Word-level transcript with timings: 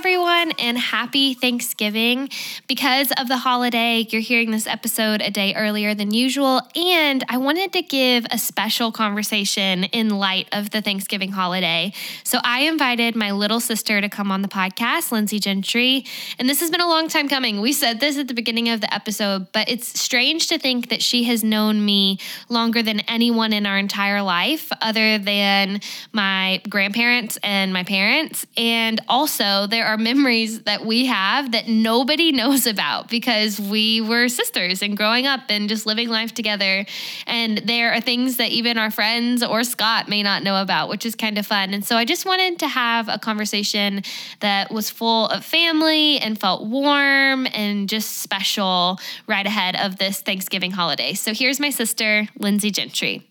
everyone, 0.00 0.50
and 0.52 0.78
happy 0.78 1.34
Thanksgiving. 1.34 2.30
Because 2.66 3.12
of 3.18 3.28
the 3.28 3.36
holiday, 3.36 4.06
you're 4.08 4.22
hearing 4.22 4.50
this 4.50 4.66
episode 4.66 5.20
a 5.20 5.30
day 5.30 5.54
earlier 5.54 5.94
than 5.94 6.10
usual, 6.14 6.62
and 6.74 7.22
I 7.28 7.36
wanted 7.36 7.74
to 7.74 7.82
give 7.82 8.24
a 8.30 8.38
special 8.38 8.92
conversation 8.92 9.84
in 9.84 10.08
light 10.08 10.48
of 10.52 10.70
the 10.70 10.80
Thanksgiving 10.80 11.32
holiday. 11.32 11.92
So 12.24 12.38
I 12.42 12.60
invited 12.60 13.14
my 13.14 13.32
little 13.32 13.60
sister 13.60 14.00
to 14.00 14.08
come 14.08 14.32
on 14.32 14.40
the 14.40 14.48
podcast, 14.48 15.12
Lindsey 15.12 15.38
Gentry, 15.38 16.06
and 16.38 16.48
this 16.48 16.60
has 16.60 16.70
been 16.70 16.80
a 16.80 16.88
long 16.88 17.08
time 17.08 17.28
coming. 17.28 17.60
We 17.60 17.74
said 17.74 18.00
this 18.00 18.16
at 18.16 18.26
the 18.26 18.32
beginning 18.32 18.70
of 18.70 18.80
the 18.80 18.92
episode, 18.94 19.52
but 19.52 19.68
it's 19.68 20.00
strange 20.00 20.46
to 20.46 20.58
think 20.58 20.88
that 20.88 21.02
she 21.02 21.24
has 21.24 21.44
known 21.44 21.84
me 21.84 22.18
longer 22.48 22.82
than 22.82 23.00
anyone 23.00 23.52
in 23.52 23.66
our 23.66 23.76
entire 23.76 24.22
life, 24.22 24.72
other 24.80 25.18
than 25.18 25.82
my 26.10 26.62
grandparents 26.70 27.38
and 27.42 27.70
my 27.70 27.84
parents. 27.84 28.46
And 28.56 28.98
also, 29.06 29.66
there 29.66 29.89
are 29.90 29.96
memories 29.96 30.62
that 30.62 30.86
we 30.86 31.06
have 31.06 31.52
that 31.52 31.68
nobody 31.68 32.30
knows 32.40 32.66
about 32.66 33.08
because 33.08 33.58
we 33.58 34.00
were 34.00 34.28
sisters 34.28 34.82
and 34.82 34.96
growing 34.96 35.26
up 35.26 35.40
and 35.48 35.68
just 35.68 35.86
living 35.86 36.08
life 36.08 36.32
together. 36.32 36.86
And 37.26 37.58
there 37.58 37.92
are 37.92 38.00
things 38.00 38.36
that 38.36 38.50
even 38.50 38.78
our 38.78 38.90
friends 38.90 39.42
or 39.42 39.64
Scott 39.64 40.08
may 40.08 40.22
not 40.22 40.42
know 40.42 40.60
about, 40.60 40.88
which 40.88 41.04
is 41.04 41.14
kind 41.14 41.38
of 41.38 41.46
fun. 41.46 41.74
And 41.74 41.84
so 41.84 41.96
I 41.96 42.04
just 42.04 42.24
wanted 42.24 42.58
to 42.60 42.68
have 42.68 43.08
a 43.08 43.18
conversation 43.18 44.02
that 44.40 44.70
was 44.70 44.90
full 44.90 45.26
of 45.26 45.44
family 45.44 46.18
and 46.18 46.38
felt 46.38 46.66
warm 46.66 47.46
and 47.52 47.88
just 47.88 48.18
special 48.18 48.98
right 49.26 49.46
ahead 49.46 49.76
of 49.76 49.96
this 49.98 50.20
Thanksgiving 50.20 50.70
holiday. 50.70 51.14
So 51.14 51.34
here's 51.34 51.58
my 51.58 51.70
sister, 51.70 52.28
Lindsey 52.38 52.70
Gentry. 52.70 53.29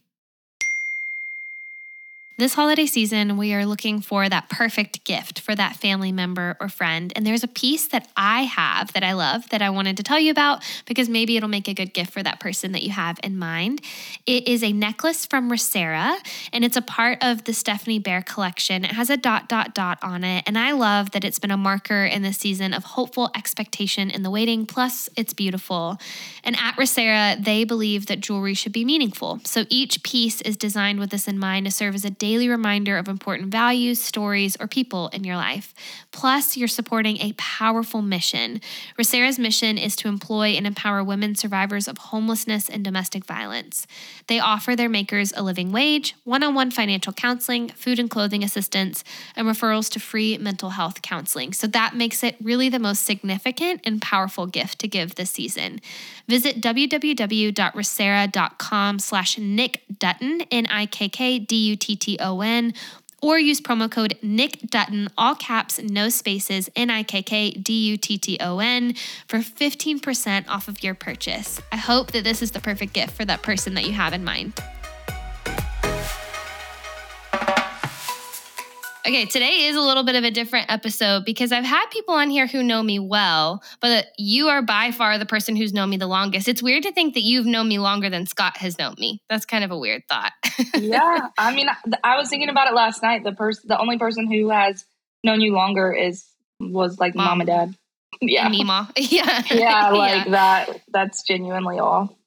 This 2.40 2.54
holiday 2.54 2.86
season, 2.86 3.36
we 3.36 3.54
are 3.54 3.66
looking 3.66 4.00
for 4.00 4.30
that 4.30 4.48
perfect 4.48 5.04
gift 5.04 5.42
for 5.42 5.56
that 5.56 5.76
family 5.76 6.14
member 6.14 6.56
or 6.62 6.70
friend. 6.70 7.12
And 7.14 7.28
there's 7.28 7.44
a 7.44 7.50
piece 7.50 7.90
that 7.90 8.08
I 8.16 8.44
have 8.44 8.94
that 8.94 9.04
I 9.04 9.12
love 9.12 9.50
that 9.50 9.62
I 9.62 9.70
wanted 9.70 9.98
to 9.98 10.04
tell 10.04 10.18
you 10.18 10.32
about 10.32 10.64
because 10.86 11.10
maybe 11.10 11.36
it'll 11.36 11.50
make 11.50 11.68
a 11.68 11.74
good 11.74 11.94
gift 11.94 12.14
for 12.14 12.24
that 12.24 12.40
person 12.40 12.72
that 12.72 12.82
you 12.82 12.92
have 12.92 13.20
in 13.26 13.38
mind. 13.38 13.82
It 14.26 14.48
is 14.48 14.64
a 14.64 14.72
necklace 14.72 15.26
from 15.26 15.52
Resera, 15.52 16.16
and 16.54 16.64
it's 16.64 16.78
a 16.78 16.82
part 16.82 17.18
of 17.22 17.44
the 17.44 17.52
Stephanie 17.52 18.00
Bear 18.00 18.22
collection. 18.22 18.86
It 18.86 18.92
has 18.92 19.10
a 19.10 19.18
dot, 19.18 19.50
dot, 19.50 19.76
dot 19.76 20.00
on 20.02 20.24
it. 20.24 20.46
And 20.48 20.58
I 20.58 20.72
love 20.72 21.12
that 21.12 21.26
it's 21.26 21.40
been 21.40 21.52
a 21.52 21.58
marker 21.58 22.06
in 22.06 22.22
the 22.22 22.32
season 22.32 22.74
of 22.74 22.86
hopeful 22.86 23.32
expectation 23.36 24.10
in 24.10 24.24
the 24.24 24.32
waiting. 24.32 24.66
Plus, 24.66 25.10
it's 25.18 25.34
beautiful. 25.34 25.98
And 26.46 26.56
at 26.56 26.78
Resera, 26.78 27.44
they 27.44 27.66
believe 27.66 28.06
that 28.06 28.22
jewelry 28.22 28.54
should 28.54 28.72
be 28.72 28.86
meaningful. 28.86 29.42
So 29.44 29.66
each 29.68 30.04
piece 30.04 30.40
is 30.40 30.56
designed 30.56 31.02
with 31.02 31.10
this 31.10 31.28
in 31.28 31.38
mind 31.38 31.66
to 31.66 31.72
serve 31.74 31.96
as 31.96 32.06
a 32.06 32.10
daily 32.30 32.48
reminder 32.48 32.96
of 32.96 33.08
important 33.08 33.50
values, 33.50 34.00
stories, 34.00 34.56
or 34.60 34.68
people 34.68 35.08
in 35.08 35.24
your 35.24 35.36
life. 35.36 35.74
Plus, 36.12 36.56
you're 36.56 36.68
supporting 36.68 37.18
a 37.18 37.34
powerful 37.38 38.04
mission. 38.04 38.62
Resera's 39.00 39.40
mission 39.40 39.80
is 39.80 39.96
to 39.96 40.08
employ 40.08 40.50
and 40.50 40.68
empower 40.68 41.04
women 41.04 41.34
survivors 41.34 41.88
of 41.88 41.98
homelessness 41.98 42.70
and 42.70 42.84
domestic 42.84 43.26
violence. 43.26 43.88
They 44.28 44.40
offer 44.40 44.76
their 44.76 44.90
makers 44.90 45.34
a 45.36 45.42
living 45.42 45.72
wage, 45.72 46.14
one 46.24 46.44
on 46.44 46.54
one 46.54 46.70
financial 46.70 47.14
counseling, 47.14 47.70
food 47.70 47.98
and 47.98 48.12
clothing 48.12 48.44
assistance, 48.44 49.04
and 49.36 49.48
referrals 49.48 49.90
to 49.94 50.00
free 50.00 50.38
mental 50.38 50.70
health 50.72 51.02
counseling. 51.02 51.54
So 51.54 51.66
that 51.66 51.96
makes 51.96 52.24
it 52.24 52.36
really 52.40 52.70
the 52.70 52.78
most 52.78 53.08
significant 53.08 53.82
and 53.86 54.00
powerful 54.00 54.46
gift 54.46 54.78
to 54.80 54.88
give 54.88 55.16
this 55.16 55.32
season. 55.32 55.82
Visit 56.28 56.62
www.resera.com 56.62 59.00
slash 59.00 59.40
Nick 59.40 59.82
Dutton, 59.98 60.42
N-I-K-K-D-U-T-T-O-N, 62.20 62.74
or 63.22 63.38
use 63.38 63.60
promo 63.60 63.92
code 63.92 64.18
Nick 64.22 64.62
Dutton, 64.70 65.10
all 65.18 65.36
caps, 65.36 65.80
no 65.82 66.10
spaces, 66.10 66.70
N 66.76 66.90
I 66.90 67.04
K 67.04 67.22
K 67.22 67.52
D 67.52 67.90
U 67.90 67.98
T 67.98 68.18
T 68.18 68.38
O 68.40 68.60
N, 68.60 68.94
for 69.28 69.40
15% 69.40 70.48
off 70.48 70.68
of 70.68 70.84
your 70.84 70.96
purchase. 70.96 71.62
I 71.72 71.78
hope 71.78 72.12
that 72.12 72.24
this 72.24 72.42
is 72.42 72.52
the 72.52 72.60
perfect 72.62 72.94
gift 72.94 73.12
for 73.12 73.26
that 73.26 73.42
person 73.42 73.74
that 73.74 73.86
you 73.86 73.94
have 73.94 74.14
in 74.14 74.24
mind. 74.24 74.54
Okay, 79.06 79.26
today 79.26 79.66
is 79.68 79.78
a 79.78 79.82
little 79.82 80.04
bit 80.04 80.16
of 80.16 80.26
a 80.26 80.32
different 80.32 80.70
episode 80.70 81.24
because 81.24 81.54
I've 81.54 81.64
had 81.64 81.86
people 81.90 82.16
on 82.16 82.30
here 82.30 82.48
who 82.48 82.62
know 82.62 82.84
me 82.84 83.00
well, 83.00 83.64
but 83.80 84.08
you 84.18 84.50
are 84.50 84.62
by 84.62 84.92
far 84.92 85.18
the 85.18 85.26
person 85.26 85.56
who's 85.56 85.72
known 85.72 85.90
me 85.90 85.98
the 85.98 86.06
longest. 86.06 86.50
It's 86.50 86.62
weird 86.62 86.84
to 86.84 86.92
think 86.92 87.14
that 87.14 87.22
you've 87.22 87.46
known 87.46 87.70
me 87.70 87.80
longer 87.80 88.10
than 88.10 88.26
Scott 88.26 88.58
has 88.58 88.78
known 88.78 88.96
me. 88.98 89.22
That's 89.30 89.46
kind 89.46 89.64
of 89.64 89.72
a 89.72 89.78
weird 89.78 90.04
thought. 90.10 90.34
yeah, 90.76 91.30
I 91.38 91.56
mean, 91.56 91.68
I 92.04 92.18
was 92.18 92.30
thinking 92.30 92.50
about 92.50 92.68
it 92.68 92.74
last 92.74 93.02
night. 93.02 93.24
The 93.24 93.32
person, 93.32 93.70
the 93.70 93.80
only 93.80 93.98
person 93.98 94.30
who 94.30 94.50
has 94.50 94.86
known 95.24 95.40
you 95.40 95.54
longer 95.54 95.94
is 95.94 96.26
was 96.60 97.00
like 97.00 97.16
mom, 97.16 97.26
mom 97.26 97.42
and 97.42 97.48
dad. 97.48 97.76
Yeah, 98.22 98.50
Mima. 98.50 98.90
Yeah, 98.98 99.44
yeah, 99.50 99.90
like 99.92 100.26
yeah. 100.26 100.32
that. 100.32 100.82
That's 100.90 101.24
genuinely 101.24 101.80
all. 101.80 102.19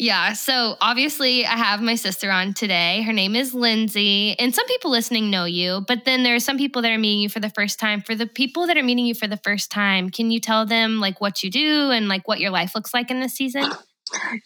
Yeah. 0.00 0.32
So 0.32 0.78
obviously, 0.80 1.44
I 1.44 1.58
have 1.58 1.82
my 1.82 1.94
sister 1.94 2.30
on 2.30 2.54
today. 2.54 3.02
Her 3.02 3.12
name 3.12 3.36
is 3.36 3.52
Lindsey. 3.52 4.34
And 4.38 4.54
some 4.54 4.64
people 4.64 4.90
listening 4.90 5.28
know 5.28 5.44
you, 5.44 5.84
but 5.86 6.06
then 6.06 6.22
there 6.22 6.34
are 6.34 6.40
some 6.40 6.56
people 6.56 6.80
that 6.80 6.90
are 6.90 6.96
meeting 6.96 7.20
you 7.20 7.28
for 7.28 7.38
the 7.38 7.50
first 7.50 7.78
time. 7.78 8.00
For 8.00 8.14
the 8.14 8.26
people 8.26 8.66
that 8.68 8.78
are 8.78 8.82
meeting 8.82 9.04
you 9.04 9.14
for 9.14 9.26
the 9.26 9.36
first 9.36 9.70
time, 9.70 10.08
can 10.08 10.30
you 10.30 10.40
tell 10.40 10.64
them 10.64 11.00
like 11.00 11.20
what 11.20 11.42
you 11.42 11.50
do 11.50 11.90
and 11.90 12.08
like 12.08 12.26
what 12.26 12.40
your 12.40 12.48
life 12.50 12.74
looks 12.74 12.94
like 12.94 13.10
in 13.10 13.20
this 13.20 13.34
season? 13.34 13.70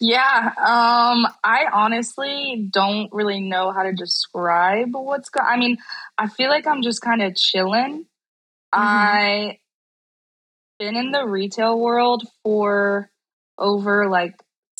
Yeah. 0.01 0.51
Um, 0.57 1.25
I 1.41 1.67
honestly 1.71 2.67
don't 2.69 3.07
really 3.13 3.39
know 3.39 3.71
how 3.71 3.83
to 3.83 3.93
describe 3.93 4.89
what's 4.91 5.29
going 5.29 5.47
I 5.47 5.55
mean, 5.55 5.77
I 6.17 6.27
feel 6.27 6.49
like 6.49 6.67
I'm 6.67 6.81
just 6.81 7.01
kind 7.01 7.21
of 7.21 7.33
chilling. 7.33 8.05
Mm-hmm. 8.73 8.81
I 8.81 9.59
been 10.79 10.97
in 10.97 11.11
the 11.11 11.25
retail 11.25 11.79
world 11.79 12.23
for 12.43 13.09
over 13.57 14.09
like 14.09 14.35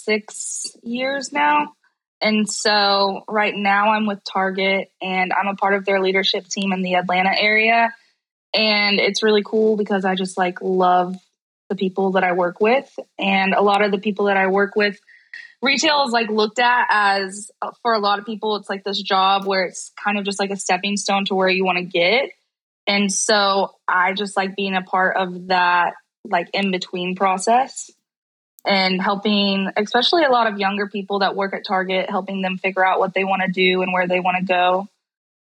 six 0.05 0.75
years 0.83 1.33
now. 1.33 1.73
And 2.21 2.49
so 2.49 3.23
right 3.27 3.53
now 3.55 3.91
I'm 3.91 4.07
with 4.07 4.23
Target 4.23 4.89
and 5.01 5.33
I'm 5.33 5.47
a 5.47 5.55
part 5.55 5.73
of 5.73 5.85
their 5.85 6.01
leadership 6.01 6.47
team 6.47 6.71
in 6.71 6.81
the 6.81 6.95
Atlanta 6.95 7.31
area. 7.37 7.93
And 8.53 8.99
it's 8.99 9.21
really 9.21 9.43
cool 9.43 9.75
because 9.75 10.05
I 10.05 10.15
just 10.15 10.37
like 10.37 10.61
love 10.61 11.15
the 11.69 11.75
people 11.75 12.11
that 12.11 12.23
I 12.23 12.31
work 12.31 12.61
with. 12.61 12.89
And 13.19 13.53
a 13.53 13.61
lot 13.61 13.83
of 13.83 13.91
the 13.91 13.97
people 13.97 14.25
that 14.25 14.37
I 14.37 14.47
work 14.47 14.75
with, 14.75 14.97
retail 15.61 16.05
is 16.05 16.11
like 16.11 16.29
looked 16.29 16.59
at 16.59 16.87
as 16.89 17.51
uh, 17.61 17.71
for 17.81 17.93
a 17.93 17.99
lot 17.99 18.19
of 18.19 18.25
people, 18.25 18.55
it's 18.55 18.69
like 18.69 18.83
this 18.83 19.01
job 19.01 19.45
where 19.45 19.65
it's 19.65 19.91
kind 20.01 20.17
of 20.17 20.23
just 20.23 20.39
like 20.39 20.51
a 20.51 20.57
stepping 20.57 20.95
stone 20.95 21.25
to 21.25 21.35
where 21.35 21.49
you 21.49 21.65
want 21.65 21.79
to 21.79 21.83
get. 21.83 22.31
And 22.87 23.11
so 23.11 23.75
I 23.87 24.13
just 24.13 24.37
like 24.37 24.55
being 24.55 24.75
a 24.75 24.83
part 24.83 25.17
of 25.17 25.47
that 25.47 25.93
like 26.23 26.49
in 26.53 26.71
between 26.71 27.15
process 27.15 27.91
and 28.65 29.01
helping, 29.01 29.69
especially 29.77 30.23
a 30.23 30.29
lot 30.29 30.51
of 30.51 30.59
younger 30.59 30.87
people 30.87 31.19
that 31.19 31.35
work 31.35 31.53
at 31.53 31.65
Target, 31.65 32.09
helping 32.09 32.41
them 32.41 32.57
figure 32.57 32.85
out 32.85 32.99
what 32.99 33.13
they 33.13 33.23
want 33.23 33.41
to 33.45 33.51
do 33.51 33.81
and 33.81 33.93
where 33.93 34.07
they 34.07 34.19
want 34.19 34.37
to 34.39 34.45
go. 34.45 34.87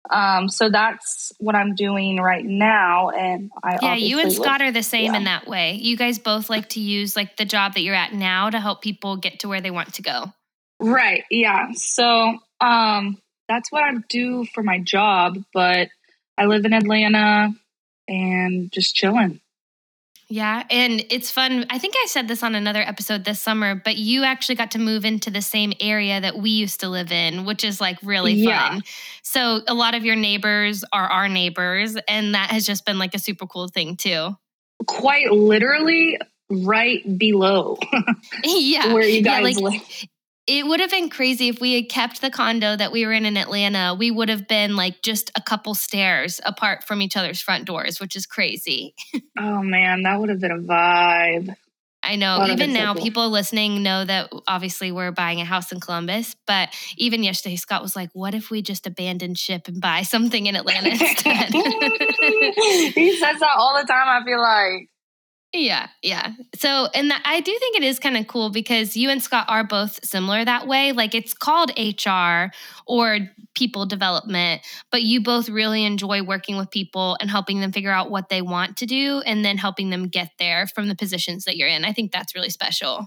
Um, 0.09 0.49
so 0.49 0.69
that's 0.69 1.31
what 1.39 1.55
I'm 1.55 1.75
doing 1.75 2.17
right 2.17 2.43
now. 2.43 3.09
And 3.09 3.51
I 3.63 3.77
yeah, 3.81 3.95
you 3.95 4.19
and 4.19 4.33
Scott 4.33 4.61
are 4.61 4.71
the 4.71 4.83
same 4.83 5.13
yeah. 5.13 5.17
in 5.17 5.23
that 5.25 5.47
way. 5.47 5.75
You 5.75 5.95
guys 5.95 6.19
both 6.19 6.49
like 6.49 6.69
to 6.69 6.81
use 6.81 7.15
like 7.15 7.37
the 7.37 7.45
job 7.45 7.75
that 7.75 7.81
you're 7.81 7.95
at 7.95 8.13
now 8.13 8.49
to 8.49 8.59
help 8.59 8.81
people 8.81 9.15
get 9.15 9.39
to 9.39 9.47
where 9.47 9.61
they 9.61 9.71
want 9.71 9.93
to 9.95 10.01
go. 10.01 10.33
Right. 10.79 11.23
Yeah. 11.31 11.71
So 11.73 12.37
um, 12.59 13.17
that's 13.47 13.71
what 13.71 13.83
I 13.83 13.93
do 14.09 14.45
for 14.53 14.61
my 14.61 14.79
job. 14.79 15.37
But 15.53 15.87
I 16.37 16.45
live 16.45 16.65
in 16.65 16.73
Atlanta 16.73 17.51
and 18.07 18.71
just 18.71 18.95
chilling. 18.95 19.39
Yeah. 20.33 20.63
And 20.71 21.05
it's 21.11 21.29
fun. 21.29 21.67
I 21.69 21.77
think 21.77 21.93
I 21.95 22.07
said 22.07 22.27
this 22.27 22.41
on 22.41 22.55
another 22.55 22.81
episode 22.81 23.23
this 23.23 23.39
summer, 23.39 23.75
but 23.75 23.97
you 23.97 24.23
actually 24.23 24.55
got 24.55 24.71
to 24.71 24.79
move 24.79 25.05
into 25.05 25.29
the 25.29 25.43
same 25.43 25.73
area 25.79 26.19
that 26.19 26.39
we 26.39 26.49
used 26.49 26.79
to 26.79 26.89
live 26.89 27.11
in, 27.11 27.45
which 27.45 27.63
is 27.63 27.79
like 27.79 27.99
really 28.01 28.33
yeah. 28.33 28.69
fun. 28.69 28.81
So 29.21 29.61
a 29.67 29.75
lot 29.75 29.93
of 29.93 30.03
your 30.03 30.15
neighbors 30.15 30.83
are 30.91 31.05
our 31.05 31.29
neighbors. 31.29 31.95
And 32.07 32.33
that 32.33 32.49
has 32.49 32.65
just 32.65 32.83
been 32.83 32.97
like 32.97 33.13
a 33.13 33.19
super 33.19 33.45
cool 33.45 33.67
thing 33.67 33.95
too. 33.95 34.35
Quite 34.87 35.29
literally 35.31 36.17
right 36.49 37.15
below. 37.15 37.77
yeah. 38.43 38.91
Where 38.91 39.07
you 39.07 39.21
guys 39.21 39.37
yeah, 39.37 39.61
like, 39.61 39.73
live 39.73 40.07
it 40.45 40.65
would 40.65 40.79
have 40.79 40.91
been 40.91 41.09
crazy 41.09 41.47
if 41.47 41.61
we 41.61 41.73
had 41.73 41.89
kept 41.89 42.21
the 42.21 42.29
condo 42.29 42.75
that 42.75 42.91
we 42.91 43.05
were 43.05 43.13
in 43.13 43.25
in 43.25 43.37
Atlanta. 43.37 43.95
We 43.97 44.11
would 44.11 44.29
have 44.29 44.47
been 44.47 44.75
like 44.75 45.01
just 45.01 45.31
a 45.35 45.41
couple 45.41 45.73
stairs 45.73 46.41
apart 46.45 46.83
from 46.83 47.01
each 47.01 47.15
other's 47.15 47.41
front 47.41 47.65
doors, 47.65 47.99
which 47.99 48.15
is 48.15 48.25
crazy. 48.25 48.93
oh 49.39 49.61
man, 49.63 50.03
that 50.03 50.19
would 50.19 50.29
have 50.29 50.39
been 50.39 50.51
a 50.51 50.59
vibe. 50.59 51.55
I 52.05 52.17
know. 52.17 52.45
Even 52.47 52.73
now, 52.73 52.91
so 52.91 52.95
cool. 52.95 53.03
people 53.03 53.29
listening 53.29 53.81
know 53.81 54.03
that 54.03 54.29
obviously 54.45 54.91
we're 54.91 55.13
buying 55.13 55.39
a 55.39 55.45
house 55.45 55.71
in 55.71 55.79
Columbus. 55.79 56.35
But 56.45 56.75
even 56.97 57.23
yesterday, 57.23 57.55
Scott 57.55 57.81
was 57.81 57.95
like, 57.95 58.09
"What 58.11 58.35
if 58.35 58.51
we 58.51 58.61
just 58.61 58.85
abandon 58.85 59.35
ship 59.35 59.69
and 59.69 59.79
buy 59.79 60.01
something 60.01 60.45
in 60.45 60.57
Atlanta 60.57 60.89
instead?" 60.91 61.53
he 61.53 63.17
says 63.17 63.39
that 63.39 63.55
all 63.55 63.79
the 63.79 63.87
time. 63.87 64.09
I 64.09 64.21
feel 64.25 64.41
like 64.41 64.89
Yeah, 65.55 65.89
yeah. 66.01 66.33
So, 66.55 66.87
and 66.95 67.11
that, 67.11 67.21
I 67.25 67.39
do 67.39 67.55
think 67.59 67.77
it 67.77 67.83
is 67.83 67.99
kind 67.99 68.17
of 68.17 68.25
cool 68.25 68.49
because 68.49 68.97
you 68.97 69.11
and 69.11 69.21
Scott 69.21 69.45
are 69.47 69.63
both 69.63 70.03
similar 70.03 70.43
that 70.43 70.65
way. 70.67 70.93
Like 70.93 71.13
it's 71.13 71.35
called 71.35 71.71
HR 71.77 72.51
or 72.87 73.19
people 73.53 73.85
development, 73.85 74.63
but 74.91 75.03
you 75.03 75.21
both 75.21 75.49
really 75.49 75.85
enjoy 75.85 76.23
working 76.23 76.57
with 76.57 76.71
people 76.71 77.17
and 77.21 77.29
helping 77.29 77.59
them 77.59 77.71
figure 77.71 77.91
out 77.91 78.09
what 78.09 78.29
they 78.29 78.41
want 78.41 78.77
to 78.77 78.87
do 78.87 79.21
and 79.27 79.45
then 79.45 79.59
helping 79.59 79.91
them 79.91 80.07
get 80.07 80.31
there 80.39 80.65
from 80.65 80.87
the 80.87 80.95
positions 80.95 81.45
that 81.45 81.55
you're 81.55 81.67
in. 81.67 81.85
I 81.85 81.93
think 81.93 82.11
that's 82.11 82.33
really 82.33 82.49
special. 82.49 83.05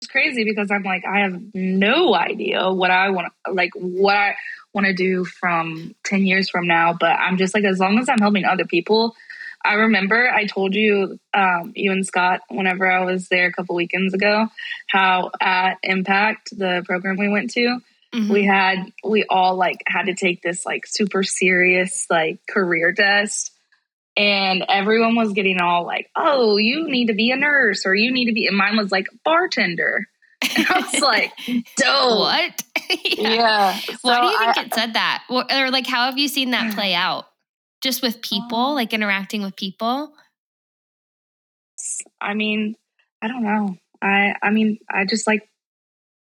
It's 0.00 0.10
crazy 0.10 0.44
because 0.44 0.70
I'm 0.70 0.84
like, 0.84 1.04
I 1.04 1.18
have 1.18 1.40
no 1.52 2.14
idea 2.14 2.70
what 2.70 2.92
I 2.92 3.10
want 3.10 3.32
like, 3.50 3.72
what 3.74 4.16
I 4.16 4.36
want 4.72 4.86
to 4.86 4.94
do 4.94 5.24
from 5.24 5.96
10 6.04 6.26
years 6.26 6.48
from 6.48 6.68
now. 6.68 6.92
But 6.92 7.12
I'm 7.18 7.38
just 7.38 7.54
like, 7.54 7.64
as 7.64 7.80
long 7.80 7.98
as 7.98 8.08
I'm 8.08 8.18
helping 8.18 8.44
other 8.44 8.66
people, 8.66 9.16
I 9.64 9.74
remember 9.74 10.28
I 10.30 10.46
told 10.46 10.74
you, 10.74 11.18
um, 11.32 11.72
you 11.74 11.90
and 11.90 12.06
Scott, 12.06 12.40
whenever 12.48 12.90
I 12.90 13.04
was 13.04 13.28
there 13.28 13.46
a 13.46 13.52
couple 13.52 13.74
weekends 13.76 14.12
ago, 14.12 14.48
how 14.88 15.30
at 15.40 15.78
Impact, 15.82 16.50
the 16.56 16.82
program 16.86 17.16
we 17.16 17.28
went 17.28 17.50
to, 17.52 17.78
mm-hmm. 18.14 18.32
we 18.32 18.44
had, 18.44 18.84
we 19.02 19.24
all 19.28 19.56
like 19.56 19.78
had 19.86 20.06
to 20.06 20.14
take 20.14 20.42
this 20.42 20.66
like 20.66 20.86
super 20.86 21.22
serious 21.22 22.06
like 22.10 22.40
career 22.48 22.92
test. 22.92 23.52
And 24.16 24.64
everyone 24.68 25.16
was 25.16 25.32
getting 25.32 25.60
all 25.60 25.84
like, 25.84 26.08
oh, 26.14 26.56
you 26.56 26.88
need 26.88 27.06
to 27.06 27.14
be 27.14 27.32
a 27.32 27.36
nurse 27.36 27.84
or 27.84 27.94
you 27.94 28.12
need 28.12 28.26
to 28.26 28.32
be, 28.32 28.46
and 28.46 28.56
mine 28.56 28.76
was 28.76 28.92
like 28.92 29.08
bartender. 29.24 30.06
And 30.56 30.66
I 30.70 30.80
was 30.80 31.00
like, 31.00 31.32
dope. 31.76 32.18
What? 32.18 32.62
yeah. 32.90 33.30
yeah. 33.30 33.80
Why 34.02 34.20
do 34.20 34.26
you 34.26 34.38
think 34.38 34.58
I, 34.58 34.62
it 34.62 34.74
said 34.74 34.92
that? 34.92 35.24
Or 35.28 35.70
like, 35.70 35.86
how 35.86 36.06
have 36.06 36.18
you 36.18 36.28
seen 36.28 36.50
that 36.50 36.74
play 36.74 36.94
out? 36.94 37.26
Just 37.84 38.02
with 38.02 38.22
people, 38.22 38.58
oh. 38.58 38.74
like 38.74 38.92
interacting 38.92 39.42
with 39.42 39.54
people? 39.54 40.12
I 42.20 42.34
mean, 42.34 42.74
I 43.22 43.28
don't 43.28 43.44
know. 43.44 43.76
I 44.02 44.34
I 44.42 44.50
mean, 44.50 44.78
I 44.90 45.04
just 45.04 45.26
like 45.26 45.48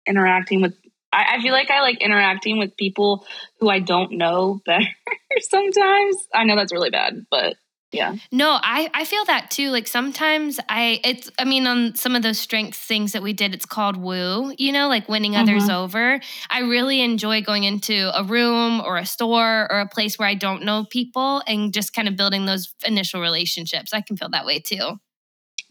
interacting 0.06 0.62
with 0.62 0.74
I, 1.12 1.36
I 1.36 1.42
feel 1.42 1.52
like 1.52 1.70
I 1.70 1.82
like 1.82 2.02
interacting 2.02 2.58
with 2.58 2.76
people 2.76 3.26
who 3.60 3.68
I 3.68 3.80
don't 3.80 4.12
know 4.12 4.60
better 4.64 4.86
sometimes. 5.40 6.16
I 6.34 6.44
know 6.44 6.56
that's 6.56 6.72
really 6.72 6.90
bad, 6.90 7.26
but 7.30 7.56
yeah. 7.92 8.16
No 8.30 8.58
i 8.62 8.90
i 8.94 9.04
feel 9.04 9.24
that 9.26 9.50
too 9.50 9.70
like 9.70 9.86
sometimes 9.86 10.58
i 10.68 11.00
it's 11.04 11.30
i 11.38 11.44
mean 11.44 11.66
on 11.66 11.94
some 11.94 12.16
of 12.16 12.22
those 12.22 12.38
strengths 12.38 12.78
things 12.78 13.12
that 13.12 13.22
we 13.22 13.34
did 13.34 13.54
it's 13.54 13.66
called 13.66 13.96
woo 13.96 14.52
you 14.56 14.72
know 14.72 14.88
like 14.88 15.08
winning 15.08 15.32
mm-hmm. 15.32 15.42
others 15.42 15.68
over. 15.68 16.20
I 16.50 16.60
really 16.60 17.02
enjoy 17.02 17.42
going 17.42 17.64
into 17.64 18.10
a 18.18 18.24
room 18.24 18.80
or 18.80 18.96
a 18.96 19.06
store 19.06 19.70
or 19.70 19.80
a 19.80 19.88
place 19.88 20.18
where 20.18 20.28
i 20.28 20.34
don't 20.34 20.64
know 20.64 20.86
people 20.90 21.42
and 21.46 21.72
just 21.72 21.92
kind 21.92 22.08
of 22.08 22.16
building 22.16 22.46
those 22.46 22.74
initial 22.86 23.20
relationships. 23.20 23.92
I 23.92 24.00
can 24.00 24.16
feel 24.16 24.30
that 24.30 24.46
way 24.46 24.58
too. 24.58 24.98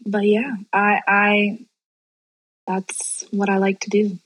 But 0.06 0.26
yeah 0.26 0.52
i 0.72 1.00
i 1.06 1.58
that's 2.66 3.24
what 3.32 3.48
i 3.48 3.56
like 3.58 3.80
to 3.80 3.90
do 3.90 4.18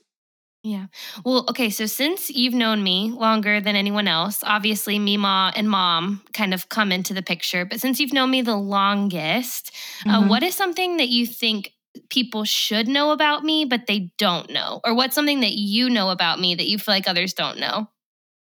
yeah. 0.67 0.87
Well, 1.23 1.45
okay. 1.49 1.69
So 1.69 1.85
since 1.85 2.29
you've 2.29 2.53
known 2.53 2.83
me 2.83 3.11
longer 3.11 3.61
than 3.61 3.75
anyone 3.75 4.07
else, 4.07 4.43
obviously 4.43 4.99
me, 4.99 5.17
Mima 5.17 5.53
and 5.55 5.69
mom 5.69 6.21
kind 6.33 6.53
of 6.53 6.67
come 6.67 6.91
into 6.91 7.13
the 7.13 7.21
picture. 7.21 7.63
But 7.63 7.79
since 7.79 7.99
you've 7.99 8.11
known 8.11 8.31
me 8.31 8.41
the 8.41 8.57
longest, 8.57 9.71
uh, 10.05 10.09
mm-hmm. 10.09 10.23
uh, 10.23 10.27
what 10.27 10.43
is 10.43 10.55
something 10.55 10.97
that 10.97 11.07
you 11.07 11.25
think 11.25 11.73
people 12.09 12.43
should 12.43 12.87
know 12.87 13.11
about 13.11 13.43
me, 13.43 13.63
but 13.63 13.87
they 13.87 14.11
don't 14.17 14.49
know? 14.49 14.81
Or 14.83 14.93
what's 14.93 15.15
something 15.15 15.39
that 15.39 15.53
you 15.53 15.89
know 15.89 16.09
about 16.09 16.39
me 16.39 16.55
that 16.55 16.67
you 16.67 16.77
feel 16.77 16.93
like 16.93 17.07
others 17.07 17.33
don't 17.33 17.59
know? 17.59 17.87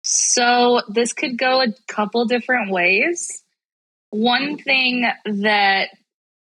So 0.01 0.81
this 0.88 1.13
could 1.13 1.38
go 1.38 1.62
a 1.62 1.68
couple 1.88 2.25
different 2.25 2.71
ways. 2.71 3.44
One 4.10 4.57
thing 4.57 5.07
that 5.25 5.89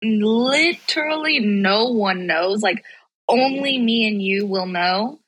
literally 0.02 1.40
no 1.40 1.92
one 1.92 2.28
knows, 2.28 2.62
like 2.62 2.84
only 3.28 3.78
me 3.78 4.08
and 4.08 4.22
you 4.22 4.46
will 4.46 4.68
know 4.68 5.20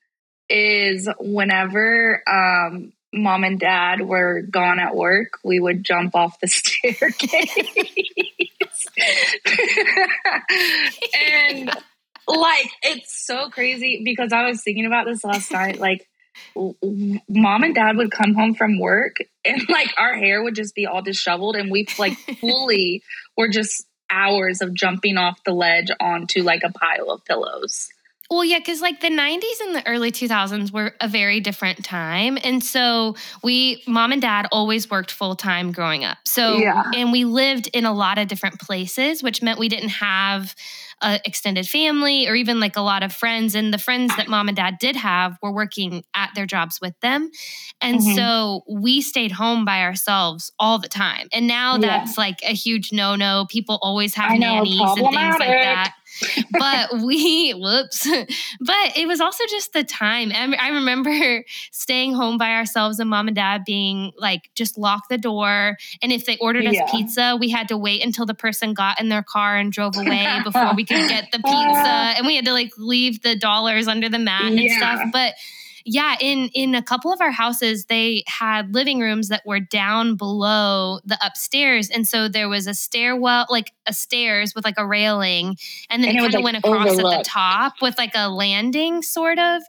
is 0.49 1.09
whenever 1.19 2.23
um, 2.27 2.93
mom 3.13 3.43
and 3.43 3.59
dad 3.59 4.01
were 4.01 4.41
gone 4.41 4.79
at 4.79 4.95
work, 4.95 5.39
we 5.43 5.59
would 5.59 5.83
jump 5.83 6.15
off 6.15 6.39
the 6.39 6.47
staircase. 6.47 7.57
and 11.15 11.69
like, 12.27 12.69
it's 12.83 13.25
so 13.25 13.49
crazy 13.49 14.01
because 14.03 14.33
I 14.33 14.47
was 14.47 14.63
thinking 14.63 14.85
about 14.85 15.05
this 15.05 15.23
last 15.23 15.51
night. 15.51 15.79
Like, 15.79 16.07
mom 16.55 17.63
and 17.63 17.75
dad 17.75 17.97
would 17.97 18.11
come 18.11 18.33
home 18.33 18.53
from 18.53 18.79
work 18.79 19.17
and 19.45 19.61
like 19.69 19.89
our 19.97 20.15
hair 20.15 20.43
would 20.43 20.55
just 20.55 20.75
be 20.75 20.85
all 20.85 21.01
disheveled 21.01 21.55
and 21.55 21.71
we 21.71 21.87
like 21.97 22.15
fully 22.39 23.01
were 23.35 23.47
just 23.47 23.85
hours 24.09 24.61
of 24.61 24.73
jumping 24.73 25.17
off 25.17 25.43
the 25.45 25.51
ledge 25.51 25.89
onto 25.99 26.43
like 26.43 26.61
a 26.63 26.71
pile 26.71 27.09
of 27.09 27.25
pillows. 27.25 27.89
Well, 28.29 28.43
yeah, 28.43 28.59
because 28.59 28.81
like 28.81 28.99
the 28.99 29.09
90s 29.09 29.61
and 29.65 29.75
the 29.75 29.87
early 29.87 30.11
2000s 30.11 30.71
were 30.71 30.93
a 30.99 31.07
very 31.07 31.39
different 31.39 31.85
time. 31.85 32.37
And 32.43 32.61
so 32.61 33.15
we, 33.41 33.83
mom 33.87 34.11
and 34.11 34.21
dad, 34.21 34.47
always 34.51 34.89
worked 34.89 35.11
full 35.11 35.35
time 35.35 35.71
growing 35.71 36.03
up. 36.03 36.17
So, 36.25 36.57
yeah. 36.57 36.83
and 36.93 37.13
we 37.13 37.23
lived 37.23 37.69
in 37.73 37.85
a 37.85 37.93
lot 37.93 38.17
of 38.17 38.27
different 38.27 38.59
places, 38.59 39.23
which 39.23 39.41
meant 39.41 39.59
we 39.59 39.69
didn't 39.69 39.89
have 39.89 40.55
a 41.01 41.21
extended 41.25 41.69
family 41.69 42.27
or 42.27 42.35
even 42.35 42.59
like 42.59 42.75
a 42.75 42.81
lot 42.81 43.01
of 43.01 43.13
friends. 43.13 43.55
And 43.55 43.73
the 43.73 43.77
friends 43.77 44.15
that 44.17 44.27
mom 44.27 44.49
and 44.49 44.57
dad 44.57 44.77
did 44.79 44.97
have 44.97 45.37
were 45.41 45.51
working 45.51 46.03
at 46.13 46.31
their 46.35 46.45
jobs 46.45 46.81
with 46.81 46.99
them. 47.01 47.29
And 47.79 47.99
mm-hmm. 47.99 48.15
so 48.15 48.63
we 48.67 49.01
stayed 49.01 49.31
home 49.31 49.63
by 49.63 49.83
ourselves 49.83 50.51
all 50.59 50.79
the 50.79 50.89
time. 50.89 51.29
And 51.31 51.47
now 51.47 51.77
that's 51.77 52.17
yeah. 52.17 52.23
like 52.23 52.39
a 52.41 52.53
huge 52.53 52.91
no 52.91 53.15
no. 53.15 53.45
People 53.47 53.79
always 53.81 54.15
have 54.15 54.37
nannies 54.37 54.81
and 54.81 54.95
things 54.95 55.35
like 55.39 55.49
that 55.49 55.93
but 56.51 57.01
we, 57.01 57.51
whoops. 57.51 58.07
But 58.59 58.97
it 58.97 59.07
was 59.07 59.21
also 59.21 59.43
just 59.49 59.73
the 59.73 59.83
time. 59.83 60.31
I 60.33 60.69
remember 60.69 61.43
staying 61.71 62.13
home 62.13 62.37
by 62.37 62.51
ourselves 62.53 62.99
and 62.99 63.09
mom 63.09 63.27
and 63.27 63.35
dad 63.35 63.63
being 63.65 64.11
like, 64.17 64.49
just 64.55 64.77
lock 64.77 65.09
the 65.09 65.17
door. 65.17 65.77
And 66.01 66.11
if 66.11 66.25
they 66.25 66.37
ordered 66.37 66.65
us 66.65 66.73
yeah. 66.73 66.89
pizza, 66.91 67.37
we 67.39 67.49
had 67.49 67.67
to 67.69 67.77
wait 67.77 68.03
until 68.03 68.25
the 68.25 68.33
person 68.33 68.73
got 68.73 68.99
in 68.99 69.09
their 69.09 69.23
car 69.23 69.57
and 69.57 69.71
drove 69.71 69.95
away 69.97 70.39
before 70.43 70.73
we 70.75 70.85
could 70.85 71.07
get 71.07 71.31
the 71.31 71.37
pizza. 71.45 71.45
Ah. 71.45 72.15
And 72.17 72.25
we 72.25 72.35
had 72.35 72.45
to 72.45 72.53
like 72.53 72.71
leave 72.77 73.21
the 73.21 73.35
dollars 73.35 73.87
under 73.87 74.09
the 74.09 74.19
mat 74.19 74.43
and 74.43 74.59
yeah. 74.59 74.77
stuff. 74.77 75.09
But 75.11 75.35
yeah, 75.89 76.17
in 76.19 76.49
in 76.53 76.75
a 76.75 76.83
couple 76.83 77.13
of 77.13 77.21
our 77.21 77.31
houses, 77.31 77.85
they 77.85 78.23
had 78.27 78.73
living 78.73 78.99
rooms 78.99 79.29
that 79.29 79.45
were 79.45 79.61
down 79.61 80.17
below 80.17 80.99
the 81.05 81.17
upstairs, 81.25 81.89
and 81.89 82.05
so 82.05 82.27
there 82.27 82.49
was 82.49 82.67
a 82.67 82.73
stairwell, 82.73 83.45
like 83.49 83.71
a 83.85 83.93
stairs 83.93 84.53
with 84.53 84.65
like 84.65 84.75
a 84.77 84.85
railing, 84.85 85.55
and 85.89 86.03
then 86.03 86.09
and 86.09 86.17
it, 86.17 86.21
kind 86.21 86.33
of 86.33 86.39
like 86.39 86.43
went 86.43 86.57
across 86.57 86.89
overlooked. 86.89 87.13
at 87.13 87.23
the 87.23 87.29
top 87.29 87.73
with 87.81 87.97
like 87.97 88.11
a 88.15 88.27
landing, 88.27 89.01
sort 89.01 89.39
of. 89.39 89.63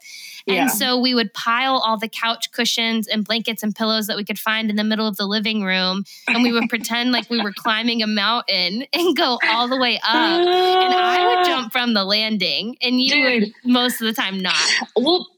Yeah. 0.44 0.62
And 0.62 0.70
so 0.70 0.99
we 0.99 1.15
would 1.15 1.32
pile 1.35 1.76
all 1.76 1.99
the 1.99 2.09
couch 2.09 2.50
cushions 2.50 3.07
and 3.07 3.25
blankets 3.25 3.62
and 3.62 3.75
pillows 3.75 4.07
that 4.09 4.16
we 4.16 4.25
could 4.25 4.38
find 4.38 4.71
in 4.71 4.76
the 4.76 4.85
middle 4.85 5.07
of 5.07 5.16
the 5.16 5.26
living 5.26 5.62
room. 5.62 6.04
And 6.26 6.43
we 6.43 6.52
would 6.52 6.64
pretend 6.69 7.12
like 7.12 7.31
we 7.31 7.40
were 7.40 7.52
climbing 7.52 8.02
a 8.02 8.07
mountain 8.07 8.87
and 8.93 9.16
go 9.16 9.38
all 9.47 9.69
the 9.69 9.76
way 9.76 9.99
up. 9.99 10.40
And 10.40 10.49
I 10.95 11.37
would 11.37 11.45
jump 11.47 11.73
from 11.73 11.95
the 11.95 12.04
landing, 12.04 12.76
and 12.81 13.00
you 13.00 13.14
Dude. 13.14 13.43
would 13.43 13.52
most 13.64 14.00
of 14.00 14.07
the 14.07 14.14
time 14.14 14.40
not. 14.40 14.57
Well, 14.97 15.28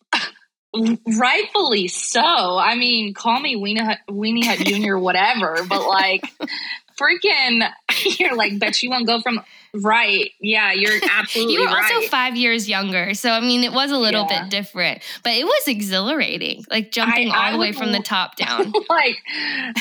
Rightfully 0.72 1.88
so. 1.88 2.22
I 2.22 2.76
mean, 2.76 3.12
call 3.12 3.40
me 3.40 3.56
Weenie 3.56 3.84
Hut, 3.84 3.98
Weenie 4.08 4.44
Hut 4.44 4.58
Junior, 4.58 4.98
whatever. 5.00 5.64
But 5.68 5.86
like, 5.86 6.24
freaking, 7.00 7.68
you're 8.18 8.36
like, 8.36 8.58
bet 8.58 8.82
you 8.82 8.90
won't 8.90 9.06
go 9.06 9.20
from 9.20 9.40
right. 9.74 10.30
Yeah, 10.40 10.72
you're 10.72 10.92
absolutely. 11.10 11.54
you 11.54 11.60
were 11.60 11.66
right. 11.66 11.92
also 11.92 12.08
five 12.08 12.36
years 12.36 12.68
younger, 12.68 13.14
so 13.14 13.30
I 13.30 13.40
mean, 13.40 13.64
it 13.64 13.72
was 13.72 13.90
a 13.90 13.98
little 13.98 14.26
yeah. 14.28 14.42
bit 14.42 14.50
different, 14.50 15.02
but 15.24 15.32
it 15.32 15.44
was 15.44 15.66
exhilarating, 15.66 16.64
like 16.70 16.90
jumping 16.92 17.30
I, 17.30 17.36
all 17.36 17.42
I 17.42 17.52
the 17.52 17.58
way 17.58 17.72
from 17.72 17.92
the 17.92 18.00
top 18.00 18.36
down. 18.36 18.72
like, 18.88 19.16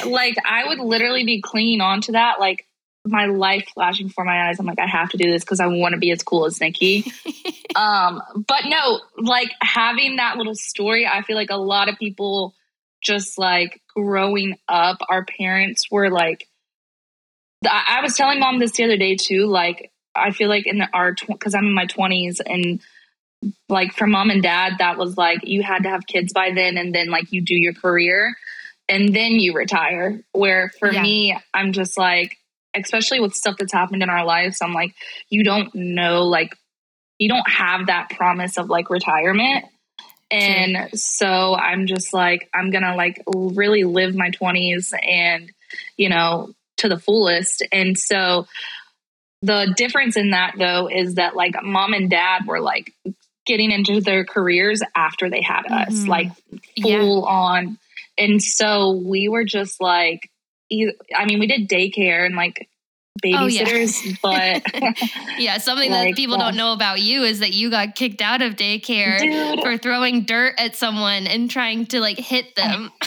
like 0.06 0.36
I 0.46 0.68
would 0.68 0.80
literally 0.80 1.24
be 1.24 1.42
clinging 1.42 1.82
onto 1.82 2.14
that, 2.14 2.40
like 2.40 2.66
my 3.10 3.26
life 3.26 3.68
flashing 3.74 4.08
before 4.08 4.26
my 4.26 4.50
eyes. 4.50 4.60
I'm 4.60 4.66
like, 4.66 4.80
I 4.80 4.88
have 4.88 5.10
to 5.10 5.18
do 5.18 5.30
this 5.32 5.44
because 5.44 5.60
I 5.60 5.68
want 5.68 5.94
to 5.94 6.00
be 6.00 6.12
as 6.12 6.24
cool 6.24 6.46
as 6.46 6.60
Nikki. 6.60 7.12
um, 7.76 8.22
but 8.36 8.66
no, 8.66 9.02
like 9.18 9.50
having 9.62 10.18
that 10.18 10.38
little 10.38 10.56
story, 10.56 11.08
I 11.08 11.22
feel 11.22 11.36
like 11.36 11.50
a 11.50 11.58
lot 11.58 11.90
of 11.90 11.98
people 11.98 12.54
just 13.02 13.38
like 13.38 13.82
growing 13.96 14.58
up, 14.68 14.98
our 15.10 15.26
parents 15.26 15.86
were 15.90 16.10
like, 16.10 16.48
I, 17.66 17.98
I 18.00 18.02
was 18.02 18.16
telling 18.16 18.40
mom 18.40 18.60
this 18.60 18.72
the 18.72 18.84
other 18.84 18.98
day 18.98 19.16
too. 19.16 19.46
Like, 19.46 19.92
I 20.16 20.32
feel 20.32 20.50
like 20.50 20.68
in 20.68 20.80
the, 20.80 20.90
our, 20.94 21.14
because 21.28 21.56
I'm 21.56 21.66
in 21.66 21.74
my 21.74 21.86
20s 21.86 22.42
and 22.46 22.82
like 23.70 23.94
for 23.94 24.08
mom 24.08 24.30
and 24.30 24.44
dad, 24.44 24.74
that 24.80 24.98
was 24.98 25.18
like, 25.18 25.42
you 25.44 25.64
had 25.64 25.84
to 25.84 25.90
have 25.90 26.06
kids 26.06 26.34
by 26.34 26.52
then 26.54 26.78
and 26.78 26.94
then 26.94 27.10
like 27.10 27.32
you 27.32 27.42
do 27.42 27.56
your 27.56 27.74
career 27.74 28.36
and 28.90 29.14
then 29.14 29.34
you 29.34 29.54
retire. 29.54 30.22
Where 30.34 30.72
for 30.80 30.92
yeah. 30.92 31.02
me, 31.02 31.38
I'm 31.54 31.72
just 31.72 31.98
like, 31.98 32.39
especially 32.84 33.20
with 33.20 33.34
stuff 33.34 33.56
that's 33.58 33.74
happened 33.74 34.04
in 34.04 34.10
our 34.10 34.26
lives, 34.26 34.60
I'm 34.62 34.74
like, 34.74 34.94
you 35.30 35.44
don't 35.44 35.74
know, 35.76 36.24
like, 36.26 36.56
you 37.18 37.30
don't 37.30 37.50
have 37.50 37.88
that 37.88 38.10
promise 38.12 38.58
of 38.58 38.70
like 38.70 38.90
retirement. 38.90 39.66
And 40.32 40.90
so 40.94 41.56
I'm 41.56 41.88
just 41.88 42.14
like, 42.14 42.50
I'm 42.54 42.70
gonna 42.72 42.96
like 42.96 43.22
really 43.34 43.84
live 43.84 44.16
my 44.16 44.30
20s 44.30 44.94
and, 45.02 45.52
you 45.98 46.10
know, 46.10 46.54
to 46.78 46.88
the 46.88 47.00
fullest. 47.00 47.64
And 47.72 47.98
so 47.98 48.48
the 49.42 49.74
difference 49.76 50.18
in 50.18 50.32
that 50.32 50.54
though 50.58 50.88
is 50.88 51.16
that 51.16 51.36
like 51.36 51.56
mom 51.64 51.94
and 51.94 52.10
dad 52.10 52.46
were 52.46 52.60
like 52.60 52.94
getting 53.46 53.72
into 53.72 54.02
their 54.02 54.24
careers 54.24 54.82
after 54.96 55.30
they 55.30 55.42
had 55.42 55.64
us, 55.66 55.94
Mhm. 55.94 56.08
like 56.08 56.32
full 56.82 57.26
on. 57.26 57.78
And 58.18 58.42
so 58.44 58.92
we 58.92 59.30
were 59.30 59.46
just 59.46 59.82
like, 59.82 60.30
I 60.72 61.26
mean, 61.26 61.40
we 61.40 61.48
did 61.48 61.68
daycare 61.70 62.26
and 62.26 62.36
like 62.36 62.70
Oh, 63.26 63.48
yeah. 63.48 63.64
babysitters, 63.66 64.18
but 64.22 64.64
Yeah, 65.40 65.58
something 65.58 65.92
Like, 65.92 66.10
that 66.10 66.16
people 66.16 66.38
don't 66.38 66.56
know 66.56 66.72
about 66.72 67.02
you 67.02 67.24
is 67.24 67.40
that 67.40 67.52
you 67.52 67.70
got 67.70 67.96
kicked 67.96 68.22
out 68.22 68.42
of 68.42 68.56
daycare 68.56 69.20
dude, 69.20 69.62
for 69.62 69.78
throwing 69.78 70.24
dirt 70.24 70.56
at 70.58 70.76
someone 70.76 71.28
and 71.28 71.52
trying 71.52 71.88
to 71.88 72.00
like 72.00 72.18
hit 72.18 72.56
them. 72.56 72.92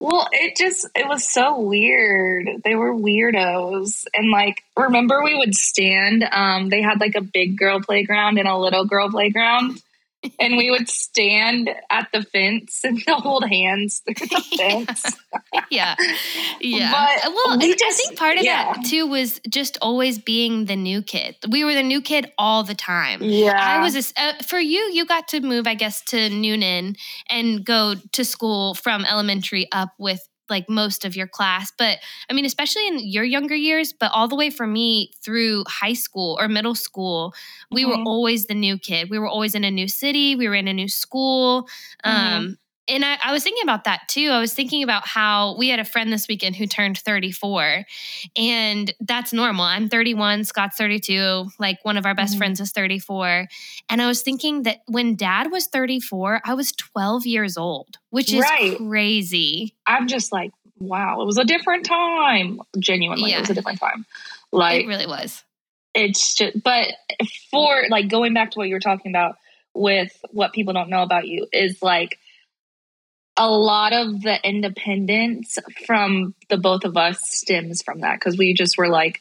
Well, 0.00 0.26
it 0.32 0.56
just 0.56 0.88
it 0.96 1.06
was 1.06 1.24
so 1.24 1.60
weird. 1.60 2.48
They 2.64 2.74
were 2.74 2.92
weirdos. 2.92 4.04
And 4.12 4.32
like 4.32 4.64
remember 4.76 5.22
we 5.22 5.38
would 5.38 5.54
stand 5.54 6.24
um 6.28 6.70
they 6.70 6.82
had 6.82 6.98
like 6.98 7.14
a 7.14 7.20
big 7.20 7.56
girl 7.56 7.80
playground 7.80 8.36
and 8.38 8.48
a 8.48 8.56
little 8.58 8.84
girl 8.84 9.10
playground. 9.10 9.80
And 10.38 10.56
we 10.56 10.70
would 10.70 10.88
stand 10.88 11.70
at 11.90 12.08
the 12.12 12.22
fence 12.22 12.80
and 12.84 13.02
hold 13.08 13.44
hands 13.48 14.02
through 14.04 14.26
the 14.26 14.44
fence. 14.56 15.16
yeah. 15.70 15.96
Yeah. 16.60 16.92
But 16.92 17.32
well, 17.34 17.58
we 17.58 17.72
and 17.72 17.80
I 17.84 17.90
think 17.92 18.16
part 18.16 18.38
of 18.38 18.44
yeah. 18.44 18.72
that 18.72 18.84
too 18.84 19.06
was 19.06 19.40
just 19.48 19.78
always 19.82 20.18
being 20.18 20.66
the 20.66 20.76
new 20.76 21.02
kid. 21.02 21.36
We 21.48 21.64
were 21.64 21.74
the 21.74 21.82
new 21.82 22.00
kid 22.00 22.30
all 22.38 22.62
the 22.62 22.74
time. 22.74 23.22
Yeah. 23.22 23.58
I 23.58 23.82
was 23.82 23.96
a 23.96 24.20
uh, 24.20 24.34
for 24.42 24.58
you. 24.58 24.78
You 24.92 25.06
got 25.06 25.28
to 25.28 25.40
move, 25.40 25.66
I 25.66 25.74
guess, 25.74 26.02
to 26.06 26.16
Newnan 26.16 26.96
and 27.28 27.64
go 27.64 27.94
to 28.12 28.24
school 28.24 28.74
from 28.74 29.04
elementary 29.04 29.68
up 29.72 29.90
with 29.98 30.28
like 30.52 30.68
most 30.70 31.04
of 31.04 31.16
your 31.16 31.28
class. 31.28 31.72
But 31.78 31.98
I 32.30 32.34
mean, 32.34 32.46
especially 32.46 32.86
in 32.88 33.00
your 33.00 33.24
younger 33.24 33.56
years, 33.56 33.92
but 33.92 34.12
all 34.14 34.28
the 34.28 34.36
way 34.36 34.50
for 34.50 34.68
me 34.68 35.12
through 35.24 35.64
high 35.68 35.94
school 35.94 36.38
or 36.40 36.48
middle 36.48 36.76
school, 36.76 37.34
we 37.72 37.86
were 37.86 37.98
Mhm. 37.98 38.06
always 38.06 38.46
the 38.46 38.54
new 38.54 38.78
kid. 38.78 39.10
We 39.10 39.18
were 39.18 39.28
always 39.28 39.54
in 39.56 39.64
a 39.64 39.70
new 39.70 39.88
city. 39.88 40.36
We 40.36 40.48
were 40.48 40.54
in 40.56 40.68
a 40.68 40.74
new 40.74 40.88
school. 40.88 41.68
Mhm. 42.04 42.46
Um, 42.46 42.58
and 42.88 43.04
I, 43.04 43.16
I 43.24 43.32
was 43.32 43.42
thinking 43.42 43.62
about 43.62 43.84
that 43.84 44.02
too. 44.08 44.28
I 44.30 44.38
was 44.40 44.52
thinking 44.54 44.82
about 44.82 45.06
how 45.06 45.56
we 45.56 45.68
had 45.68 45.78
a 45.78 45.84
friend 45.84 46.12
this 46.12 46.26
weekend 46.28 46.56
who 46.56 46.66
turned 46.66 46.98
34, 46.98 47.84
and 48.36 48.92
that's 49.00 49.32
normal. 49.32 49.64
I'm 49.64 49.88
31, 49.88 50.44
Scott's 50.44 50.76
32, 50.76 51.48
like 51.58 51.78
one 51.84 51.96
of 51.96 52.06
our 52.06 52.14
best 52.14 52.34
Mhm. 52.34 52.38
friends 52.38 52.60
is 52.60 52.72
34. 52.72 53.46
And 53.88 54.02
I 54.02 54.06
was 54.06 54.22
thinking 54.22 54.62
that 54.64 54.78
when 54.86 55.14
dad 55.16 55.50
was 55.50 55.66
34, 55.66 56.42
I 56.44 56.54
was 56.54 56.72
12 56.72 57.26
years 57.26 57.56
old, 57.56 57.98
which 58.10 58.32
is 58.32 58.40
Right. 58.42 58.76
crazy. 58.76 59.74
I'm 59.86 60.08
just 60.08 60.32
like, 60.32 60.52
wow, 60.78 61.20
it 61.20 61.26
was 61.26 61.38
a 61.38 61.44
different 61.44 61.84
time. 61.86 62.60
Genuinely, 62.78 63.30
Yeah. 63.30 63.38
it 63.38 63.40
was 63.42 63.50
a 63.50 63.54
different 63.54 63.78
time. 63.80 64.06
Like 64.50 64.84
it 64.84 64.86
really 64.88 65.06
was. 65.06 65.44
it's 65.94 66.34
just 66.34 66.62
but 66.62 66.88
for 67.50 67.84
like 67.90 68.08
going 68.08 68.32
back 68.34 68.50
to 68.50 68.58
what 68.58 68.68
you 68.68 68.74
were 68.74 68.80
talking 68.80 69.12
about 69.12 69.36
with 69.74 70.10
what 70.30 70.52
people 70.52 70.72
don't 70.74 70.88
know 70.90 71.02
about 71.02 71.26
you 71.26 71.46
is 71.52 71.82
like 71.82 72.18
a 73.36 73.48
lot 73.50 73.92
of 73.92 74.20
the 74.22 74.38
independence 74.46 75.58
from 75.86 76.34
the 76.48 76.58
both 76.58 76.84
of 76.84 76.96
us 76.96 77.18
stems 77.22 77.82
from 77.82 78.00
that 78.00 78.14
because 78.16 78.36
we 78.36 78.54
just 78.54 78.76
were 78.76 78.88
like 78.88 79.20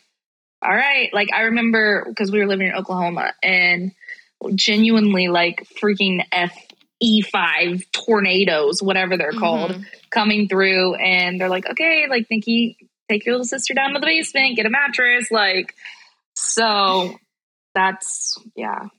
all 0.61 0.75
right 0.75 1.09
like 1.13 1.29
i 1.33 1.41
remember 1.43 2.05
because 2.09 2.31
we 2.31 2.39
were 2.39 2.47
living 2.47 2.67
in 2.67 2.73
oklahoma 2.73 3.33
and 3.41 3.91
genuinely 4.55 5.27
like 5.29 5.65
freaking 5.81 6.23
f 6.31 6.55
e5 7.03 7.83
tornadoes 7.93 8.81
whatever 8.83 9.17
they're 9.17 9.31
called 9.31 9.71
Mhm. 9.71 9.85
coming 10.11 10.47
through 10.47 10.93
and 10.95 11.39
they're 11.41 11.49
like, 11.49 11.67
okay, 11.67 12.05
like 12.07 12.27
Nikki, 12.29 12.77
take 13.09 13.25
your 13.25 13.33
little 13.35 13.45
sister 13.45 13.73
down 13.73 13.93
to 13.93 13.99
the 13.99 14.05
basement, 14.05 14.55
get 14.55 14.67
a 14.67 14.69
mattress. 14.69 15.31
Like, 15.31 15.73
so 16.35 17.15
that's, 17.73 18.37
yeah. 18.55 18.89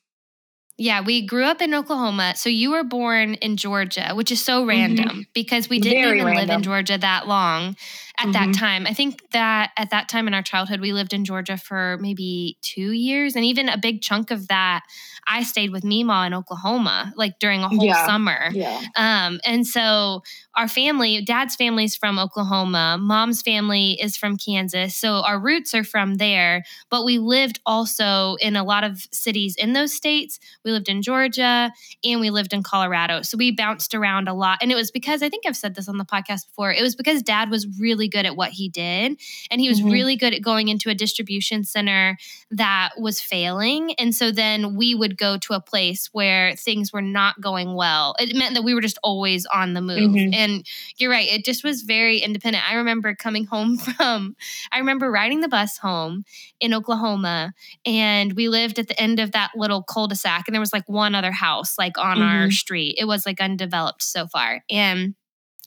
Yeah, 0.79 1.03
we 1.03 1.25
grew 1.27 1.45
up 1.45 1.61
in 1.61 1.75
Oklahoma. 1.75 2.35
So 2.37 2.49
you 2.49 2.71
were 2.71 2.83
born 2.83 3.35
in 3.35 3.57
Georgia, 3.57 4.13
which 4.15 4.33
is 4.33 4.43
so 4.45 4.65
random 4.65 5.27
because 5.35 5.69
we 5.69 5.79
didn't 5.79 5.99
Mm-hmm. 6.03 6.09
Very 6.09 6.21
even 6.21 6.35
live 6.35 6.51
in. 6.51 6.63
Georgia 6.63 6.99
that 6.99 7.29
long 7.29 7.77
at 8.23 8.33
that 8.33 8.49
Mhm. 8.49 8.59
time. 8.59 8.87
I 8.87 8.93
think 8.95 9.31
that 9.33 9.71
at 9.77 9.91
that 9.91 10.09
time 10.09 10.27
in 10.29 10.35
our 10.35 10.43
childhood, 10.43 10.81
we 10.81 10.93
lived 10.93 11.13
in 11.13 11.25
Georgia 11.25 11.57
for 11.57 11.99
maybe 12.01 12.57
two 12.63 12.93
years. 12.93 13.37
And 13.37 13.45
even 13.45 13.69
a 13.69 13.79
big 13.79 14.03
chunk 14.03 14.31
of 14.31 14.49
that, 14.49 14.83
I 15.27 15.43
stayed 15.45 15.71
with 15.71 15.85
Mima 15.85 16.25
in 16.27 16.35
Oklahoma, 16.35 17.13
like 17.17 17.39
during 17.39 17.63
a 17.63 17.69
whole 17.69 17.85
Yeah. 17.85 18.07
summer. 18.07 18.51
Yeah. 18.53 18.81
Um, 18.97 19.41
and 19.45 19.67
so 19.67 20.23
our 20.55 20.69
family, 20.69 21.23
dad's 21.23 21.55
family 21.57 21.85
is 21.85 21.97
from 21.97 22.19
Oklahoma, 22.19 22.99
mom's 23.01 23.41
family 23.43 23.93
is 24.01 24.17
from 24.17 24.37
Kansas. 24.37 24.97
So 24.97 25.23
our 25.23 25.39
roots 25.39 25.75
are 25.75 25.85
from 25.85 26.15
there, 26.17 26.65
but 26.91 27.05
we 27.05 27.19
lived 27.19 27.61
also 27.65 28.35
in 28.41 28.57
a 28.57 28.65
lot 28.65 28.85
of 28.85 29.07
cities 29.13 29.55
in 29.57 29.73
those 29.73 29.95
states. 29.95 30.39
We 30.65 30.73
lived 30.73 30.89
in 30.89 31.03
Georgia 31.03 31.73
and 32.05 32.21
we 32.21 32.31
lived 32.31 32.53
in 32.53 32.63
Colorado. 32.63 33.23
So 33.23 33.37
we 33.39 33.51
bounced 33.53 33.95
around 33.95 34.29
a 34.29 34.35
lot. 34.35 34.59
And 34.61 34.71
it 34.73 34.75
was 34.75 34.91
because 34.91 35.23
I 35.23 35.29
think 35.29 35.47
I've 35.47 35.57
said 35.57 35.75
this 35.75 35.89
on 35.89 35.99
the 35.99 36.05
podcast 36.05 36.49
before. 36.49 36.73
It 36.73 36.83
was 36.83 36.97
because 36.97 37.23
dad 37.23 37.49
was 37.51 37.67
really 37.79 38.09
good 38.13 38.27
at 38.27 38.37
what 38.37 38.51
he 38.53 38.69
did. 38.69 39.19
And 39.51 39.61
he 39.61 39.69
was 39.69 39.81
Mhm. 39.81 39.91
really 39.91 40.17
good 40.17 40.35
at 40.35 40.43
going 40.43 40.69
into 40.69 40.91
a 40.91 40.95
distribution 40.95 41.65
center 41.65 42.17
that 42.51 42.91
was 42.99 43.21
failing. 43.21 43.95
And 43.95 44.15
so 44.15 44.31
then 44.31 44.77
we 44.77 44.95
would 44.95 45.17
go 45.19 45.39
to 45.39 45.55
a 45.55 45.61
place 45.61 46.09
where 46.13 46.55
things 46.57 46.93
were 46.93 47.03
not 47.03 47.41
going 47.41 47.75
well. 47.75 48.15
It 48.21 48.37
meant 48.37 48.55
that 48.55 48.63
we 48.63 48.75
were 48.75 48.81
just 48.83 48.99
always 49.03 49.47
on 49.47 49.73
the 49.75 49.81
move. 49.81 50.13
Mhm. 50.13 50.35
And 50.35 50.67
you're 50.99 51.11
right, 51.11 51.29
it 51.29 51.45
just 51.45 51.65
was 51.65 51.83
very 51.83 52.19
independent. 52.19 52.71
I 52.71 52.75
remember 52.75 53.15
coming 53.15 53.47
home 53.47 53.77
from, 53.97 54.37
I 54.71 54.79
remember 54.79 55.11
riding 55.11 55.41
the 55.41 55.49
bus 55.49 55.79
home 55.79 56.25
in 56.61 56.75
Oklahoma, 56.75 57.55
and 57.87 58.35
we 58.35 58.49
lived 58.49 58.79
at 58.79 58.89
the 58.89 59.01
end 59.01 59.19
of 59.19 59.33
that 59.33 59.51
little 59.57 59.83
cul 59.83 60.07
de 60.09 60.15
sac, 60.15 60.47
and 60.47 60.55
there 60.55 60.61
was 60.61 60.73
like 60.73 60.89
one 60.89 61.15
other 61.15 61.33
house 61.33 61.79
like 61.79 61.97
on 61.99 62.21
our 62.21 62.49
Mhm. 62.49 62.53
street. 62.53 62.97
It 62.99 63.07
was 63.07 63.25
like 63.25 63.41
undeveloped 63.41 64.03
so 64.03 64.27
far. 64.27 64.63
And 64.71 65.15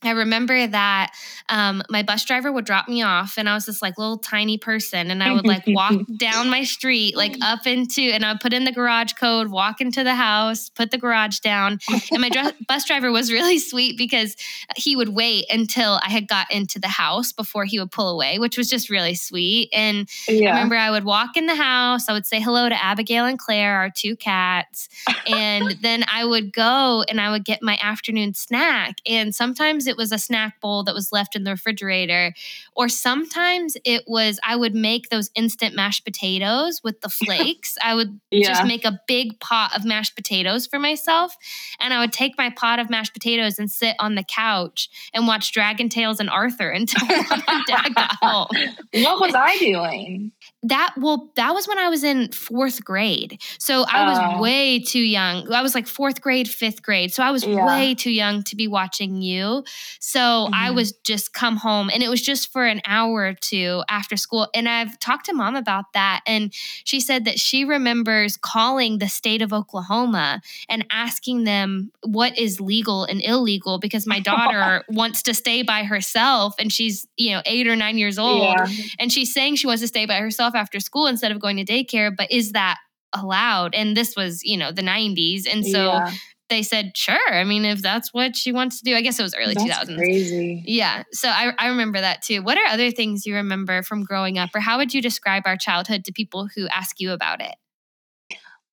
I 0.03 0.11
remember 0.11 0.67
that 0.67 1.13
um, 1.49 1.81
my 1.89 2.03
bus 2.03 2.25
driver 2.25 2.51
would 2.51 2.65
drop 2.65 2.87
me 2.87 3.01
off, 3.01 3.37
and 3.37 3.47
I 3.47 3.53
was 3.53 3.65
this 3.65 3.81
like 3.81 3.97
little 3.97 4.17
tiny 4.17 4.57
person, 4.57 5.09
and 5.09 5.23
I 5.23 5.31
would 5.31 5.47
like 5.47 5.63
walk 5.67 5.93
down 6.17 6.49
my 6.49 6.63
street, 6.63 7.15
like 7.15 7.37
up 7.41 7.65
into, 7.65 8.01
and 8.01 8.25
I 8.25 8.33
would 8.33 8.41
put 8.41 8.53
in 8.53 8.65
the 8.65 8.71
garage 8.71 9.13
code, 9.13 9.47
walk 9.47 9.79
into 9.79 10.03
the 10.03 10.13
house, 10.13 10.69
put 10.69 10.91
the 10.91 10.97
garage 10.97 11.39
down, 11.39 11.79
and 12.11 12.21
my 12.21 12.29
dr- 12.29 12.55
bus 12.67 12.85
driver 12.85 13.09
was 13.11 13.31
really 13.31 13.57
sweet 13.57 13.97
because 13.97 14.35
he 14.75 14.95
would 14.95 15.09
wait 15.09 15.45
until 15.49 15.99
I 16.03 16.09
had 16.09 16.27
got 16.27 16.51
into 16.51 16.77
the 16.77 16.87
house 16.87 17.31
before 17.31 17.63
he 17.65 17.79
would 17.79 17.91
pull 17.91 18.09
away, 18.09 18.37
which 18.37 18.57
was 18.57 18.69
just 18.69 18.89
really 18.89 19.15
sweet. 19.15 19.69
And 19.73 20.09
I 20.29 20.33
remember 20.33 20.75
I 20.75 20.91
would 20.91 21.05
walk 21.05 21.37
in 21.37 21.45
the 21.45 21.55
house, 21.55 22.09
I 22.09 22.13
would 22.13 22.25
say 22.25 22.41
hello 22.41 22.67
to 22.67 22.83
Abigail 22.83 23.25
and 23.25 23.39
Claire, 23.39 23.77
our 23.77 23.89
two 23.89 24.17
cats, 24.17 24.89
and 25.25 25.71
then 25.81 26.03
I 26.11 26.25
would 26.25 26.51
go 26.51 27.03
and 27.07 27.21
I 27.21 27.31
would 27.31 27.45
get 27.45 27.61
my 27.61 27.79
afternoon 27.81 28.33
snack. 28.33 28.97
And 29.07 29.33
sometimes 29.33 29.84
it 29.87 29.97
was 29.97 30.11
a 30.11 30.17
snack 30.17 30.59
bowl 30.61 30.83
that 30.83 30.95
was 30.95 31.11
left 31.11 31.35
in 31.35 31.43
the 31.43 31.51
refrigerator, 31.51 32.33
or 32.75 32.89
sometimes 32.89 33.77
it 33.85 34.03
was 34.07 34.39
I 34.45 34.55
would 34.55 34.75
make 34.75 35.09
those 35.09 35.29
instant 35.35 35.75
mashed 35.75 36.03
potatoes 36.05 36.81
with 36.83 37.01
the 37.01 37.09
flakes. 37.25 37.77
I 37.83 37.95
would 37.95 38.19
Yeah. 38.31 38.49
just 38.49 38.65
make 38.65 38.85
a 38.85 38.99
big 39.07 39.39
pot 39.39 39.71
of 39.75 39.85
mashed 39.85 40.15
potatoes 40.15 40.67
for 40.67 40.79
myself, 40.79 41.35
and 41.79 41.93
I 41.93 41.99
would 41.99 42.11
take 42.13 42.37
my 42.37 42.49
pot 42.49 42.79
of 42.79 42.89
mashed 42.89 43.13
potatoes 43.13 43.59
and 43.59 43.71
sit 43.71 43.95
on 43.99 44.15
the 44.15 44.23
couch 44.23 44.89
and 45.13 45.27
watch 45.27 45.51
Dragon 45.53 45.89
Tales 45.89 46.19
and 46.19 46.29
Arthur 46.29 46.69
until 46.79 47.05
my 47.07 47.63
dad 47.67 47.95
got 47.95 48.15
home 48.21 48.47
what 48.93 49.19
was 49.21 49.33
I 49.35 49.57
doing? 49.57 50.31
that 50.63 50.93
well 50.97 51.31
that 51.35 51.53
was 51.53 51.67
when 51.67 51.77
i 51.77 51.89
was 51.89 52.03
in 52.03 52.31
fourth 52.31 52.83
grade 52.83 53.39
so 53.59 53.85
i 53.87 54.09
was 54.09 54.17
Oh. 54.19 54.41
way 54.41 54.79
too 54.79 54.99
young 54.99 55.51
i 55.53 55.61
was 55.61 55.75
like 55.75 55.85
fourth 55.85 56.21
grade 56.21 56.49
fifth 56.49 56.81
grade 56.81 57.13
so 57.13 57.21
i 57.23 57.29
was 57.29 57.43
Yeah. 57.45 57.65
way 57.67 57.93
too 57.93 58.09
young 58.09 58.41
to 58.43 58.55
be 58.55 58.67
watching 58.67 59.21
you 59.21 59.63
so 59.99 60.49
i 60.53 60.69
Mhm. 60.69 60.75
was 60.75 60.93
just 61.03 61.33
come 61.33 61.57
home 61.57 61.89
and 61.93 62.01
it 62.01 62.09
was 62.09 62.21
just 62.21 62.51
for 62.51 62.64
an 62.65 62.81
hour 62.85 63.21
or 63.25 63.33
two 63.33 63.83
after 63.89 64.15
school 64.17 64.47
and 64.53 64.67
i've 64.69 64.97
talked 64.99 65.25
to 65.25 65.33
mom 65.33 65.55
about 65.55 65.85
that 65.93 66.21
and 66.27 66.53
she 66.83 66.99
said 66.99 67.25
that 67.25 67.39
she 67.39 67.65
remembers 67.65 68.37
calling 68.37 68.97
the 68.99 69.07
state 69.07 69.41
of 69.41 69.51
oklahoma 69.53 70.41
and 70.69 70.85
asking 70.91 71.43
them 71.43 71.91
what 72.03 72.37
is 72.37 72.59
legal 72.61 73.03
and 73.05 73.21
illegal 73.21 73.79
because 73.79 74.05
my 74.07 74.19
daughter 74.19 74.83
wants 74.89 75.21
to 75.23 75.33
stay 75.33 75.61
by 75.63 75.83
herself 75.83 76.53
and 76.59 76.71
she's 76.71 77.07
you 77.17 77.31
know 77.31 77.41
eight 77.45 77.67
or 77.67 77.75
nine 77.75 77.97
years 77.97 78.17
old 78.19 78.55
Yeah. 78.57 78.67
and 78.99 79.11
she's 79.11 79.33
saying 79.33 79.55
she 79.55 79.67
wants 79.67 79.81
to 79.81 79.87
stay 79.87 80.05
by 80.05 80.15
herself 80.17 80.55
after 80.55 80.79
school 80.79 81.07
instead 81.07 81.31
of 81.31 81.39
going 81.39 81.57
to 81.57 81.65
daycare 81.65 82.15
but 82.15 82.31
is 82.31 82.51
that 82.53 82.77
allowed 83.13 83.73
and 83.73 83.95
this 83.95 84.15
was 84.15 84.43
you 84.43 84.57
know 84.57 84.71
the 84.71 84.81
90s 84.81 85.43
and 85.51 85.65
so 85.65 85.85
Yeah. 85.85 86.11
They 86.49 86.61
said 86.63 86.91
sure 86.95 87.33
i 87.33 87.43
mean 87.43 87.65
if 87.65 87.81
that's 87.81 88.13
what 88.13 88.35
she 88.35 88.51
wants 88.51 88.79
to 88.79 88.83
do 88.85 88.95
i 88.95 89.01
guess 89.01 89.19
it 89.19 89.23
was 89.23 89.33
early 89.35 89.53
That's 89.55 89.65
2000s 89.89 89.95
crazy. 89.97 90.63
yeah 90.67 91.03
so 91.11 91.27
I, 91.27 91.51
I 91.57 91.67
remember 91.69 91.99
that 92.01 92.21
too 92.21 92.41
what 92.41 92.57
are 92.57 92.65
other 92.65 92.91
things 92.91 93.25
you 93.25 93.35
remember 93.35 93.81
from 93.83 94.03
growing 94.03 94.37
up 94.37 94.49
or 94.53 94.59
how 94.59 94.77
would 94.77 94.93
you 94.93 95.01
describe 95.01 95.43
our 95.45 95.57
childhood 95.57 96.05
to 96.05 96.11
people 96.11 96.47
who 96.55 96.67
ask 96.67 96.99
you 96.99 97.11
about 97.11 97.41
it 97.41 97.55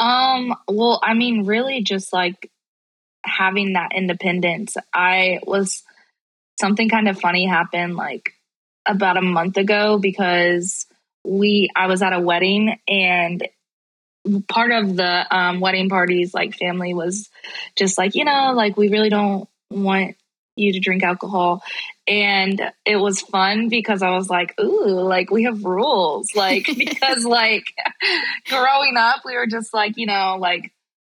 Um, 0.00 0.54
well, 0.66 1.00
I 1.02 1.14
mean, 1.14 1.46
really 1.46 1.82
just 1.82 2.12
like 2.12 2.50
having 3.24 3.74
that 3.74 3.92
independence. 3.94 4.76
I 4.92 5.38
was 5.46 5.82
something 6.60 6.88
kind 6.88 7.08
of 7.08 7.20
funny 7.20 7.46
happened 7.46 7.94
like 7.94 8.32
about 8.84 9.16
a 9.16 9.22
month 9.22 9.56
ago 9.56 9.98
because 9.98 10.86
we 11.24 11.68
I 11.76 11.86
was 11.86 12.02
at 12.02 12.12
a 12.12 12.18
wedding 12.20 12.76
and 12.88 13.46
part 14.48 14.72
of 14.72 14.96
the 14.96 15.36
um, 15.36 15.60
wedding 15.60 15.88
parties 15.88 16.32
like 16.32 16.56
family 16.56 16.94
was 16.94 17.28
just 17.76 17.98
like 17.98 18.14
you 18.14 18.24
know 18.24 18.52
like 18.54 18.76
we 18.76 18.88
really 18.88 19.10
don't 19.10 19.48
want 19.70 20.16
you 20.56 20.72
to 20.72 20.80
drink 20.80 21.02
alcohol. 21.02 21.62
And 22.06 22.60
it 22.84 22.96
was 22.96 23.20
fun 23.20 23.68
because 23.68 24.02
i 24.02 24.10
was 24.10 24.28
like 24.28 24.58
ooh 24.60 25.00
like 25.00 25.30
we 25.30 25.44
have 25.44 25.64
rules. 25.64 26.34
Like 26.34 26.66
because 26.78 27.24
like 27.24 27.64
growing 28.48 28.96
up 28.96 29.22
we 29.24 29.34
were 29.34 29.46
just 29.46 29.72
like 29.72 29.96
you 29.96 30.06
know 30.06 30.36
like 30.38 30.72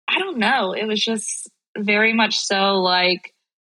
i 0.08 0.18
don't 0.18 0.38
know. 0.38 0.72
It 0.72 0.86
was 0.86 1.04
just 1.04 1.48
very 1.76 2.12
much 2.12 2.38
so 2.38 2.76
like 2.80 3.34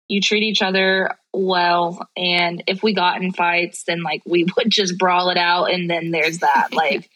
you 0.09 0.21
treat 0.21 0.43
each 0.43 0.63
other 0.63 1.17
well. 1.33 2.09
And 2.17 2.63
if 2.67 2.83
we 2.83 2.95
got 2.95 3.23
in 3.23 3.33
fights 3.33 3.85
then 3.85 4.03
like 4.03 4.23
we 4.27 4.47
would 4.57 4.71
just 4.71 4.99
brawl 4.99 5.31
it 5.31 5.39
out 5.39 5.67
and 5.67 5.91
then 5.91 6.11
there's 6.11 6.39
that. 6.39 6.73
Like 6.73 7.11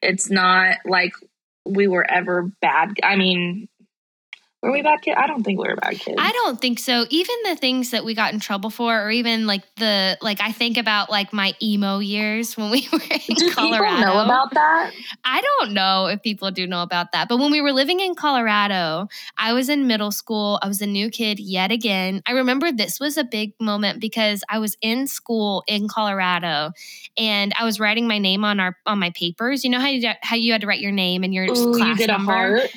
it's 0.00 0.30
not 0.30 0.76
like 0.84 1.12
we 1.64 1.86
were 1.88 2.08
ever 2.08 2.50
bad. 2.60 2.90
I 3.02 3.16
mean, 3.16 3.68
were 4.64 4.72
we 4.72 4.82
bad 4.82 5.02
kids? 5.02 5.16
I 5.20 5.26
don't 5.26 5.42
think 5.42 5.60
we 5.60 5.68
were 5.68 5.76
bad 5.76 5.98
kids. 5.98 6.16
I 6.18 6.32
don't 6.32 6.58
think 6.60 6.78
so. 6.78 7.04
Even 7.10 7.34
the 7.44 7.54
things 7.56 7.90
that 7.90 8.04
we 8.04 8.14
got 8.14 8.32
in 8.32 8.40
trouble 8.40 8.70
for, 8.70 8.98
or 8.98 9.10
even 9.10 9.46
like 9.46 9.62
the 9.76 10.16
like, 10.22 10.40
I 10.40 10.52
think 10.52 10.78
about 10.78 11.10
like 11.10 11.32
my 11.32 11.52
emo 11.62 11.98
years 11.98 12.56
when 12.56 12.70
we 12.70 12.88
were 12.92 12.98
in 12.98 13.34
do 13.36 13.50
Colorado. 13.52 13.96
people 13.96 14.14
know 14.14 14.24
about 14.24 14.54
that? 14.54 14.92
I 15.24 15.42
don't 15.42 15.72
know 15.72 16.06
if 16.06 16.22
people 16.22 16.50
do 16.50 16.66
know 16.66 16.82
about 16.82 17.12
that, 17.12 17.28
but 17.28 17.36
when 17.38 17.50
we 17.52 17.60
were 17.60 17.72
living 17.72 18.00
in 18.00 18.14
Colorado, 18.14 19.08
I 19.36 19.52
was 19.52 19.68
in 19.68 19.86
middle 19.86 20.10
school. 20.10 20.58
I 20.62 20.68
was 20.68 20.80
a 20.80 20.86
new 20.86 21.10
kid 21.10 21.38
yet 21.38 21.70
again. 21.70 22.22
I 22.26 22.32
remember 22.32 22.72
this 22.72 22.98
was 22.98 23.18
a 23.18 23.24
big 23.24 23.52
moment 23.60 24.00
because 24.00 24.42
I 24.48 24.58
was 24.60 24.76
in 24.80 25.06
school 25.06 25.62
in 25.66 25.88
Colorado, 25.88 26.72
and 27.18 27.52
I 27.58 27.64
was 27.64 27.78
writing 27.78 28.08
my 28.08 28.18
name 28.18 28.44
on 28.44 28.60
our 28.60 28.76
on 28.86 28.98
my 28.98 29.10
papers. 29.10 29.62
You 29.62 29.70
know 29.70 29.80
how 29.80 29.88
you 29.88 30.08
how 30.22 30.36
you 30.36 30.52
had 30.52 30.62
to 30.62 30.66
write 30.66 30.80
your 30.80 30.92
name 30.92 31.22
and 31.22 31.34
your 31.34 31.44
Ooh, 31.50 31.74
class 31.74 32.00
you 32.00 32.06
number. 32.06 32.32
a 32.32 32.60
heart. 32.60 32.70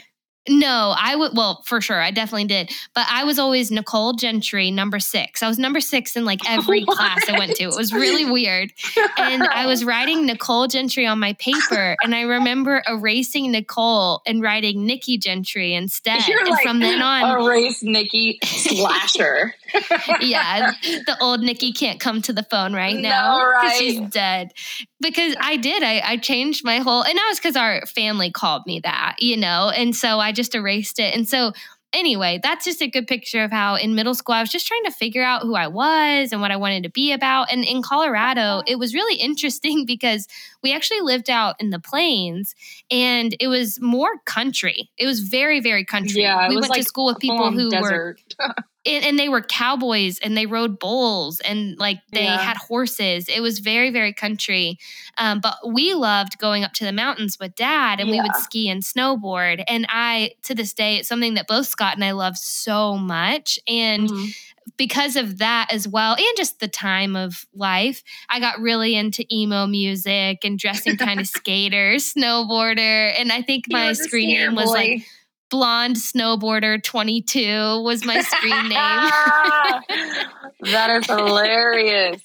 No, 0.49 0.95
I 0.97 1.15
would. 1.15 1.35
Well, 1.35 1.61
for 1.65 1.81
sure, 1.81 2.01
I 2.01 2.11
definitely 2.11 2.45
did. 2.45 2.71
But 2.93 3.05
I 3.09 3.23
was 3.23 3.39
always 3.39 3.71
Nicole 3.71 4.13
Gentry, 4.13 4.71
number 4.71 4.99
six. 4.99 5.43
I 5.43 5.47
was 5.47 5.59
number 5.59 5.79
six 5.79 6.15
in 6.15 6.25
like 6.25 6.39
every 6.49 6.85
class 6.85 7.27
I 7.29 7.37
went 7.37 7.55
to. 7.55 7.63
It 7.63 7.75
was 7.75 7.93
really 7.93 8.25
weird. 8.25 8.71
And 9.17 9.43
I 9.43 9.65
was 9.65 9.83
writing 9.83 10.25
Nicole 10.25 10.67
Gentry 10.67 11.05
on 11.05 11.19
my 11.19 11.33
paper, 11.33 11.95
and 12.03 12.15
I 12.15 12.21
remember 12.21 12.83
erasing 12.87 13.51
Nicole 13.51 14.21
and 14.25 14.41
writing 14.41 14.85
Nikki 14.85 15.17
Gentry 15.17 15.73
instead. 15.73 16.27
You're 16.27 16.41
and 16.41 16.49
like 16.49 16.63
from 16.63 16.79
then 16.79 17.01
on, 17.01 17.41
erase 17.41 17.83
Nikki 17.83 18.39
slasher. 18.43 19.53
yeah, 20.21 20.71
the 20.81 21.17
old 21.21 21.41
Nikki 21.41 21.71
can't 21.71 22.00
come 22.00 22.21
to 22.24 22.33
the 22.33 22.43
phone 22.43 22.74
right 22.74 22.95
No, 22.95 23.01
now 23.01 23.45
right. 23.45 23.75
she's 23.77 24.00
dead. 24.09 24.51
Because 25.00 25.36
I 25.39 25.57
did, 25.57 25.83
I, 25.83 26.01
I 26.03 26.17
changed 26.17 26.63
my 26.65 26.79
whole, 26.79 27.03
and 27.03 27.17
that 27.17 27.25
was 27.29 27.39
because 27.39 27.55
our 27.55 27.86
family 27.86 28.31
called 28.31 28.63
me 28.65 28.79
that, 28.81 29.17
you 29.19 29.38
know, 29.38 29.71
and 29.75 29.95
so 29.95 30.19
I 30.19 30.31
just 30.31 30.55
erased 30.55 31.00
it. 31.00 31.15
And 31.15 31.27
so 31.27 31.53
anyway, 31.93 32.39
that's 32.41 32.65
just 32.65 32.81
a 32.81 32.88
good 32.88 33.07
picture 33.07 33.43
of 33.43 33.51
how 33.51 33.75
in 33.75 33.95
middle 33.95 34.13
school 34.13 34.36
I 34.36 34.41
was 34.41 34.51
just 34.51 34.67
trying 34.67 34.83
to 34.86 34.91
figure 34.91 35.24
out 35.24 35.43
who 35.43 35.55
I 35.55 35.67
was 35.67 36.31
and 36.31 36.41
what 36.41 36.51
I 36.51 36.57
wanted 36.57 36.83
to 36.83 36.89
be 36.89 37.12
about. 37.12 37.51
And 37.51 37.63
in 37.63 37.81
Colorado, 37.81 38.62
it 38.67 38.77
was 38.77 38.93
really 38.93 39.19
interesting 39.19 39.86
because 39.88 40.27
we 40.67 40.74
actually 40.74 41.00
lived 41.00 41.29
out 41.29 41.55
in 41.59 41.69
the 41.69 41.79
plains 41.79 42.53
and 42.91 43.33
it 43.39 43.47
was 43.47 43.79
more 43.79 44.19
country. 44.25 44.89
It 44.97 45.05
was 45.05 45.21
very, 45.21 45.62
very 45.62 45.86
country. 45.86 46.24
Yeah, 46.24 46.50
we 46.50 46.55
went 46.55 46.69
like 46.69 46.81
to 46.81 46.88
school 46.88 47.05
with 47.05 47.19
people 47.19 47.51
who 47.53 47.67
were 47.79 48.17
desert. 48.17 48.19
and, 48.86 49.05
and 49.05 49.19
they 49.19 49.29
were 49.29 49.41
cowboys 49.41 50.19
and 50.19 50.36
they 50.36 50.45
rode 50.45 50.77
bulls 50.79 51.39
and 51.39 51.77
like 51.79 52.00
they 52.12 52.25
Yeah. 52.25 52.38
had 52.38 52.57
horses. 52.57 53.29
It 53.29 53.39
was 53.41 53.59
very, 53.59 53.89
very 53.91 54.12
country. 54.13 54.77
Um, 55.17 55.39
but 55.39 55.55
we 55.65 55.93
loved 55.93 56.38
going 56.38 56.65
up 56.65 56.74
to 56.74 56.83
the 56.86 56.91
mountains 56.91 57.38
with 57.39 57.55
dad 57.55 58.00
and 58.01 58.09
we 58.09 58.19
would 58.21 58.36
ski 58.36 58.67
and 58.69 58.83
snowboard. 58.83 59.63
And 59.67 59.86
I, 59.89 60.31
to 60.43 60.53
this 60.53 60.74
day, 60.74 60.97
it's 60.97 61.07
something 61.07 61.36
that 61.36 61.47
both 61.47 61.67
Scott 61.67 61.95
and 61.95 62.03
I 62.03 62.12
love 62.12 62.38
so 62.38 62.97
much. 62.97 63.57
And 63.67 64.09
Mhm. 64.09 64.33
Because 64.77 65.15
of 65.15 65.39
that 65.39 65.67
as 65.72 65.88
well, 65.88 66.15
and 66.15 66.38
just 66.38 66.60
the 66.60 66.67
time 66.67 67.15
of 67.15 67.45
life, 67.54 68.04
I 68.30 68.39
got 68.39 68.60
really 68.60 68.95
into 68.95 69.25
emo 69.32 69.67
music 69.67 70.39
and 70.43 70.58
dressing 70.58 70.97
kind 70.97 71.19
of 71.19 71.28
skater, 71.28 71.95
snowboarder. 71.95 73.13
And 73.19 73.32
I 73.32 73.41
think 73.41 73.65
my 73.69 73.93
screen 73.93 74.30
name 74.30 74.56
was 74.56 74.69
like 74.69 75.04
Blonde 75.49 75.95
Snowboarder 75.95 76.82
22 76.84 77.82
was 77.82 78.06
my 78.06 78.21
screen 78.21 78.69
name. 78.69 78.71
that 80.71 80.89
is 80.91 81.06
hilarious. 81.08 82.21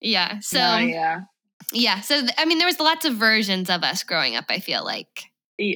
Yeah. 0.00 0.38
So 0.40 0.58
No, 0.58 0.78
yeah. 0.78 1.20
yeah. 1.72 2.00
So 2.00 2.22
I 2.38 2.44
mean, 2.44 2.58
there 2.58 2.66
was 2.66 2.80
lots 2.80 3.04
of 3.04 3.14
versions 3.14 3.68
of 3.68 3.82
us 3.82 4.02
growing 4.02 4.36
up. 4.36 4.46
I 4.48 4.60
feel 4.60 4.84
like. 4.84 5.24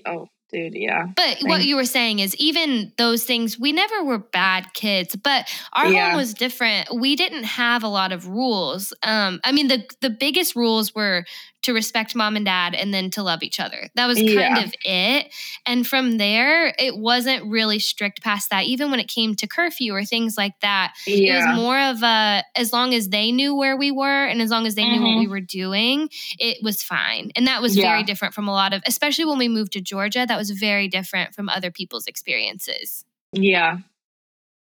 Oh, 0.06 0.28
dude, 0.54 0.74
yeah. 0.74 1.06
But 1.16 1.38
what 1.42 1.64
you 1.64 1.76
were 1.76 1.84
saying 1.84 2.20
is 2.20 2.34
even 2.36 2.92
those 2.96 3.24
things, 3.24 3.58
we 3.58 3.72
never 3.72 4.04
were 4.04 4.18
bad 4.18 4.72
kids, 4.72 5.16
but 5.16 5.48
our 5.72 5.90
Yeah. 5.90 6.08
home 6.10 6.16
was 6.16 6.32
different. 6.32 6.94
We 6.94 7.16
didn't 7.16 7.44
have 7.44 7.82
a 7.82 7.88
lot 7.88 8.12
of 8.12 8.28
rules. 8.28 8.92
Um, 9.02 9.40
I 9.44 9.52
mean, 9.52 9.68
the 9.68 9.84
the 10.00 10.10
biggest 10.10 10.54
rules 10.54 10.94
were 10.94 11.24
to 11.64 11.72
respect 11.72 12.14
mom 12.14 12.37
and 12.37 12.44
dad 12.44 12.74
and 12.74 12.92
then 12.92 13.11
to 13.11 13.22
love 13.22 13.42
each 13.42 13.59
other. 13.59 13.88
That 13.94 14.07
was 14.07 14.18
kind 14.18 14.31
Yeah. 14.31 14.64
of 14.64 14.74
it. 14.85 15.33
And 15.66 15.87
from 15.87 16.18
there, 16.18 16.74
it 16.79 16.96
wasn't 16.96 17.44
really 17.44 17.79
strict 17.79 18.22
past 18.22 18.50
that. 18.50 18.64
Even 18.64 18.90
when 18.90 19.00
it 19.00 19.09
came 19.09 19.35
to 19.37 19.46
curfew 19.46 19.94
or 19.94 20.05
things 20.05 20.37
like 20.37 20.61
that, 20.61 20.94
it 21.07 21.35
was 21.35 21.57
more 21.57 21.79
of 21.79 22.03
a 22.03 22.44
as 22.55 22.72
long 22.72 22.94
as 22.94 23.09
they 23.09 23.33
knew 23.33 23.55
where 23.55 23.77
we 23.77 23.90
were 23.90 24.27
and 24.27 24.42
as 24.42 24.50
long 24.50 24.66
as 24.66 24.74
they 24.74 24.85
knew 24.85 25.00
what 25.00 25.16
we 25.16 25.24
mm-hmm. 25.24 25.31
were 25.31 25.40
doing, 25.40 26.09
it 26.38 26.59
was 26.62 26.83
fine. 26.83 27.31
And 27.35 27.46
that 27.46 27.62
was 27.62 27.77
Yeah. 27.77 27.85
very 27.85 28.03
different 28.03 28.35
from 28.35 28.48
a 28.48 28.53
lot 28.53 28.72
of, 28.72 28.83
especially 28.87 29.24
when 29.24 29.38
we 29.38 29.48
moved 29.48 29.72
to 29.72 29.81
Georgia, 29.81 30.24
that 30.27 30.37
was 30.38 30.50
very 30.50 30.88
different 30.88 31.35
from 31.35 31.48
other 31.48 31.70
people's 31.70 32.07
experiences. 32.07 33.05
Yeah. 33.33 33.79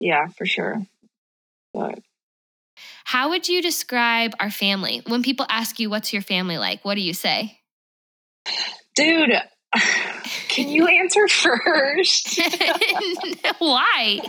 Yeah, 0.00 0.28
for 0.28 0.46
sure. 0.46 0.82
But 1.72 1.98
How 3.06 3.28
would 3.28 3.48
you 3.48 3.62
describe 3.62 4.32
our 4.40 4.50
family? 4.50 5.00
When 5.06 5.22
people 5.22 5.46
ask 5.48 5.78
you, 5.78 5.88
what's 5.88 6.12
your 6.12 6.22
family 6.22 6.58
like? 6.58 6.84
What 6.84 6.96
do 6.96 7.00
you 7.00 7.14
say? 7.14 7.60
dude, 8.96 9.30
can 10.48 10.68
you 10.68 10.86
answer 11.00 11.28
first? 11.28 12.40
Why? 13.58 14.20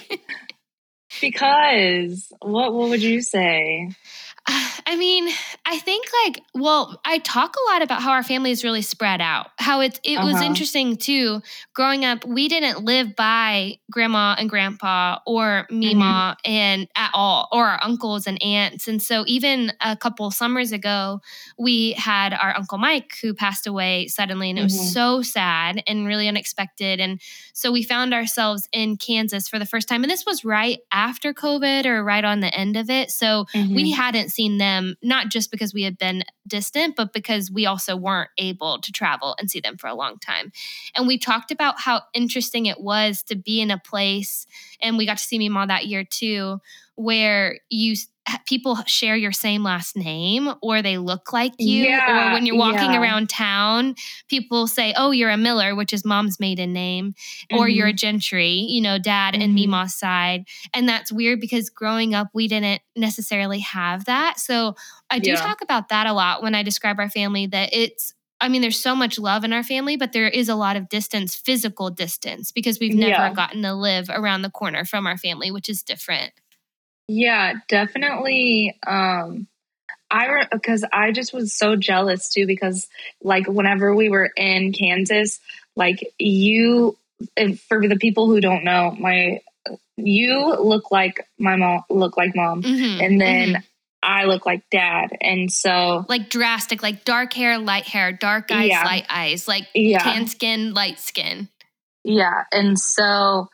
because 1.22 2.32
what 2.40 2.72
what 2.76 2.90
would 2.90 3.02
you 3.02 3.22
say? 3.22 3.90
I 4.90 4.96
mean, 4.96 5.28
I 5.66 5.78
think 5.80 6.06
like, 6.26 6.42
well, 6.56 7.00
I 7.06 7.18
talk 7.20 7.56
a 7.58 7.72
lot 7.72 7.82
about 7.82 8.02
how 8.02 8.12
our 8.12 8.24
family 8.24 8.52
is 8.52 8.64
really 8.64 8.82
spread 8.82 9.20
out. 9.20 9.48
How 9.58 9.82
it's 9.82 10.00
it 10.04 10.22
was 10.22 10.36
Uh-huh. 10.36 10.46
interesting 10.46 10.96
too. 10.96 11.42
Growing 11.74 12.06
up, 12.06 12.24
we 12.26 12.48
didn't 12.48 12.86
live 12.86 13.16
by 13.16 13.80
grandma 13.92 14.36
and 14.40 14.50
grandpa 14.50 15.20
or 15.28 15.68
Mima 15.70 16.38
and 16.46 16.88
at 16.96 17.12
all, 17.14 17.50
or 17.52 17.66
our 17.68 17.84
uncles 17.84 18.28
and 18.28 18.42
aunts. 18.42 18.88
And 18.88 19.02
so 19.02 19.26
even 19.28 19.74
a 19.82 19.98
couple 19.98 20.32
summers 20.32 20.72
ago, 20.72 21.20
we 21.60 21.92
had 21.94 22.34
our 22.34 22.56
uncle 22.56 22.78
Mike 22.78 23.16
who 23.22 23.34
passed 23.34 23.68
away 23.68 24.08
suddenly, 24.08 24.50
and 24.50 24.58
it 24.58 24.62
Mhm. 24.62 24.66
was 24.66 24.94
so 24.94 25.22
sad 25.22 25.84
and 25.86 26.08
really 26.08 26.28
unexpected. 26.30 27.02
And 27.02 27.20
so 27.54 27.72
we 27.72 27.84
found 27.84 28.14
ourselves 28.14 28.70
in 28.72 28.96
Kansas 28.96 29.50
for 29.50 29.60
the 29.60 29.66
first 29.66 29.90
time, 29.90 30.04
and 30.04 30.10
this 30.12 30.26
was 30.26 30.46
right 30.46 30.80
after 30.94 31.34
COVID 31.34 31.86
or 31.86 32.04
right 32.06 32.24
on 32.24 32.40
the 32.40 32.54
end 32.58 32.78
of 32.78 32.90
it. 32.90 33.12
So 33.12 33.46
Mm-hmm. 33.54 33.74
we 33.76 33.92
hadn't 33.92 34.30
seen 34.38 34.58
them 34.60 34.96
not 35.02 35.30
just 35.30 35.50
because 35.50 35.74
we 35.74 35.84
had 35.84 35.98
been 35.98 36.24
distant 36.48 36.96
but 36.96 37.12
because 37.12 37.50
we 37.52 37.66
also 37.66 37.96
weren't 37.96 38.30
able 38.38 38.80
to 38.80 38.92
travel 38.92 39.36
and 39.40 39.50
see 39.50 39.60
them 39.60 39.78
for 39.78 39.88
a 39.88 39.96
long 39.96 40.20
time. 40.20 40.52
And 40.96 41.08
we 41.08 41.18
talked 41.18 41.52
about 41.52 41.80
how 41.80 42.04
interesting 42.14 42.68
it 42.68 42.80
was 42.80 43.24
to 43.24 43.36
be 43.36 43.60
in 43.60 43.72
a 43.72 43.80
place 43.80 44.46
and 44.82 44.98
we 44.98 45.08
got 45.08 45.18
to 45.18 45.24
see 45.24 45.40
Mima 45.40 45.66
that 45.68 45.88
year 45.88 46.04
too 46.04 46.60
where 46.96 47.60
you 47.70 47.96
people 48.46 48.78
share 48.86 49.16
your 49.16 49.32
same 49.32 49.64
last 49.64 49.96
name 49.96 50.54
or 50.62 50.82
they 50.82 50.98
look 50.98 51.32
like 51.34 51.54
you 51.60 51.86
Yeah, 51.86 52.30
or 52.30 52.34
when 52.34 52.46
you're 52.46 52.58
walking 52.58 52.92
yeah. 52.94 53.02
around 53.02 53.30
town 53.30 53.96
people 54.30 54.68
say 54.68 54.94
oh 54.98 55.12
you're 55.12 55.30
a 55.30 55.38
miller 55.38 55.76
which 55.76 55.94
is 55.94 56.04
mom's 56.06 56.40
maiden 56.40 56.74
name 56.74 57.14
or 57.54 57.68
you're 57.70 57.88
a 57.88 57.94
gentry 57.94 58.50
you 58.50 58.82
know 58.82 58.98
dad 58.98 59.34
and 59.36 59.52
Mhm. 59.54 59.68
mima's 59.68 59.96
side 59.96 60.46
and 60.74 60.88
that's 60.90 61.12
weird 61.12 61.40
because 61.40 61.70
growing 61.70 62.14
up 62.14 62.28
we 62.34 62.48
didn't 62.48 62.82
necessarily 62.96 63.60
have 63.60 64.06
that 64.06 64.40
so 64.40 64.76
i 65.10 65.20
do 65.20 65.32
Yeah. 65.32 65.36
talk 65.36 65.62
about 65.62 65.90
that 65.90 66.08
a 66.08 66.14
lot 66.14 66.42
when 66.44 66.56
i 66.56 66.64
describe 66.64 67.00
our 67.00 67.10
family 67.10 67.48
that 67.48 67.70
it's 67.72 68.14
I 68.40 68.50
mean, 68.50 68.62
there's 68.62 68.80
so 68.80 68.94
much 68.96 69.18
love 69.18 69.44
in 69.44 69.52
our 69.52 69.64
family, 69.64 69.98
but 69.98 70.12
there 70.12 70.28
is 70.28 70.48
a 70.48 70.54
lot 70.54 70.76
of 70.76 70.90
distance, 70.90 71.34
physical 71.34 71.90
distance, 71.90 72.52
because 72.52 72.80
we've 72.80 72.94
never 72.94 73.34
gotten 73.34 73.64
to 73.64 73.74
live 73.74 74.12
around 74.12 74.44
the 74.44 74.52
corner 74.52 74.86
from 74.86 75.08
our 75.08 75.18
family, 75.18 75.50
which 75.50 75.68
is 75.70 75.82
different. 75.82 76.34
Yeah, 77.08 77.54
definitely. 77.68 78.78
Um, 78.86 79.48
I 80.10 80.46
because 80.52 80.86
I 80.92 81.12
just 81.12 81.34
was 81.34 81.54
so 81.58 81.76
jealous 81.76 82.30
too 82.30 82.48
because 82.48 82.88
like 83.22 83.48
whenever 83.48 83.96
we 83.96 84.10
were 84.10 84.30
in 84.36 84.74
Kansas, 84.74 85.40
like 85.76 86.00
you, 86.18 86.98
and 87.36 87.60
for 87.60 87.88
the 87.88 87.98
people 87.98 88.28
who 88.28 88.40
don't 88.40 88.64
know, 88.64 88.96
my 88.98 89.42
you 89.98 90.56
look 90.60 90.92
like 90.92 91.28
my 91.38 91.56
mom, 91.56 91.84
look 91.90 92.18
like 92.18 92.36
mom, 92.36 92.64
Mhm, 92.64 93.04
and 93.04 93.20
then 93.20 93.50
mhm. 93.54 93.64
I 94.04 94.26
look 94.26 94.46
like 94.46 94.64
dad. 94.70 95.10
And 95.20 95.52
so 95.52 96.06
like 96.08 96.30
drastic, 96.30 96.82
like 96.84 97.04
dark 97.04 97.34
hair, 97.34 97.58
light 97.58 97.86
hair, 97.86 98.12
dark 98.12 98.52
eyes, 98.52 98.70
yeah. 98.70 98.84
light 98.84 99.06
eyes, 99.10 99.48
like 99.48 99.68
yeah. 99.74 100.00
tan 100.00 100.28
skin, 100.28 100.74
light 100.74 101.00
skin. 101.00 101.50
Yeah. 102.04 102.44
And 102.54 102.80
so 102.80 103.50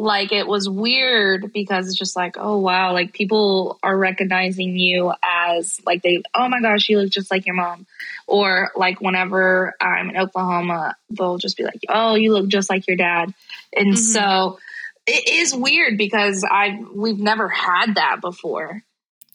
like 0.00 0.32
it 0.32 0.46
was 0.46 0.68
weird 0.68 1.52
because 1.52 1.86
it's 1.86 1.98
just 1.98 2.16
like, 2.16 2.36
oh 2.38 2.58
wow, 2.58 2.92
like 2.92 3.12
people 3.12 3.78
are 3.82 3.96
recognizing 3.96 4.76
you 4.76 5.12
as 5.22 5.80
like 5.84 6.02
they 6.02 6.22
oh 6.34 6.48
my 6.48 6.60
gosh, 6.60 6.88
you 6.88 6.98
look 6.98 7.10
just 7.10 7.30
like 7.30 7.46
your 7.46 7.54
mom. 7.54 7.86
Or 8.26 8.70
like 8.76 9.00
whenever 9.00 9.74
I'm 9.80 10.10
in 10.10 10.16
Oklahoma, 10.16 10.96
they'll 11.10 11.38
just 11.38 11.56
be 11.56 11.64
like, 11.64 11.80
Oh, 11.88 12.14
you 12.14 12.32
look 12.32 12.48
just 12.48 12.70
like 12.70 12.86
your 12.86 12.96
dad. 12.96 13.34
And 13.76 13.94
mm-hmm. 13.94 13.96
so 13.96 14.58
it 15.06 15.28
is 15.28 15.54
weird 15.54 15.98
because 15.98 16.44
I 16.48 16.82
we've 16.94 17.20
never 17.20 17.48
had 17.48 17.96
that 17.96 18.20
before. 18.20 18.82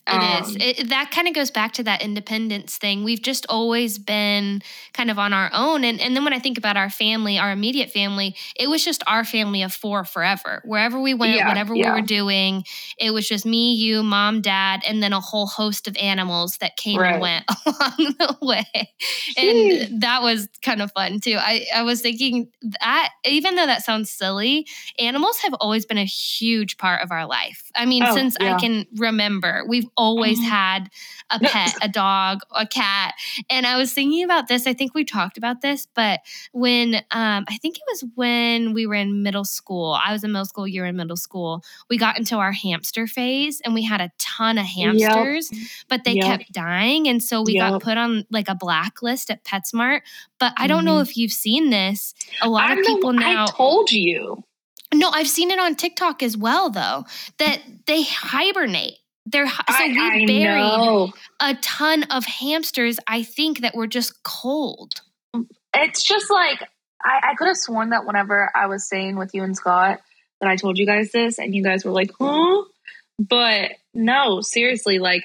It 0.07 0.13
um, 0.13 0.43
is. 0.43 0.57
It, 0.59 0.89
that 0.89 1.09
kind 1.09 1.27
of 1.27 1.33
goes 1.33 1.49
back 1.49 1.73
to 1.73 1.83
that 1.83 2.03
independence 2.03 2.77
thing. 2.77 3.03
We've 3.03 3.21
just 3.21 3.45
always 3.49 3.97
been 3.97 4.61
kind 4.93 5.09
of 5.09 5.17
on 5.17 5.33
our 5.33 5.49
own. 5.51 5.83
And, 5.83 5.99
and 5.99 6.15
then 6.15 6.23
when 6.23 6.33
I 6.33 6.39
think 6.39 6.59
about 6.59 6.77
our 6.77 6.91
family, 6.91 7.39
our 7.39 7.51
immediate 7.51 7.89
family, 7.89 8.35
it 8.55 8.69
was 8.69 8.85
just 8.85 9.03
our 9.07 9.23
family 9.23 9.63
of 9.63 9.73
four 9.73 10.05
forever. 10.05 10.61
Wherever 10.63 10.99
we 11.01 11.15
went, 11.15 11.37
yeah, 11.37 11.47
whatever 11.47 11.73
yeah. 11.73 11.93
we 11.93 12.01
were 12.01 12.05
doing, 12.05 12.63
it 12.99 13.11
was 13.11 13.27
just 13.27 13.47
me, 13.47 13.73
you, 13.73 14.03
mom, 14.03 14.41
dad, 14.41 14.83
and 14.87 15.01
then 15.01 15.11
a 15.11 15.19
whole 15.19 15.47
host 15.47 15.87
of 15.87 15.97
animals 15.97 16.57
that 16.57 16.77
came 16.77 16.99
right. 16.99 17.13
and 17.13 17.21
went 17.21 17.45
along 17.65 18.15
the 18.19 18.37
way. 18.43 18.93
Jeez. 19.37 19.87
And 19.89 20.01
that 20.01 20.21
was 20.21 20.47
kind 20.61 20.83
of 20.83 20.91
fun 20.91 21.19
too. 21.19 21.37
I, 21.39 21.65
I 21.73 21.81
was 21.81 22.01
thinking 22.01 22.49
that, 22.81 23.09
even 23.25 23.55
though 23.55 23.65
that 23.65 23.83
sounds 23.83 24.11
silly, 24.11 24.67
animals 24.99 25.39
have 25.39 25.55
always 25.55 25.85
been 25.87 25.97
a 25.97 26.05
huge 26.05 26.77
part 26.77 27.01
of 27.01 27.11
our 27.11 27.25
life. 27.25 27.64
I 27.75 27.85
mean, 27.85 28.03
oh, 28.03 28.15
since 28.15 28.37
yeah. 28.39 28.55
I 28.55 28.59
can 28.59 28.85
remember, 28.95 29.63
we've 29.67 29.87
always 29.97 30.39
mm-hmm. 30.39 30.49
had 30.49 30.89
a 31.29 31.39
pet, 31.39 31.75
a 31.81 31.87
dog, 31.87 32.41
a 32.51 32.65
cat. 32.65 33.13
And 33.49 33.65
I 33.65 33.77
was 33.77 33.93
thinking 33.93 34.23
about 34.23 34.47
this. 34.47 34.67
I 34.67 34.73
think 34.73 34.93
we 34.93 35.03
talked 35.03 35.37
about 35.37 35.61
this, 35.61 35.87
but 35.93 36.21
when 36.51 36.95
um, 37.11 37.45
I 37.47 37.57
think 37.61 37.77
it 37.77 37.83
was 37.87 38.05
when 38.15 38.73
we 38.73 38.87
were 38.87 38.95
in 38.95 39.23
middle 39.23 39.45
school, 39.45 39.97
I 40.01 40.13
was 40.13 40.23
in 40.23 40.31
middle 40.31 40.45
school, 40.45 40.67
you 40.67 40.81
were 40.81 40.87
in 40.87 40.95
middle 40.95 41.17
school, 41.17 41.63
we 41.89 41.97
got 41.97 42.17
into 42.17 42.37
our 42.37 42.51
hamster 42.51 43.07
phase 43.07 43.61
and 43.63 43.73
we 43.73 43.83
had 43.83 44.01
a 44.01 44.11
ton 44.17 44.57
of 44.57 44.65
hamsters, 44.65 45.49
yep. 45.51 45.67
but 45.89 46.03
they 46.03 46.13
yep. 46.13 46.25
kept 46.25 46.53
dying. 46.53 47.07
And 47.07 47.21
so 47.21 47.41
we 47.41 47.53
yep. 47.53 47.71
got 47.71 47.81
put 47.81 47.97
on 47.97 48.25
like 48.31 48.49
a 48.49 48.55
blacklist 48.55 49.29
at 49.29 49.43
PetSmart. 49.43 50.01
But 50.39 50.53
I 50.57 50.67
don't 50.67 50.79
mm-hmm. 50.79 50.85
know 50.85 50.99
if 50.99 51.17
you've 51.17 51.31
seen 51.31 51.69
this. 51.69 52.13
A 52.41 52.49
lot 52.49 52.71
of 52.71 52.85
people 52.85 53.13
know, 53.13 53.19
now. 53.21 53.43
I 53.45 53.51
told 53.51 53.91
you. 53.91 54.43
No, 54.99 55.09
I've 55.09 55.27
seen 55.27 55.51
it 55.51 55.59
on 55.59 55.75
TikTok 55.75 56.23
as 56.23 56.37
well, 56.37 56.69
though, 56.69 57.05
that 57.39 57.61
they 57.85 58.03
hibernate. 58.03 58.95
They're 59.25 59.47
so 59.47 59.55
I, 59.67 59.87
we 59.87 59.99
I 59.99 60.25
buried 60.25 60.61
know. 60.61 61.13
a 61.41 61.55
ton 61.55 62.03
of 62.11 62.25
hamsters. 62.25 62.97
I 63.07 63.23
think 63.23 63.61
that 63.61 63.73
were 63.73 63.87
just 63.87 64.21
cold. 64.23 65.01
It's 65.73 66.03
just 66.03 66.29
like 66.29 66.61
I, 67.03 67.31
I 67.31 67.35
could 67.35 67.47
have 67.47 67.57
sworn 67.57 67.89
that 67.89 68.05
whenever 68.05 68.51
I 68.55 68.67
was 68.67 68.87
saying 68.87 69.17
with 69.17 69.33
you 69.33 69.43
and 69.43 69.55
Scott 69.55 69.99
that 70.41 70.49
I 70.49 70.57
told 70.57 70.77
you 70.77 70.85
guys 70.85 71.11
this, 71.11 71.39
and 71.39 71.55
you 71.55 71.63
guys 71.63 71.83
were 71.83 71.91
like, 71.91 72.11
"Huh?" 72.19 72.63
But 73.17 73.71
no, 73.93 74.41
seriously, 74.41 74.99
like 74.99 75.23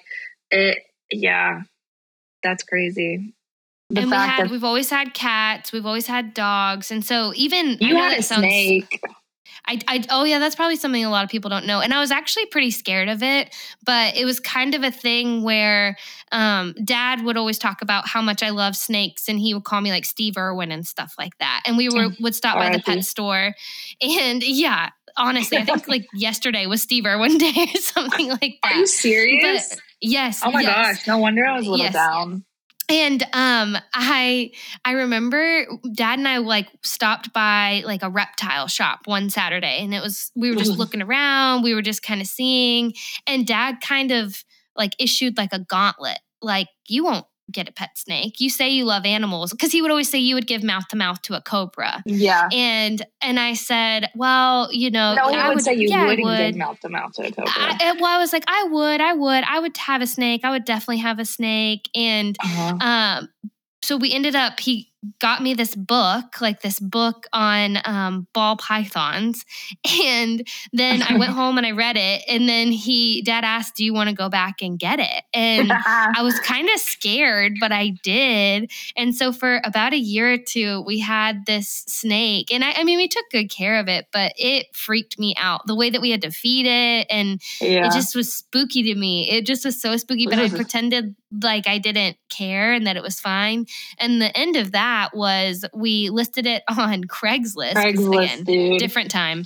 it. 0.51 0.79
Yeah, 1.11 1.63
that's 2.43 2.63
crazy. 2.63 3.35
The 3.91 4.03
and 4.03 4.11
we 4.11 4.17
had, 4.17 4.45
that- 4.45 4.51
we've 4.51 4.65
always 4.65 4.89
had 4.89 5.13
cats, 5.13 5.73
we've 5.73 5.85
always 5.87 6.07
had 6.07 6.33
dogs, 6.33 6.91
and 6.91 7.05
so 7.05 7.33
even 7.35 7.77
you 7.81 7.97
had 7.97 8.19
a 8.19 8.23
sounds, 8.23 8.41
snake. 8.41 9.03
I, 9.71 9.79
I, 9.87 10.05
oh 10.11 10.25
yeah, 10.25 10.41
that's 10.41 10.57
probably 10.57 10.75
something 10.75 11.05
a 11.05 11.11
lot 11.11 11.23
of 11.23 11.31
people 11.31 11.49
don't 11.49 11.65
know. 11.65 11.81
And 11.81 11.95
I 11.95 12.01
was 12.01 12.11
actually 12.11 12.47
pretty 12.47 12.73
scared 12.73 13.09
of 13.09 13.23
it, 13.23 13.55
but 13.85 14.17
it 14.17 14.25
was 14.25 14.41
kind 14.41 14.75
of 14.75 14.83
a 14.83 14.91
thing 14.91 15.45
where 15.45 15.97
um, 16.33 16.75
dad 16.85 17.23
would 17.23 17.37
always 17.37 17.57
talk 17.57 17.81
about 17.81 18.09
how 18.09 18.21
much 18.21 18.43
I 18.43 18.51
love 18.51 18.75
snakes 18.75 19.29
and 19.29 19.39
he 19.39 19.55
would 19.55 19.63
call 19.63 19.81
me 19.81 19.91
like 19.91 20.05
Steve 20.05 20.37
Irwin 20.37 20.73
and 20.73 20.85
stuff 20.85 21.15
like 21.17 21.39
that. 21.39 21.63
And 21.67 21.77
we 21.77 21.89
were 21.89 22.09
would 22.19 22.35
stop 22.35 22.57
by 22.57 22.71
the 22.71 22.83
pet 22.83 23.05
store. 23.05 23.55
And 24.01 24.43
yeah, 24.43 24.91
honestly, 25.17 25.59
I 25.59 25.65
think 25.65 25.87
like 25.87 26.07
yesterday 26.15 26.67
was 26.67 26.83
Steve 26.83 27.07
Irwin 27.07 27.39
Day 27.39 27.69
or 27.73 27.81
something 27.81 28.29
like 28.29 28.59
that. 28.65 28.73
Are 28.73 28.79
you 28.79 28.87
serious? 28.89 29.69
But, 29.69 29.79
yes. 30.01 30.41
Oh 30.45 30.51
my 30.51 30.63
yes. 30.63 30.97
gosh. 30.97 31.07
No 31.07 31.19
wonder 31.19 31.47
I 31.47 31.57
was 31.57 31.69
a 31.69 31.71
little 31.71 31.85
yes. 31.85 31.95
down. 31.95 32.45
And 32.91 33.23
um 33.33 33.79
I 33.95 34.51
I 34.85 34.93
remember 34.93 35.65
dad 35.95 36.19
and 36.19 36.27
I 36.27 36.39
like 36.39 36.69
stopped 36.83 37.33
by 37.33 37.83
like 37.87 38.03
a 38.03 38.11
reptile 38.11 38.67
shop 38.67 39.01
one 39.05 39.31
Saturday 39.31 39.79
and 39.81 39.95
it 39.95 40.03
was 40.03 40.33
we 40.35 40.51
were 40.51 40.57
just 40.57 40.73
looking 40.79 41.01
around, 41.01 41.63
we 41.63 41.75
were 41.75 41.83
just 41.83 42.03
kind 42.03 42.21
of 42.21 42.27
seeing 42.27 42.95
and 43.27 43.47
dad 43.47 43.77
kind 43.81 44.11
of 44.11 44.45
like 44.77 44.95
issued 44.99 45.37
like 45.37 45.53
a 45.53 45.61
gauntlet 45.61 46.19
like 46.43 46.69
you 46.89 47.05
won't 47.05 47.27
get 47.53 47.69
a 47.69 47.73
pet 47.73 47.91
snake. 47.97 48.41
You 48.41 48.51
say 48.51 48.71
you 48.71 48.85
love 48.85 49.05
animals 49.05 49.51
because 49.51 49.73
he 49.73 49.83
would 49.83 49.91
always 49.91 50.11
say 50.11 50.19
you 50.19 50.35
would 50.35 50.47
give 50.47 50.63
mouth 50.63 50.89
to 50.89 50.97
mouth 50.97 51.21
to 51.23 51.35
a 51.35 51.41
cobra. 51.41 52.03
Yeah. 52.07 52.49
And 52.53 53.05
and 53.23 53.39
I 53.39 53.55
said, 53.55 54.11
well, 54.15 54.73
you 54.73 54.91
know, 54.91 55.15
no, 55.15 55.23
I 55.25 55.49
would, 55.49 55.57
would 55.57 55.65
say 55.65 55.75
you 55.75 55.89
yeah, 55.89 56.07
wouldn't 56.07 56.25
would. 56.25 56.53
give 56.53 56.57
mouth 56.57 56.81
to 56.81 56.89
mouth 56.89 57.13
to 57.15 57.23
a 57.23 57.33
cobra. 57.33 57.53
I, 57.55 57.97
well, 58.01 58.17
I 58.17 58.19
was 58.19 58.33
like, 58.33 58.45
I 58.47 58.65
would, 58.65 59.01
I 59.01 59.13
would, 59.13 59.45
I 59.45 59.59
would 59.59 59.77
have 59.77 60.03
a 60.03 60.07
snake. 60.07 60.45
I 60.45 60.51
would 60.51 60.65
definitely 60.65 60.99
have 60.99 61.19
a 61.19 61.25
snake. 61.25 61.89
And 61.95 62.37
uh-huh. 62.43 62.77
um, 62.81 63.29
so 63.83 63.97
we 63.97 64.13
ended 64.13 64.35
up 64.35 64.61
he 64.61 64.90
got 65.19 65.43
me 65.43 65.55
this 65.55 65.75
book, 65.75 66.41
like 66.41 66.61
this 66.61 66.79
book 66.79 67.27
on 67.33 67.79
um, 67.85 68.27
ball 68.33 68.57
pythons. 68.57 69.45
And 70.03 70.47
then 70.73 71.03
I 71.03 71.17
went 71.17 71.33
home 71.33 71.59
and 71.59 71.67
I 71.67 71.73
read 71.73 71.97
it. 71.97 72.23
And 72.29 72.49
then 72.49 72.71
he, 72.71 73.23
dad 73.23 73.45
asked, 73.45 73.77
Do 73.77 73.85
you 73.85 73.93
want 73.93 74.09
to 74.09 74.15
go 74.15 74.29
back 74.29 74.63
and 74.63 74.79
get 74.79 74.99
it? 74.99 75.25
And 75.35 75.73
I 75.87 76.23
was 76.23 76.39
kind 76.41 76.69
of 76.73 76.81
scared, 76.81 77.55
but 77.61 77.73
I 77.73 77.91
did. 78.03 78.71
And 78.97 79.15
so 79.15 79.33
for 79.33 79.61
about 79.65 79.93
a 79.93 79.99
year 79.99 80.33
or 80.33 80.39
two, 80.39 80.83
we 80.83 81.01
had 81.01 81.45
this 81.47 81.85
snake. 81.87 82.53
And 82.53 82.65
I, 82.65 82.73
I 82.73 82.85
mean, 82.85 82.99
we 82.99 83.09
took 83.09 83.29
good 83.31 83.51
care 83.51 83.79
of 83.79 83.89
it, 83.89 84.07
but 84.13 84.33
it 84.37 84.75
freaked 84.75 85.19
me 85.19 85.35
out 85.39 85.67
the 85.67 85.75
way 85.75 85.91
that 85.91 86.01
we 86.01 86.11
had 86.11 86.23
to 86.23 86.31
feed 86.31 86.67
it. 86.67 87.07
And 87.11 87.41
yeah. 87.61 87.87
it 87.87 87.93
just 87.93 88.15
was 88.15 88.33
spooky 88.33 88.83
to 88.85 88.95
me. 88.95 89.31
It 89.31 89.45
just 89.45 89.65
was 89.65 89.81
so 89.81 89.97
spooky, 89.97 90.27
but 90.27 90.39
I 90.39 90.49
pretended 90.49 91.15
like 91.43 91.69
I 91.69 91.79
didn't 91.79 92.17
care 92.29 92.73
and 92.73 92.87
that 92.87 92.97
it 92.97 93.03
was 93.03 93.21
fine. 93.21 93.67
And 93.99 94.21
the 94.21 94.37
end 94.37 94.57
of 94.57 94.73
that 94.73 94.90
was 95.13 95.65
we 95.75 96.11
listed 96.11 96.47
it 96.47 96.63
on 96.69 97.05
Craigslist. 97.05 97.75
Craigslist, 97.75 98.43
again, 98.43 98.79
different 98.79 99.11
time. 99.11 99.45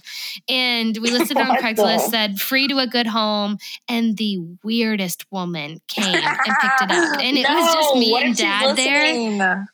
And 0.48 0.96
we 0.98 1.10
listed 1.16 1.38
it 1.38 1.46
on 1.46 1.56
Craigslist, 1.56 2.10
said 2.10 2.40
free 2.40 2.68
to 2.68 2.78
a 2.78 2.86
good 2.86 3.06
home. 3.06 3.58
And 3.88 4.16
the 4.16 4.38
weirdest 4.62 5.24
woman 5.30 5.80
came 5.88 6.14
and 6.14 6.38
picked 6.44 6.82
it 6.82 6.90
up. 6.90 7.20
And 7.24 7.38
it 7.38 7.48
no, 7.48 7.54
was 7.54 7.74
just 7.74 7.96
me 7.96 8.22
and 8.22 8.36
dad 8.36 8.76
there. 8.76 9.66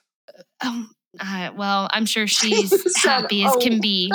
Um, 0.63 0.91
uh, 1.19 1.51
well, 1.57 1.89
I'm 1.91 2.07
sure 2.07 2.27
she's 2.29 2.73
happy 3.03 3.45
as 3.45 3.57
can 3.57 3.81
be. 3.81 4.13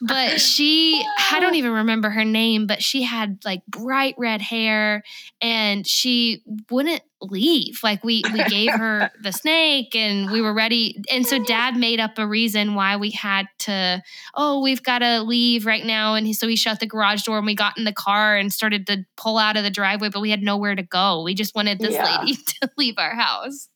But 0.00 0.40
she, 0.40 1.04
I 1.30 1.40
don't 1.40 1.54
even 1.54 1.72
remember 1.72 2.10
her 2.10 2.24
name, 2.24 2.66
but 2.66 2.82
she 2.82 3.02
had 3.02 3.38
like 3.44 3.64
bright 3.66 4.14
red 4.18 4.42
hair 4.42 5.02
and 5.40 5.86
she 5.86 6.42
wouldn't 6.70 7.02
leave. 7.20 7.80
Like 7.82 8.02
we 8.02 8.22
we 8.32 8.42
gave 8.44 8.72
her 8.72 9.10
the 9.22 9.32
snake 9.32 9.94
and 9.94 10.30
we 10.30 10.40
were 10.40 10.52
ready. 10.52 11.00
And 11.10 11.26
so 11.26 11.42
dad 11.42 11.76
made 11.76 12.00
up 12.00 12.18
a 12.18 12.26
reason 12.26 12.74
why 12.74 12.96
we 12.96 13.10
had 13.10 13.46
to, 13.60 14.02
oh, 14.34 14.60
we've 14.60 14.82
got 14.82 15.00
to 15.00 15.22
leave 15.22 15.66
right 15.66 15.84
now. 15.84 16.14
And 16.14 16.26
he, 16.26 16.32
so 16.32 16.48
he 16.48 16.56
shut 16.56 16.80
the 16.80 16.86
garage 16.86 17.22
door 17.22 17.38
and 17.38 17.46
we 17.46 17.54
got 17.54 17.78
in 17.78 17.84
the 17.84 17.92
car 17.92 18.36
and 18.36 18.52
started 18.52 18.86
to 18.88 19.04
pull 19.16 19.38
out 19.38 19.56
of 19.56 19.62
the 19.62 19.70
driveway, 19.70 20.08
but 20.08 20.20
we 20.20 20.30
had 20.30 20.42
nowhere 20.42 20.74
to 20.74 20.82
go. 20.82 21.22
We 21.22 21.34
just 21.34 21.54
wanted 21.54 21.78
this 21.78 21.94
yeah. 21.94 22.18
lady 22.18 22.34
to 22.62 22.70
leave 22.76 22.94
our 22.98 23.14
house. 23.14 23.68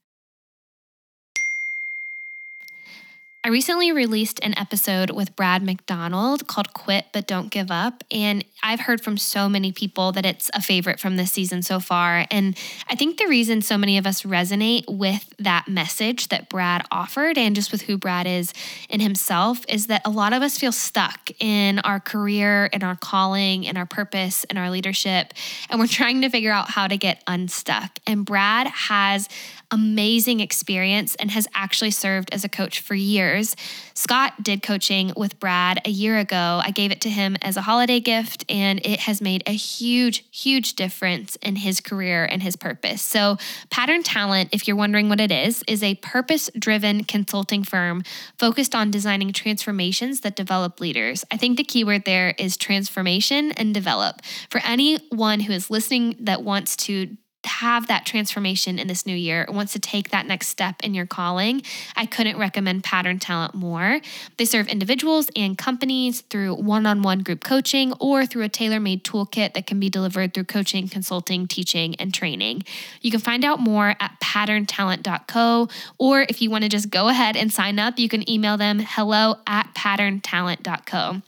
I 3.46 3.48
recently 3.50 3.92
released 3.92 4.40
an 4.42 4.58
episode 4.58 5.10
with 5.10 5.36
Brad 5.36 5.62
McDonald 5.62 6.48
called 6.48 6.74
Quit 6.74 7.06
But 7.12 7.28
Don't 7.28 7.48
Give 7.48 7.70
Up. 7.70 8.02
And 8.10 8.44
I've 8.60 8.80
heard 8.80 9.00
from 9.00 9.16
so 9.16 9.48
many 9.48 9.70
people 9.70 10.10
that 10.10 10.26
it's 10.26 10.50
a 10.52 10.60
favorite 10.60 10.98
from 10.98 11.16
this 11.16 11.30
season 11.30 11.62
so 11.62 11.78
far. 11.78 12.26
And 12.32 12.58
I 12.90 12.96
think 12.96 13.18
the 13.18 13.28
reason 13.28 13.62
so 13.62 13.78
many 13.78 13.98
of 13.98 14.06
us 14.06 14.22
resonate 14.22 14.82
with 14.88 15.32
that 15.38 15.68
message 15.68 16.26
that 16.30 16.48
Brad 16.48 16.84
offered 16.90 17.38
and 17.38 17.54
just 17.54 17.70
with 17.70 17.82
who 17.82 17.96
Brad 17.96 18.26
is 18.26 18.52
in 18.90 18.98
himself 18.98 19.64
is 19.68 19.86
that 19.86 20.02
a 20.04 20.10
lot 20.10 20.32
of 20.32 20.42
us 20.42 20.58
feel 20.58 20.72
stuck 20.72 21.30
in 21.38 21.78
our 21.78 22.00
career, 22.00 22.66
in 22.72 22.82
our 22.82 22.96
calling, 22.96 23.62
in 23.62 23.76
our 23.76 23.86
purpose, 23.86 24.42
in 24.42 24.56
our 24.56 24.72
leadership. 24.72 25.32
And 25.70 25.78
we're 25.78 25.86
trying 25.86 26.22
to 26.22 26.30
figure 26.30 26.50
out 26.50 26.70
how 26.70 26.88
to 26.88 26.96
get 26.96 27.22
unstuck. 27.28 28.00
And 28.08 28.26
Brad 28.26 28.66
has 28.66 29.28
amazing 29.70 30.40
experience 30.40 31.14
and 31.16 31.30
has 31.30 31.48
actually 31.54 31.90
served 31.90 32.32
as 32.32 32.44
a 32.44 32.48
coach 32.48 32.80
for 32.80 32.94
years. 32.94 33.56
Scott 33.94 34.42
did 34.42 34.62
coaching 34.62 35.12
with 35.16 35.40
Brad 35.40 35.80
a 35.84 35.90
year 35.90 36.18
ago. 36.18 36.60
I 36.62 36.70
gave 36.70 36.92
it 36.92 37.00
to 37.02 37.10
him 37.10 37.36
as 37.42 37.56
a 37.56 37.62
holiday 37.62 38.00
gift, 38.00 38.44
and 38.48 38.84
it 38.84 39.00
has 39.00 39.20
made 39.20 39.42
a 39.46 39.52
huge, 39.52 40.24
huge 40.30 40.74
difference 40.74 41.36
in 41.36 41.56
his 41.56 41.80
career 41.80 42.24
and 42.24 42.42
his 42.42 42.56
purpose. 42.56 43.02
So, 43.02 43.38
Pattern 43.70 44.02
Talent, 44.02 44.50
if 44.52 44.68
you're 44.68 44.76
wondering 44.76 45.08
what 45.08 45.20
it 45.20 45.32
is, 45.32 45.64
is 45.66 45.82
a 45.82 45.94
purpose 45.96 46.50
driven 46.58 47.04
consulting 47.04 47.64
firm 47.64 48.02
focused 48.38 48.74
on 48.74 48.90
designing 48.90 49.32
transformations 49.32 50.20
that 50.20 50.36
develop 50.36 50.80
leaders. 50.80 51.24
I 51.30 51.36
think 51.36 51.56
the 51.56 51.64
keyword 51.64 52.04
there 52.04 52.34
is 52.38 52.56
transformation 52.56 53.52
and 53.52 53.74
develop. 53.74 54.20
For 54.50 54.60
anyone 54.64 55.40
who 55.40 55.52
is 55.52 55.70
listening 55.70 56.16
that 56.20 56.42
wants 56.42 56.76
to 56.76 57.16
have 57.46 57.86
that 57.86 58.06
transformation 58.06 58.78
in 58.78 58.88
this 58.88 59.06
new 59.06 59.16
year, 59.16 59.46
wants 59.48 59.72
to 59.72 59.78
take 59.78 60.10
that 60.10 60.26
next 60.26 60.48
step 60.48 60.76
in 60.82 60.94
your 60.94 61.06
calling, 61.06 61.62
I 61.94 62.06
couldn't 62.06 62.38
recommend 62.38 62.84
Pattern 62.84 63.18
Talent 63.18 63.54
more. 63.54 64.00
They 64.36 64.44
serve 64.44 64.68
individuals 64.68 65.30
and 65.36 65.56
companies 65.56 66.22
through 66.22 66.54
one 66.54 66.86
on 66.86 67.02
one 67.02 67.20
group 67.20 67.42
coaching 67.42 67.92
or 68.00 68.26
through 68.26 68.42
a 68.42 68.48
tailor 68.48 68.80
made 68.80 69.04
toolkit 69.04 69.54
that 69.54 69.66
can 69.66 69.80
be 69.80 69.88
delivered 69.88 70.34
through 70.34 70.44
coaching, 70.44 70.88
consulting, 70.88 71.46
teaching, 71.46 71.94
and 71.96 72.12
training. 72.12 72.62
You 73.00 73.10
can 73.10 73.20
find 73.20 73.44
out 73.44 73.60
more 73.60 73.94
at 74.00 74.18
patterntalent.co, 74.22 75.68
or 75.98 76.26
if 76.28 76.42
you 76.42 76.50
want 76.50 76.64
to 76.64 76.70
just 76.70 76.90
go 76.90 77.08
ahead 77.08 77.36
and 77.36 77.52
sign 77.52 77.78
up, 77.78 77.98
you 77.98 78.08
can 78.08 78.28
email 78.28 78.56
them 78.56 78.80
hello 78.80 79.36
at 79.46 79.74
patterntalent.co. 79.74 81.22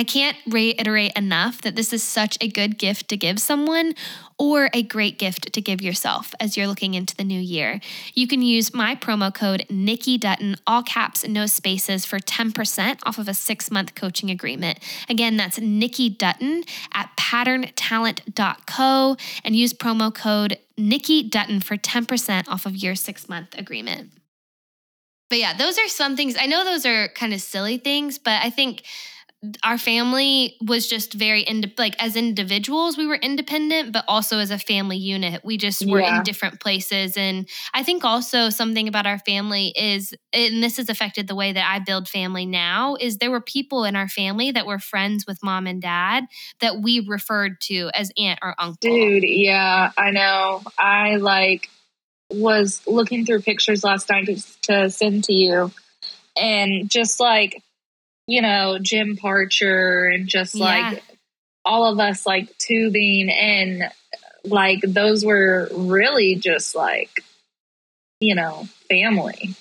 I 0.00 0.04
can't 0.04 0.38
reiterate 0.46 1.12
enough 1.14 1.60
that 1.60 1.76
this 1.76 1.92
is 1.92 2.02
such 2.02 2.38
a 2.40 2.48
good 2.48 2.78
gift 2.78 3.08
to 3.08 3.18
give 3.18 3.38
someone 3.38 3.94
or 4.40 4.70
a 4.72 4.82
great 4.82 5.18
gift 5.18 5.52
to 5.52 5.60
give 5.60 5.82
yourself 5.82 6.34
as 6.40 6.56
you're 6.56 6.66
looking 6.66 6.94
into 6.94 7.14
the 7.14 7.22
new 7.22 7.38
year. 7.38 7.78
You 8.14 8.26
can 8.26 8.40
use 8.40 8.72
my 8.72 8.96
promo 8.96 9.32
code 9.32 9.66
Nikki 9.68 10.16
Dutton, 10.16 10.56
all 10.66 10.82
caps, 10.82 11.28
no 11.28 11.44
spaces, 11.44 12.06
for 12.06 12.18
10% 12.18 13.00
off 13.04 13.18
of 13.18 13.28
a 13.28 13.34
six 13.34 13.70
month 13.70 13.94
coaching 13.94 14.30
agreement. 14.30 14.78
Again, 15.10 15.36
that's 15.36 15.60
Nikki 15.60 16.08
Dutton 16.08 16.64
at 16.94 17.14
patterntalent.co 17.18 19.16
and 19.44 19.54
use 19.54 19.74
promo 19.74 20.12
code 20.12 20.56
Nikki 20.78 21.22
Dutton 21.22 21.60
for 21.60 21.76
10% 21.76 22.48
off 22.48 22.64
of 22.64 22.74
your 22.74 22.94
six 22.94 23.28
month 23.28 23.54
agreement. 23.58 24.12
But 25.28 25.38
yeah, 25.38 25.52
those 25.52 25.78
are 25.78 25.86
some 25.86 26.16
things. 26.16 26.34
I 26.40 26.46
know 26.46 26.64
those 26.64 26.86
are 26.86 27.08
kind 27.08 27.34
of 27.34 27.42
silly 27.42 27.76
things, 27.76 28.18
but 28.18 28.42
I 28.42 28.48
think 28.48 28.84
our 29.64 29.78
family 29.78 30.56
was 30.60 30.86
just 30.86 31.14
very 31.14 31.42
ind- 31.48 31.72
like 31.78 31.94
as 32.02 32.14
individuals 32.14 32.98
we 32.98 33.06
were 33.06 33.14
independent 33.14 33.90
but 33.90 34.04
also 34.06 34.38
as 34.38 34.50
a 34.50 34.58
family 34.58 34.98
unit. 34.98 35.42
We 35.44 35.56
just 35.56 35.86
were 35.86 36.00
yeah. 36.00 36.18
in 36.18 36.22
different 36.24 36.60
places 36.60 37.16
and 37.16 37.48
i 37.72 37.82
think 37.82 38.04
also 38.04 38.50
something 38.50 38.86
about 38.86 39.06
our 39.06 39.18
family 39.18 39.72
is 39.74 40.14
and 40.32 40.62
this 40.62 40.76
has 40.76 40.90
affected 40.90 41.26
the 41.26 41.34
way 41.34 41.52
that 41.52 41.70
i 41.70 41.78
build 41.78 42.08
family 42.08 42.44
now 42.44 42.96
is 43.00 43.16
there 43.16 43.30
were 43.30 43.40
people 43.40 43.84
in 43.84 43.96
our 43.96 44.08
family 44.08 44.50
that 44.50 44.66
were 44.66 44.78
friends 44.78 45.26
with 45.26 45.42
mom 45.42 45.66
and 45.66 45.80
dad 45.80 46.24
that 46.60 46.80
we 46.82 47.00
referred 47.00 47.60
to 47.60 47.90
as 47.94 48.12
aunt 48.18 48.38
or 48.42 48.54
uncle. 48.58 48.90
Dude 48.90 49.24
yeah 49.24 49.92
i 49.96 50.10
know. 50.10 50.62
I 50.78 51.16
like 51.16 51.70
was 52.30 52.82
looking 52.86 53.24
through 53.24 53.42
pictures 53.42 53.82
last 53.82 54.08
night 54.10 54.26
to, 54.26 54.60
to 54.62 54.90
send 54.90 55.24
to 55.24 55.32
you 55.32 55.72
and 56.36 56.88
just 56.90 57.20
like 57.20 57.62
you 58.30 58.40
know, 58.40 58.78
Jim 58.80 59.16
Parcher 59.16 60.06
and 60.06 60.28
just 60.28 60.54
yeah. 60.54 60.64
like 60.64 61.02
all 61.64 61.84
of 61.84 61.98
us 61.98 62.24
like 62.24 62.56
tubing 62.58 63.28
and 63.28 63.90
like 64.44 64.80
those 64.82 65.24
were 65.24 65.68
really 65.74 66.36
just 66.36 66.76
like, 66.76 67.24
you 68.20 68.36
know, 68.36 68.68
family. 68.88 69.56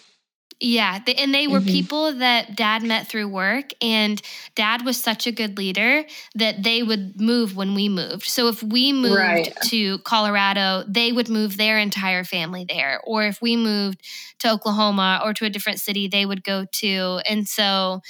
Yeah, 0.61 0.99
and 1.17 1.33
they 1.33 1.47
were 1.47 1.59
mm-hmm. 1.59 1.69
people 1.69 2.13
that 2.15 2.57
dad 2.57 2.83
met 2.83 3.07
through 3.07 3.29
work, 3.29 3.71
and 3.81 4.21
dad 4.55 4.83
was 4.83 5.01
such 5.01 5.25
a 5.25 5.31
good 5.31 5.57
leader 5.57 6.03
that 6.35 6.63
they 6.63 6.83
would 6.83 7.19
move 7.19 7.55
when 7.55 7.75
we 7.75 7.87
moved. 7.87 8.25
So 8.25 8.49
if 8.49 8.61
we 8.61 8.91
moved 8.91 9.15
right. 9.15 9.57
to 9.67 9.99
Colorado, 9.99 10.83
they 10.85 11.13
would 11.13 11.29
move 11.29 11.55
their 11.55 11.79
entire 11.79 12.25
family 12.25 12.65
there. 12.67 12.99
Or 13.05 13.23
if 13.23 13.41
we 13.41 13.55
moved 13.55 14.05
to 14.39 14.51
Oklahoma 14.51 15.21
or 15.23 15.33
to 15.35 15.45
a 15.45 15.49
different 15.49 15.79
city, 15.79 16.09
they 16.09 16.25
would 16.25 16.43
go 16.43 16.65
to. 16.65 17.21
And 17.25 17.47
so, 17.47 18.01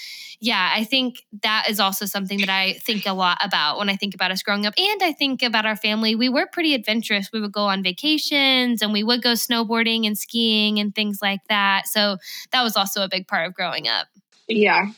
yeah, 0.42 0.72
I 0.74 0.86
think 0.86 1.26
that 1.44 1.66
is 1.70 1.80
also 1.82 2.06
something 2.06 2.40
that 2.40 2.50
I 2.50 2.74
think 2.74 3.06
a 3.06 3.12
lot 3.12 3.38
about 3.44 3.78
when 3.78 3.90
I 3.90 3.98
think 3.98 4.16
about 4.16 4.32
us 4.32 4.42
growing 4.42 4.66
up. 4.66 4.74
And 4.78 5.04
I 5.04 5.12
think 5.12 5.44
about 5.44 5.66
our 5.66 5.76
family. 5.76 6.16
We 6.16 6.30
were 6.30 6.48
pretty 6.48 6.74
adventurous. 6.74 7.30
We 7.34 7.42
would 7.42 7.52
go 7.52 7.66
on 7.66 7.84
vacations 7.84 8.82
and 8.82 8.94
we 8.94 9.04
would 9.04 9.22
go 9.22 9.34
snowboarding 9.34 10.08
and 10.08 10.18
skiing 10.18 10.80
and 10.80 10.96
things 10.96 11.20
like 11.22 11.42
that. 11.50 11.88
So 11.88 12.18
that 12.52 12.64
was 12.64 12.78
also 12.78 13.04
a 13.04 13.10
big 13.10 13.28
part 13.28 13.48
of 13.48 13.54
growing 13.54 13.90
up. 13.90 14.08
Yeah. 14.48 14.92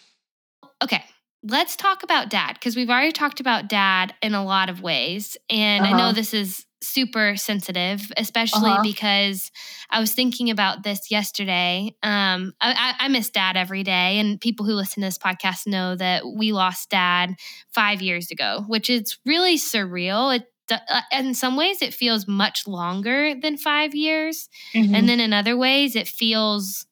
Okay. 0.84 1.04
Let's 1.43 1.75
talk 1.75 2.04
about 2.04 2.30
dad 2.30 2.54
because 2.54 2.75
we've 2.75 2.89
already 2.89 3.12
talked 3.12 3.39
about 3.39 3.67
dad 3.67 4.13
in 4.21 4.36
a 4.36 4.45
lot 4.45 4.69
of 4.69 4.82
ways. 4.82 5.38
And 5.49 5.84
uh-huh. 5.84 5.93
I 5.93 5.97
know 5.97 6.04
uh-huh. 6.06 6.13
this 6.13 6.36
is 6.36 6.67
super 6.82 7.36
sensitive, 7.36 8.12
especially 8.17 8.72
uh-huh. 8.72 8.84
because 8.84 9.52
I 9.89 10.00
was 10.00 10.13
thinking 10.13 10.50
about 10.50 10.84
this 10.84 11.12
yesterday. 11.12 11.96
Um, 12.02 12.54
I, 12.60 12.96
I, 13.00 13.08
miss 13.08 13.30
dad 13.30 13.56
every 13.56 13.84
day, 13.84 14.20
and 14.20 14.41
people 14.41 14.65
who 14.65 14.74
listen 14.74 15.02
to 15.02 15.08
this 15.08 15.17
podcast 15.17 15.67
know 15.67 15.96
that 15.96 16.24
we 16.26 16.52
lost 16.52 16.89
dad 16.89 17.36
five 17.74 18.02
years 18.02 18.32
ago, 18.32 18.65
which 18.67 18.89
is 18.89 19.17
really 19.26 19.58
surreal. 19.58 20.36
It 20.36 20.46
uh, 20.72 21.02
in 21.12 21.34
some 21.34 21.56
ways 21.56 21.82
it 21.82 21.94
feels 21.94 22.28
much 22.28 22.67
longer 22.67 23.36
than 23.36 23.58
five 23.58 23.94
years, 23.94 24.50
mm-hmm. 24.74 24.96
and 24.96 25.08
then 25.08 25.20
in 25.20 25.34
other 25.34 25.58
ways 25.58 25.96
it 25.96 26.08
feels 26.08 26.86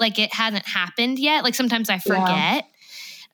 like 0.00 0.18
it 0.18 0.32
hasn't 0.34 0.66
happened 0.66 1.18
yet. 1.18 1.44
Like 1.44 1.54
sometimes 1.54 1.90
I 1.90 1.98
forget. 1.98 2.26
Yeah. 2.26 2.60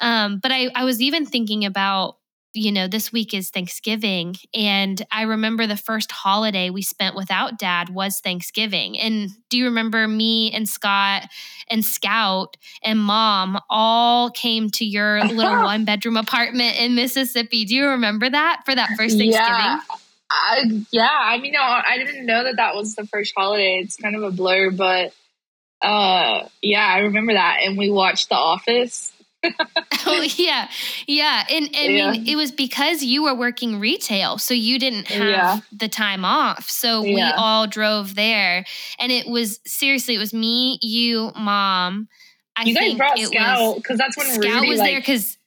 Um, 0.01 0.39
but 0.43 0.51
I, 0.51 0.71
I 0.75 0.85
was 0.85 1.01
even 1.03 1.27
thinking 1.27 1.65
about 1.65 2.17
you 2.53 2.73
know, 2.73 2.89
this 2.89 3.13
week 3.13 3.33
is 3.33 3.51
Thanksgiving. 3.51 4.35
And 4.55 5.01
I 5.13 5.23
remember 5.23 5.67
the 5.67 5.77
first 5.77 6.11
holiday 6.11 6.71
we 6.71 6.83
spent 6.83 7.15
without 7.15 7.59
dad 7.59 7.89
was 7.91 8.21
Thanksgiving. 8.21 8.99
And 8.99 9.31
do 9.49 9.57
you 9.57 9.67
remember 9.67 10.09
me 10.09 10.51
and 10.53 10.69
Scott 10.69 11.29
and 11.69 11.85
Scout 11.85 12.57
and 12.83 12.99
mom 12.99 13.61
all 13.71 14.31
came 14.31 14.71
to 14.71 14.85
your 14.85 15.25
little 15.25 15.63
one 15.63 15.85
bedroom 15.85 16.17
apartment 16.17 16.79
in 16.81 16.95
Mississippi? 16.95 17.65
Do 17.65 17.75
you 17.75 17.87
remember 17.89 18.29
that 18.29 18.63
for 18.65 18.75
that 18.75 18.89
first 18.97 19.17
Thanksgiving? 19.17 19.33
Yeah. 19.33 19.81
I, 20.33 20.85
yeah, 20.93 21.11
I 21.11 21.39
mean, 21.39 21.53
no, 21.53 21.61
I 21.61 21.99
didn't 21.99 22.25
know 22.25 22.45
that 22.45 22.57
that 22.57 22.77
was 22.77 22.95
the 22.95 23.05
first 23.07 23.33
holiday. 23.37 23.81
It's 23.83 23.97
kind 23.97 24.15
of 24.15 24.23
a 24.23 24.31
blur, 24.31 24.71
but 24.71 25.13
uh, 25.83 26.49
yeah, 26.63 26.87
I 26.87 26.99
remember 27.01 27.33
that. 27.33 27.61
And 27.65 27.77
we 27.77 27.91
watched 27.91 28.29
The 28.29 28.37
Office 28.37 29.13
oh 30.07 30.29
yeah 30.37 30.69
yeah 31.07 31.45
and, 31.51 31.65
and 31.75 31.93
yeah. 31.95 32.07
i 32.07 32.11
mean 32.13 32.29
it 32.29 32.37
was 32.37 32.53
because 32.53 33.03
you 33.03 33.23
were 33.23 33.35
working 33.35 33.81
retail 33.81 34.37
so 34.39 34.53
you 34.53 34.79
didn't 34.79 35.09
have 35.09 35.29
yeah. 35.29 35.61
the 35.73 35.89
time 35.89 36.25
off 36.25 36.69
so 36.69 37.03
yeah. 37.03 37.15
we 37.15 37.23
all 37.23 37.67
drove 37.67 38.15
there 38.15 38.65
and 38.99 39.11
it 39.11 39.27
was 39.27 39.61
seriously 39.65 40.15
it 40.15 40.19
was 40.19 40.35
me 40.35 40.79
you 40.83 41.33
mom 41.37 42.09
I 42.57 42.65
you 42.65 42.75
guys 42.75 42.95
brought 42.95 43.19
Scout 43.19 43.77
because 43.77 43.97
that's 43.97 44.17
when 44.17 44.27
Scout 44.27 44.61
Rudy, 44.61 44.69
was 44.69 44.79
like, 44.81 44.91
there 44.91 45.01
because 45.01 45.39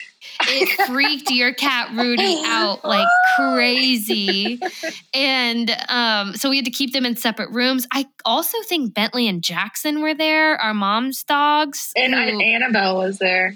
it 0.41 0.87
freaked 0.87 1.29
your 1.29 1.53
cat 1.53 1.91
Rudy 1.93 2.41
out 2.45 2.83
like 2.83 3.07
crazy. 3.35 4.59
And 5.13 5.75
um, 5.89 6.33
so 6.35 6.49
we 6.49 6.57
had 6.57 6.65
to 6.65 6.71
keep 6.71 6.93
them 6.93 7.05
in 7.05 7.15
separate 7.15 7.51
rooms. 7.51 7.85
I 7.91 8.05
also 8.25 8.57
think 8.63 8.93
Bentley 8.93 9.27
and 9.27 9.43
Jackson 9.43 10.01
were 10.01 10.13
there, 10.13 10.59
our 10.59 10.73
mom's 10.73 11.23
dogs. 11.23 11.91
And 11.95 12.13
who, 12.13 12.41
Annabelle 12.41 12.97
was 12.97 13.19
there. 13.19 13.55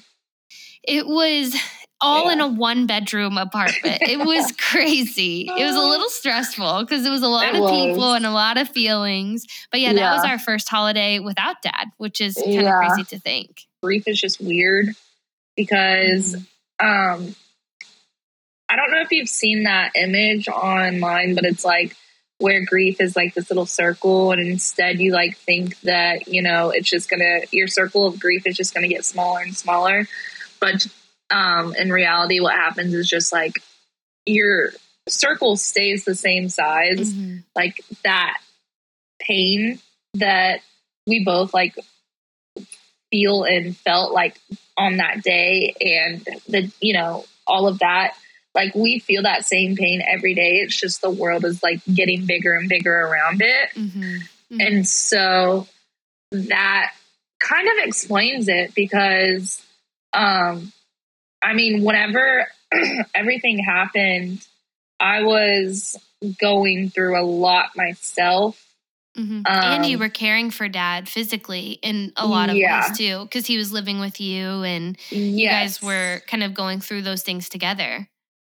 It 0.88 1.06
was 1.06 1.56
all 2.00 2.26
yeah. 2.26 2.34
in 2.34 2.42
a 2.42 2.48
one 2.48 2.86
bedroom 2.86 3.38
apartment. 3.38 4.02
It 4.02 4.20
was 4.26 4.52
crazy. 4.54 5.48
It 5.48 5.64
was 5.64 5.76
a 5.76 5.80
little 5.82 6.10
stressful 6.10 6.84
because 6.84 7.06
it 7.06 7.10
was 7.10 7.24
a 7.24 7.28
lot 7.28 7.50
it 7.50 7.56
of 7.56 7.62
was. 7.62 7.72
people 7.72 8.14
and 8.14 8.26
a 8.26 8.32
lot 8.32 8.58
of 8.58 8.70
feelings. 8.70 9.46
But 9.72 9.82
yeah, 9.82 9.92
yeah, 9.92 10.02
that 10.02 10.16
was 10.16 10.26
our 10.26 10.40
first 10.40 10.70
holiday 10.70 11.20
without 11.20 11.62
dad, 11.62 11.88
which 11.98 12.22
is 12.22 12.36
kind 12.36 12.54
yeah. 12.54 12.82
of 12.82 12.88
crazy 12.88 13.04
to 13.16 13.20
think. 13.20 13.62
Grief 13.82 14.08
is 14.08 14.20
just 14.20 14.40
weird 14.40 14.90
because 15.56 16.36
mm-hmm. 16.82 16.88
um 16.88 17.36
I 18.70 18.76
don't 18.76 18.92
know 18.92 19.02
if 19.02 19.12
you've 19.12 19.30
seen 19.30 19.64
that 19.64 19.92
image 19.96 20.50
online, 20.50 21.36
but 21.36 21.46
it's 21.46 21.64
like 21.64 21.96
where 22.40 22.64
grief 22.66 23.02
is 23.02 23.16
like 23.16 23.34
this 23.34 23.50
little 23.50 23.66
circle 23.66 24.32
and 24.32 24.42
instead 24.42 25.00
you 25.00 25.12
like 25.12 25.38
think 25.38 25.80
that, 25.82 26.28
you 26.28 26.42
know, 26.42 26.70
it's 26.70 26.90
just 26.90 27.10
gonna 27.10 27.40
your 27.52 27.68
circle 27.68 28.06
of 28.06 28.20
grief 28.20 28.46
is 28.46 28.56
just 28.56 28.74
gonna 28.74 28.88
get 28.88 29.06
smaller 29.06 29.42
and 29.42 29.58
smaller 29.58 30.08
but 30.60 30.86
um, 31.30 31.76
in 31.76 31.92
reality, 31.92 32.40
what 32.40 32.56
happens 32.56 32.94
is 32.94 33.08
just 33.08 33.32
like 33.34 33.54
your 34.26 34.72
circle 35.08 35.58
stays 35.58 36.06
the 36.06 36.16
same 36.16 36.50
size. 36.50 37.14
Mm-hmm. 37.14 37.38
Like 37.56 37.82
that 38.04 38.38
pain 39.20 39.80
that 40.16 40.62
we 41.06 41.24
both 41.24 41.54
like 41.54 41.76
feel 43.12 43.44
and 43.44 43.76
felt 43.78 44.12
like 44.12 44.40
on 44.78 44.98
that 44.98 45.24
day 45.24 45.74
and 45.80 46.28
the 46.48 46.72
you 46.82 46.94
know 46.94 47.26
all 47.46 47.68
of 47.68 47.80
that 47.80 48.16
like 48.54 48.76
we 48.76 49.00
feel 49.00 49.24
that 49.24 49.46
same 49.46 49.76
pain 49.76 50.02
every 50.06 50.34
day 50.34 50.58
it's 50.58 50.76
just 50.76 51.02
the 51.02 51.10
world 51.10 51.46
is 51.46 51.64
like 51.64 51.80
getting 51.86 52.26
bigger 52.26 52.54
and 52.54 52.68
bigger 52.68 52.94
around 52.94 53.42
it 53.42 53.70
mm-hmm. 53.76 54.02
Mm-hmm. 54.02 54.60
and 54.60 54.88
so 54.88 55.68
that 56.32 56.92
kind 57.40 57.68
of 57.68 57.86
explains 57.86 58.50
it 58.50 58.76
because 58.76 59.64
um, 60.14 60.72
I 61.44 61.54
mean, 61.54 61.84
whenever 61.84 62.48
everything 63.16 63.60
happened, 63.60 64.46
I 65.00 65.24
was 65.24 65.98
going 66.40 66.90
through 66.90 67.20
a 67.20 67.24
lot 67.24 67.76
myself. 67.76 68.64
Mm-hmm. 69.18 69.38
Um, 69.38 69.44
and 69.46 69.86
you 69.86 69.98
were 69.98 70.10
caring 70.10 70.52
for 70.52 70.68
dad 70.68 71.10
physically 71.10 71.80
in 71.82 72.14
a 72.18 72.28
lot 72.28 72.50
of 72.50 72.56
yeah. 72.56 72.88
ways 72.88 72.98
too, 72.98 73.24
because 73.24 73.48
he 73.48 73.58
was 73.58 73.72
living 73.72 74.00
with 74.00 74.22
you 74.22 74.64
and 74.64 74.98
you 75.10 75.50
guys 75.50 75.82
were 75.82 76.22
kind 76.28 76.44
of 76.44 76.54
going 76.54 76.82
through 76.82 77.02
those 77.02 77.24
things 77.24 77.50
together. 77.50 78.08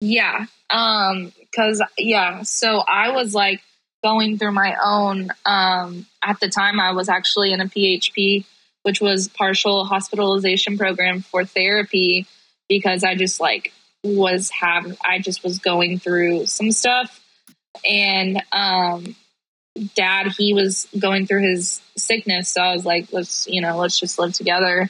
Yeah. 0.00 0.46
Um, 0.70 1.32
cause 1.54 1.82
yeah, 1.96 2.42
so 2.42 2.78
I 2.78 3.10
was 3.10 3.34
like 3.34 3.62
going 4.02 4.38
through 4.38 4.52
my 4.52 4.76
own. 4.82 5.30
Um, 5.44 6.06
at 6.22 6.40
the 6.40 6.48
time, 6.48 6.80
I 6.80 6.92
was 6.92 7.08
actually 7.08 7.52
in 7.52 7.60
a 7.60 7.66
PHP, 7.66 8.44
which 8.82 9.00
was 9.00 9.28
partial 9.28 9.84
hospitalization 9.84 10.78
program 10.78 11.20
for 11.20 11.44
therapy, 11.44 12.26
because 12.68 13.04
I 13.04 13.14
just 13.14 13.40
like 13.40 13.72
was 14.04 14.50
having, 14.50 14.96
I 15.04 15.18
just 15.18 15.42
was 15.42 15.58
going 15.58 15.98
through 15.98 16.46
some 16.46 16.72
stuff, 16.72 17.20
and 17.88 18.42
um, 18.52 19.16
dad 19.94 20.32
he 20.36 20.54
was 20.54 20.88
going 20.98 21.26
through 21.26 21.42
his 21.42 21.80
sickness, 21.96 22.48
so 22.48 22.62
I 22.62 22.72
was 22.72 22.84
like, 22.86 23.12
let's 23.12 23.46
you 23.46 23.60
know, 23.60 23.76
let's 23.76 23.98
just 23.98 24.18
live 24.18 24.32
together. 24.32 24.88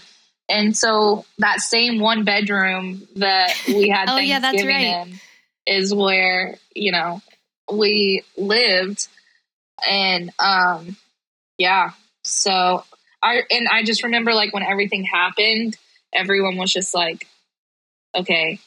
And 0.50 0.74
so 0.74 1.26
that 1.38 1.60
same 1.60 2.00
one 2.00 2.24
bedroom 2.24 3.06
that 3.16 3.54
we 3.66 3.88
had 3.88 4.08
oh, 4.08 4.16
Thanksgiving 4.16 4.28
yeah, 4.28 4.38
that's 4.38 4.64
right. 4.64 5.06
in 5.06 5.20
is 5.68 5.94
where 5.94 6.56
you 6.74 6.92
know 6.92 7.20
we 7.70 8.22
lived 8.36 9.06
and 9.86 10.32
um 10.38 10.96
yeah 11.58 11.90
so 12.24 12.82
i 13.22 13.42
and 13.50 13.68
i 13.68 13.82
just 13.82 14.02
remember 14.02 14.34
like 14.34 14.52
when 14.52 14.62
everything 14.62 15.04
happened 15.04 15.76
everyone 16.12 16.56
was 16.56 16.72
just 16.72 16.94
like 16.94 17.26
okay 18.14 18.58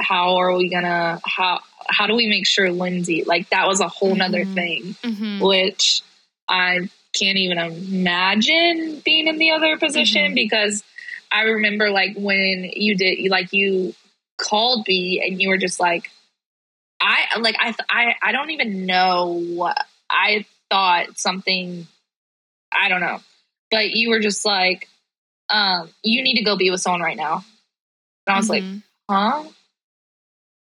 how 0.00 0.36
are 0.36 0.56
we 0.56 0.68
gonna 0.68 1.20
how 1.24 1.60
how 1.88 2.06
do 2.06 2.14
we 2.14 2.26
make 2.26 2.46
sure 2.46 2.70
lindsey 2.70 3.24
like 3.24 3.48
that 3.50 3.66
was 3.66 3.80
a 3.80 3.88
whole 3.88 4.14
nother 4.14 4.44
Mhm. 4.44 4.54
thing 4.54 4.96
Mhm. 5.02 5.40
which 5.46 6.02
i 6.48 6.88
can't 7.12 7.38
even 7.38 7.58
imagine 7.58 9.00
being 9.04 9.26
in 9.28 9.38
the 9.38 9.50
other 9.50 9.76
position 9.78 10.32
Mhm. 10.32 10.34
because 10.34 10.82
i 11.30 11.42
remember 11.42 11.90
like 11.90 12.14
when 12.16 12.64
you 12.74 12.96
did 12.96 13.28
like 13.30 13.52
you 13.52 13.94
called 14.38 14.86
me 14.88 15.22
and 15.24 15.40
you 15.40 15.48
were 15.48 15.58
just 15.58 15.78
like 15.80 16.10
I 17.02 17.38
like 17.38 17.56
I 17.58 17.74
I 17.88 18.14
I 18.22 18.32
don't 18.32 18.50
even 18.50 18.84
know 18.84 19.40
what 19.54 19.86
I 20.10 20.44
thought 20.70 21.18
something 21.18 21.86
I 22.70 22.90
don't 22.90 23.00
know. 23.00 23.20
But 23.70 23.90
you 23.92 24.10
were 24.10 24.20
just 24.20 24.44
like 24.44 24.88
um 25.48 25.90
you 26.02 26.22
need 26.22 26.36
to 26.36 26.42
go 26.44 26.56
be 26.56 26.70
with 26.70 26.80
someone 26.80 27.00
right 27.02 27.16
now. 27.16 27.44
And 28.26 28.34
I 28.34 28.38
was 28.38 28.48
like, 28.48 28.62
Mhm. 28.64 28.82
"Huh?" 29.10 29.44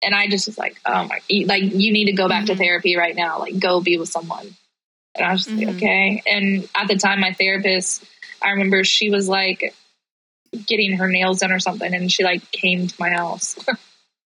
And 0.02 0.14
I 0.14 0.28
just 0.28 0.46
was 0.46 0.56
like, 0.58 0.78
"Oh 0.86 1.04
my 1.08 1.20
like 1.46 1.62
you 1.62 1.92
need 1.92 2.06
to 2.06 2.12
go 2.12 2.28
back 2.28 2.46
to 2.46 2.54
Mhm. 2.54 2.58
therapy 2.58 2.96
right 2.96 3.16
now. 3.16 3.40
Like 3.40 3.58
go 3.58 3.80
be 3.80 3.98
with 3.98 4.08
someone." 4.08 4.56
And 5.14 5.26
I 5.26 5.32
was 5.32 5.44
just 5.44 5.56
like, 5.56 5.68
"Okay." 5.76 6.22
And 6.26 6.68
at 6.74 6.88
the 6.88 6.96
time 6.96 7.20
my 7.20 7.32
therapist, 7.32 8.04
I 8.40 8.50
remember 8.50 8.84
she 8.84 9.10
was 9.10 9.28
like 9.28 9.74
getting 10.66 10.92
her 10.98 11.08
nails 11.08 11.40
done 11.40 11.52
or 11.52 11.58
something 11.58 11.92
and 11.92 12.10
she 12.10 12.24
like 12.24 12.50
came 12.50 12.86
to 12.86 12.94
my 12.98 13.10
house. 13.10 13.56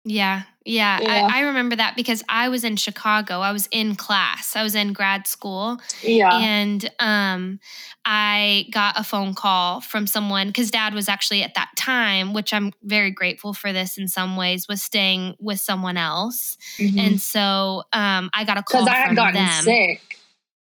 Yeah, 0.03 0.43
yeah. 0.65 0.99
Yeah. 1.01 1.27
I, 1.31 1.39
I 1.39 1.41
remember 1.41 1.75
that 1.75 1.95
because 1.95 2.23
I 2.29 2.49
was 2.49 2.63
in 2.63 2.75
Chicago. 2.75 3.39
I 3.39 3.51
was 3.51 3.67
in 3.71 3.95
class. 3.95 4.55
I 4.55 4.63
was 4.63 4.75
in 4.75 4.93
grad 4.93 5.27
school, 5.27 5.79
yeah. 6.03 6.37
and 6.37 6.89
um, 6.99 7.59
I 8.05 8.65
got 8.71 8.99
a 8.99 9.03
phone 9.03 9.33
call 9.33 9.81
from 9.81 10.07
someone 10.07 10.47
because 10.47 10.71
Dad 10.71 10.93
was 10.93 11.07
actually 11.09 11.43
at 11.43 11.53
that 11.55 11.69
time, 11.75 12.33
which 12.33 12.53
I'm 12.53 12.71
very 12.83 13.11
grateful 13.11 13.53
for. 13.53 13.71
This 13.73 13.97
in 13.97 14.07
some 14.07 14.35
ways 14.37 14.67
was 14.67 14.81
staying 14.83 15.35
with 15.39 15.59
someone 15.59 15.97
else, 15.97 16.57
Mhm. 16.77 16.99
and 16.99 17.21
so 17.21 17.83
um, 17.93 18.29
I 18.33 18.43
got 18.43 18.57
a 18.57 18.63
call 18.63 18.81
Cuz 18.81 18.89
I 18.89 18.95
had 18.97 19.15
gotten 19.15 19.35
them. 19.45 19.63
sick. 19.63 20.10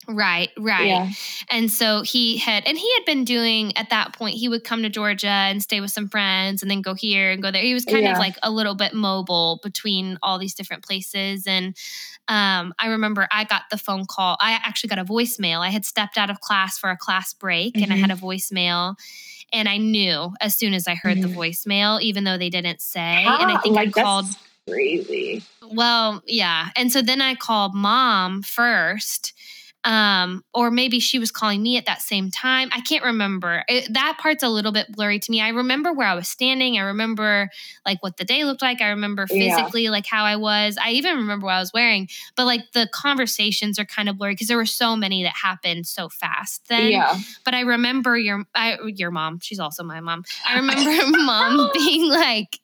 Right, 0.08 0.50
right. 0.58 0.86
Yeah. 0.86 1.10
And 1.50 1.70
so 1.70 2.02
he 2.02 2.36
had, 2.38 2.64
and 2.66 2.76
he 2.76 2.92
had 2.94 3.04
been 3.04 3.24
doing 3.24 3.76
at 3.76 3.90
that 3.90 4.12
point, 4.12 4.36
he 4.36 4.48
would 4.48 4.64
come 4.64 4.82
to 4.82 4.88
Georgia 4.88 5.28
and 5.28 5.62
stay 5.62 5.80
with 5.80 5.90
some 5.90 6.08
friends 6.08 6.62
and 6.62 6.70
then 6.70 6.82
go 6.82 6.94
here 6.94 7.30
and 7.30 7.42
go 7.42 7.50
there. 7.50 7.62
He 7.62 7.74
was 7.74 7.84
kind 7.84 8.04
Yeah. 8.04 8.12
of 8.12 8.18
like 8.18 8.36
a 8.42 8.50
little 8.50 8.74
bit 8.74 8.94
mobile 8.94 9.60
between 9.62 10.18
all 10.22 10.38
these 10.38 10.54
different 10.54 10.84
places. 10.84 11.46
And 11.46 11.76
um, 12.28 12.72
I 12.78 12.88
remember 12.88 13.28
I 13.30 13.44
got 13.44 13.62
the 13.70 13.78
phone 13.78 14.04
call. 14.08 14.36
I 14.40 14.52
actually 14.52 14.88
got 14.88 14.98
a 14.98 15.04
voicemail. 15.04 15.60
I 15.60 15.68
had 15.70 15.84
stepped 15.84 16.16
out 16.18 16.30
of 16.30 16.40
class 16.40 16.78
for 16.78 16.90
a 16.90 16.96
class 16.96 17.32
break 17.34 17.80
and 17.80 17.92
I 17.92 17.96
had 17.96 18.10
a 18.10 18.14
voicemail. 18.16 18.96
And 19.52 19.68
I 19.68 19.76
knew 19.76 20.32
as 20.40 20.56
soon 20.56 20.74
as 20.74 20.88
I 20.88 20.94
heard 20.96 21.20
the 21.22 21.28
Mhm. 21.28 21.36
voicemail, 21.36 22.00
even 22.02 22.24
though 22.24 22.38
they 22.38 22.50
didn't 22.50 22.80
say. 22.80 22.98
and 23.24 23.50
I 23.50 23.54
Ah, 23.54 23.60
think 23.62 23.76
like, 23.76 23.88
I 23.88 23.90
that's 23.92 24.02
called 24.04 24.24
crazy. 24.68 25.42
well, 25.62 26.22
yeah. 26.26 26.70
And 26.76 26.90
so 26.90 27.02
then 27.02 27.20
I 27.20 27.34
called 27.34 27.74
mom 27.74 28.42
first. 28.42 29.32
Um, 29.84 30.42
or 30.54 30.70
maybe 30.70 30.98
she 30.98 31.18
was 31.18 31.30
calling 31.30 31.62
me 31.62 31.76
at 31.76 31.84
that 31.86 32.00
same 32.00 32.30
time. 32.30 32.70
I 32.72 32.80
can't 32.80 33.04
remember. 33.04 33.64
It, 33.68 33.92
that 33.92 34.16
part's 34.18 34.42
a 34.42 34.48
little 34.48 34.72
bit 34.72 34.90
blurry 34.90 35.18
to 35.18 35.30
me. 35.30 35.40
I 35.42 35.50
remember 35.50 35.92
where 35.92 36.06
I 36.08 36.14
was 36.14 36.26
standing. 36.28 36.78
I 36.78 36.82
remember 36.82 37.50
like 37.84 38.02
what 38.02 38.16
the 38.16 38.24
day 38.24 38.44
looked 38.44 38.62
like. 38.62 38.80
I 38.80 38.88
remember 38.88 39.26
Yeah. 39.30 39.56
physically 39.56 39.88
like 39.90 40.06
how 40.06 40.24
I 40.24 40.36
was. 40.36 40.78
I 40.82 40.90
even 40.92 41.16
remember 41.18 41.46
what 41.46 41.54
I 41.56 41.60
was 41.60 41.72
wearing. 41.74 42.08
But 42.34 42.46
like 42.46 42.72
the 42.72 42.88
conversations 42.94 43.78
are 43.78 43.84
kind 43.84 44.08
of 44.08 44.16
blurry 44.16 44.32
because 44.32 44.48
there 44.48 44.56
were 44.56 44.64
so 44.64 44.96
many 44.96 45.22
that 45.24 45.34
happened 45.42 45.86
so 45.86 46.08
fast 46.08 46.62
then 46.68 46.90
yeah. 46.92 47.18
but 47.44 47.52
I 47.54 47.60
remember 47.60 48.16
your 48.16 48.44
I, 48.54 48.78
your 48.86 49.10
mom. 49.10 49.38
She's 49.40 49.58
also 49.60 49.82
my 49.84 50.00
mom. 50.00 50.24
I 50.46 50.56
remember 50.60 51.18
mom 51.24 51.70
being 51.74 52.08
like, 52.08 52.58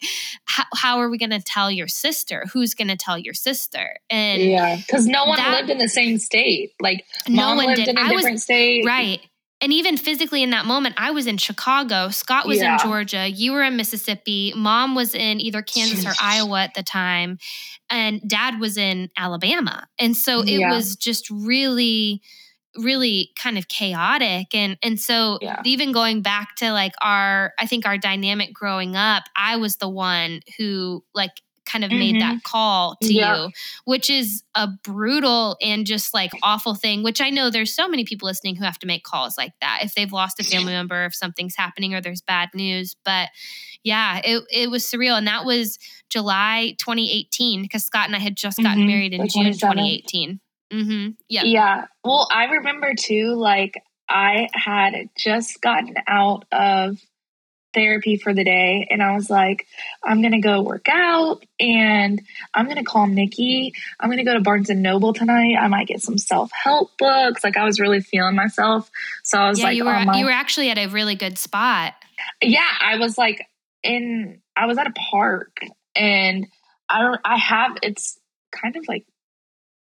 "How 0.46 0.64
how 0.74 0.98
are 1.00 1.10
we 1.10 1.18
going 1.18 1.30
to 1.30 1.40
tell 1.42 1.70
your 1.70 1.88
sister? 1.88 2.46
Who's 2.52 2.74
going 2.74 2.88
to 2.88 2.96
tell 2.96 3.18
your 3.18 3.34
sister?" 3.34 3.98
And 4.08 4.40
Yeah. 4.42 4.76
Because 4.76 5.06
no 5.06 5.26
one 5.26 5.36
that- 5.36 5.50
lived 5.58 5.70
in 5.70 5.78
the 5.78 5.88
same 5.88 6.18
state. 6.18 6.72
Like 6.80 7.04
no 7.28 7.54
mom 7.54 7.56
one 7.58 7.74
did. 7.74 7.96
I 7.98 8.12
was 8.12 8.42
state. 8.42 8.84
right. 8.86 9.20
And 9.62 9.74
even 9.74 9.98
physically 9.98 10.42
in 10.42 10.50
that 10.50 10.64
moment, 10.64 10.94
I 10.96 11.10
was 11.10 11.26
in 11.26 11.36
Chicago. 11.36 12.08
Scott 12.08 12.46
was 12.46 12.58
Yeah. 12.58 12.72
in 12.72 12.78
Georgia. 12.78 13.28
You 13.28 13.52
were 13.52 13.62
in 13.62 13.76
Mississippi. 13.76 14.54
Mom 14.56 14.94
was 14.94 15.14
in 15.14 15.38
either 15.38 15.60
Kansas 15.60 16.06
or 16.06 16.14
Iowa 16.18 16.62
at 16.62 16.72
the 16.72 16.82
time. 16.82 17.36
And 17.90 18.22
dad 18.26 18.58
was 18.58 18.78
in 18.78 19.10
Alabama. 19.18 19.86
And 19.98 20.16
so 20.16 20.40
it 20.40 20.60
Yeah. 20.60 20.70
was 20.72 20.96
just 20.96 21.28
really, 21.28 22.22
really 22.78 23.32
kind 23.38 23.58
of 23.58 23.68
chaotic. 23.68 24.54
And 24.54 24.78
and 24.82 24.98
so 24.98 25.38
Yeah. 25.42 25.60
even 25.66 25.92
going 25.92 26.22
back 26.22 26.54
to 26.56 26.72
like 26.72 26.94
our, 27.02 27.52
I 27.58 27.66
think 27.66 27.84
our 27.84 27.98
dynamic 27.98 28.54
growing 28.54 28.96
up, 28.96 29.24
I 29.36 29.56
was 29.56 29.76
the 29.76 29.90
one 29.90 30.40
who 30.56 31.04
like 31.14 31.32
kind 31.70 31.84
of 31.84 31.90
made 31.90 32.16
Mhm. 32.16 32.20
that 32.20 32.42
call 32.44 32.96
to 33.02 33.12
Yeah. 33.12 33.44
you, 33.44 33.50
which 33.84 34.10
is 34.10 34.42
a 34.54 34.66
brutal 34.82 35.56
and 35.62 35.86
just 35.86 36.12
like 36.14 36.30
awful 36.42 36.74
thing, 36.74 37.02
which 37.02 37.20
I 37.20 37.30
know 37.30 37.50
there's 37.50 37.74
so 37.74 37.88
many 37.88 38.04
people 38.04 38.26
listening 38.26 38.56
who 38.56 38.64
have 38.64 38.78
to 38.80 38.86
make 38.86 39.04
calls 39.04 39.36
like 39.38 39.52
that 39.60 39.80
if 39.82 39.94
they've 39.94 40.12
lost 40.12 40.40
a 40.40 40.44
family 40.44 40.72
member, 40.72 41.04
if 41.04 41.14
something's 41.14 41.54
happening 41.56 41.94
or 41.94 42.00
there's 42.00 42.22
bad 42.22 42.48
news. 42.54 42.96
But 43.04 43.28
yeah, 43.84 44.20
it, 44.24 44.42
it 44.52 44.70
was 44.70 44.84
surreal. 44.84 45.16
And 45.16 45.26
that 45.26 45.44
was 45.44 45.78
July 46.10 46.74
2018 46.78 47.62
because 47.62 47.84
Scott 47.84 48.06
and 48.06 48.16
I 48.16 48.20
had 48.20 48.36
just 48.36 48.58
gotten 48.62 48.82
Mhm, 48.84 48.86
married 48.86 49.14
in 49.14 49.28
June 49.28 49.52
2018. 49.52 50.40
Mm-hmm. 50.72 51.08
Yeah. 51.28 51.42
Yeah. 51.44 51.84
Well, 52.04 52.28
I 52.32 52.44
remember 52.44 52.94
too, 52.94 53.34
like, 53.36 53.82
I 54.08 54.48
had 54.54 54.94
just 55.16 55.60
gotten 55.60 55.94
out 56.08 56.44
of 56.52 56.98
therapy 57.72 58.16
for 58.16 58.34
the 58.34 58.44
day 58.44 58.86
and 58.90 59.02
I 59.02 59.14
was 59.14 59.30
like, 59.30 59.66
I'm 60.04 60.22
to 60.22 60.38
go 60.40 60.62
work 60.62 60.86
out 60.90 61.44
and 61.58 62.20
I'm 62.54 62.66
to 62.68 62.82
call 62.82 63.06
Nikki. 63.06 63.72
I'm 63.98 64.10
to 64.10 64.24
go 64.24 64.34
to 64.34 64.40
Barnes 64.40 64.70
and 64.70 64.82
Noble 64.82 65.12
tonight. 65.12 65.56
I 65.60 65.68
might 65.68 65.86
get 65.86 66.02
some 66.02 66.18
self 66.18 66.50
help 66.52 66.96
books. 66.98 67.44
Like, 67.44 67.56
I 67.56 67.64
was 67.64 67.78
really 67.80 68.00
feeling 68.00 68.34
myself. 68.34 68.90
So 69.22 69.38
I 69.38 69.48
was 69.48 69.58
Yeah, 69.58 69.66
like, 69.66 69.76
you 69.76 69.84
were 69.84 69.94
on 69.94 70.06
my- 70.06 70.18
you 70.18 70.24
were 70.24 70.30
actually 70.32 70.70
at 70.70 70.78
a 70.78 70.86
really 70.86 71.14
good 71.14 71.38
spot. 71.38 71.94
yeah 72.42 72.68
i 72.82 72.98
was 72.98 73.16
like 73.16 73.46
in 73.82 74.42
i 74.54 74.66
was 74.66 74.76
at 74.76 74.86
a 74.86 74.92
park 74.92 75.56
and 75.96 76.46
i 76.86 77.00
don't 77.00 77.18
i 77.24 77.38
have 77.38 77.78
it's 77.82 78.18
kind 78.52 78.76
of 78.76 78.86
like 78.88 79.06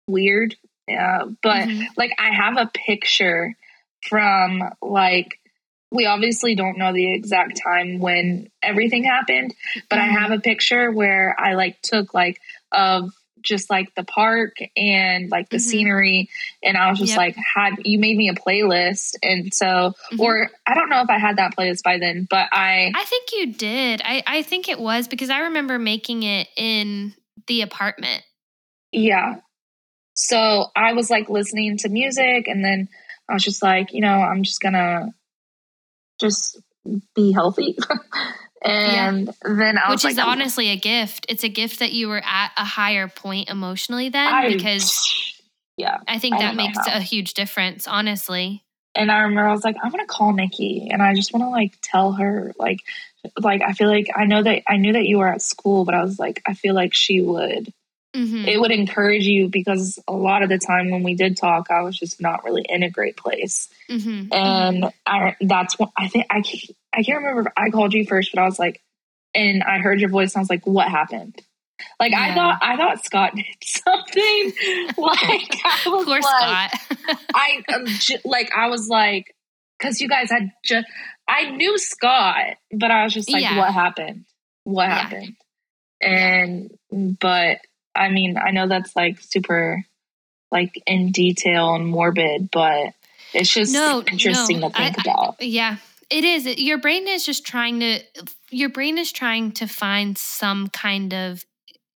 weird 0.08 0.56
yeah 0.88 1.26
but 1.44 1.68
Mhm. 1.68 1.86
like 1.96 2.12
i 2.18 2.34
have 2.34 2.58
a 2.58 2.72
picture 2.74 3.54
from 4.10 4.64
like 4.82 5.40
we 5.94 6.06
obviously 6.08 6.56
don't 6.56 6.78
know 6.78 6.92
the 6.92 7.14
exact 7.14 7.62
time 7.64 8.00
when 8.00 8.50
everything 8.62 9.04
happened 9.04 9.54
but 9.90 10.00
i 10.00 10.08
Mhm. 10.08 10.18
have 10.20 10.32
a 10.32 10.40
picture 10.40 10.92
where 10.92 11.36
i 11.40 11.54
like 11.54 11.82
took 11.82 12.14
like 12.14 12.40
of 12.72 13.12
just 13.42 13.70
like 13.70 13.94
the 13.96 14.04
park 14.06 14.56
and 14.78 15.30
like 15.30 15.50
the 15.50 15.58
Mhm. 15.58 15.62
scenery 15.62 16.30
and 16.64 16.78
i 16.78 16.90
was 16.90 16.98
just 17.00 17.10
Yep. 17.12 17.18
like 17.18 17.36
had 17.56 17.74
you 17.86 18.00
made 18.00 18.18
me 18.18 18.30
a 18.30 18.34
playlist 18.34 19.16
and 19.22 19.54
so 19.54 19.94
Mhm. 20.12 20.20
or 20.20 20.50
I 20.66 20.74
don't 20.76 20.90
know 20.90 21.02
if 21.02 21.10
I 21.10 21.20
had 21.20 21.36
that 21.38 21.56
playlist 21.58 21.84
by 21.84 21.98
then, 22.00 22.26
but 22.30 22.48
I 22.54 22.92
I 22.96 23.04
think 23.04 23.30
you 23.34 23.54
did. 23.54 24.02
I, 24.06 24.24
I 24.26 24.42
think 24.44 24.70
it 24.70 24.80
was 24.80 25.10
because 25.10 25.30
I 25.30 25.40
remember 25.40 25.78
making 25.78 26.24
it 26.24 26.48
in 26.56 27.14
the 27.48 27.62
apartment. 27.64 28.24
yeah. 28.94 29.36
So 30.16 30.68
I 30.76 30.94
was 30.94 31.10
like 31.10 31.30
listening 31.30 31.78
to 31.80 31.90
music 31.90 32.48
and 32.48 32.64
then 32.64 32.88
I 33.28 33.34
was 33.34 33.44
just 33.44 33.62
like, 33.62 33.92
you 33.94 34.00
know, 34.02 34.22
I'm 34.22 34.44
just 34.44 34.62
gonna 34.62 35.14
just 36.20 36.60
be 37.16 37.32
healthy. 37.32 37.78
and 38.66 39.30
then 39.44 39.78
I 39.78 39.90
was 39.90 40.04
which 40.04 40.12
is 40.12 40.18
like, 40.18 40.28
honestly 40.28 40.70
a 40.70 40.78
gift. 40.78 41.26
It's 41.30 41.44
a 41.44 41.50
gift 41.50 41.80
that 41.80 41.92
you 41.92 42.08
were 42.08 42.22
at 42.24 42.52
a 42.58 42.64
higher 42.66 43.08
point 43.08 43.50
emotionally 43.50 44.10
then 44.10 44.28
I- 44.28 44.54
because 44.54 45.42
yeah. 45.78 46.00
I 46.08 46.20
think 46.20 46.36
I 46.36 46.40
that 46.40 46.56
makes 46.56 46.78
a 46.88 47.02
huge 47.02 47.34
difference, 47.34 47.88
honestly. 47.88 48.64
And 48.96 49.12
I 49.12 49.22
remember 49.22 49.50
I 49.50 49.54
was 49.54 49.64
like, 49.64 49.76
I'm 49.82 49.92
gonna 49.92 50.06
call 50.06 50.34
Nikki 50.34 50.90
and 50.92 51.02
I 51.02 51.16
just 51.16 51.34
wanna 51.34 51.50
like 51.50 51.74
tell 51.82 52.14
her 52.14 52.54
like 52.60 52.80
like 53.40 53.62
I 53.62 53.74
feel 53.74 53.88
like 53.88 54.10
I 54.16 54.26
know 54.26 54.44
that 54.44 54.64
I 54.68 54.78
knew 54.78 54.94
that 54.94 55.06
you 55.06 55.18
were 55.18 55.28
at 55.28 55.42
school, 55.42 55.86
but 55.86 55.96
I 55.96 56.04
was 56.04 56.20
like, 56.20 56.42
I 56.46 56.54
feel 56.54 56.76
like 56.76 56.94
she 56.94 57.22
would 57.22 57.74
mm-hmm. 58.14 58.48
it 58.48 58.60
would 58.60 58.72
encourage 58.72 59.26
you 59.26 59.50
because 59.50 60.00
a 60.08 60.14
lot 60.14 60.44
of 60.44 60.50
the 60.50 60.60
time 60.60 60.92
when 60.92 61.04
we 61.04 61.16
did 61.16 61.38
talk, 61.38 61.72
I 61.72 61.82
was 61.82 61.98
just 61.98 62.22
not 62.22 62.44
really 62.44 62.66
in 62.68 62.84
a 62.84 62.90
great 62.90 63.18
place. 63.18 63.70
Mm-hmm. 63.90 64.34
And 64.34 64.94
I, 65.06 65.36
that's 65.42 65.78
what 65.80 65.92
I 65.98 66.08
think 66.08 66.28
I 66.30 66.42
can't, 66.42 66.78
I 66.94 67.04
can't 67.04 67.20
remember 67.20 67.42
if 67.42 67.54
I 67.58 67.70
called 67.70 67.94
you 67.94 68.06
first, 68.06 68.32
but 68.34 68.42
I 68.42 68.46
was 68.46 68.60
like, 68.60 68.82
and 69.36 69.64
I 69.64 69.80
heard 69.80 70.00
your 70.00 70.10
voice 70.10 70.34
and 70.34 70.42
I 70.42 70.44
was 70.44 70.50
like, 70.50 70.68
what 70.68 70.88
happened? 70.88 71.42
Like 72.00 72.12
yeah. 72.12 72.22
I 72.22 72.36
thought, 72.36 72.60
I 72.62 72.78
thought 72.78 73.06
Scott 73.06 73.36
did 73.36 73.46
something. 73.64 74.54
like 74.98 75.56
I 75.66 75.82
was 75.88 76.06
Poor 76.06 76.20
like, 76.20 76.24
Scott. 76.24 77.20
I 77.34 77.64
um, 77.74 77.86
j- 77.88 78.22
like 78.26 78.52
I 78.56 78.68
was 78.68 78.88
like, 78.88 79.36
because 79.80 80.00
you 80.00 80.08
guys 80.08 80.30
had 80.30 80.52
just, 80.64 80.88
I 81.28 81.50
knew 81.50 81.78
Scott, 81.78 82.58
but 82.72 82.92
I 82.92 83.04
was 83.04 83.14
just 83.14 83.32
like, 83.32 83.42
yeah. 83.42 83.58
what 83.58 83.74
happened? 83.74 84.26
What 84.64 84.84
yeah. 84.84 84.98
happened? 84.98 85.36
And 86.00 86.72
but 87.20 87.60
I 87.96 88.10
mean, 88.10 88.38
I 88.38 88.52
know 88.52 88.68
that's 88.68 88.96
like 88.96 89.20
super 89.20 89.86
like 90.52 90.82
in 90.86 91.12
detail 91.12 91.74
and 91.74 91.86
morbid, 91.88 92.50
but 92.52 92.94
it's 93.34 93.52
just 93.52 93.74
no, 93.74 94.04
interesting 94.12 94.60
no, 94.60 94.70
to 94.70 94.76
think 94.76 95.00
I, 95.00 95.02
about. 95.02 95.36
I, 95.42 95.46
yeah, 95.46 95.78
it 96.10 96.24
is. 96.24 96.46
Your 96.60 96.78
brain 96.78 97.08
is 97.08 97.26
just 97.26 97.46
trying 97.46 97.80
to 97.80 98.00
your 98.52 98.70
brain 98.70 98.98
is 98.98 99.12
trying 99.12 99.52
to 99.54 99.68
find 99.68 100.18
some 100.18 100.68
kind 100.70 101.14
of 101.14 101.46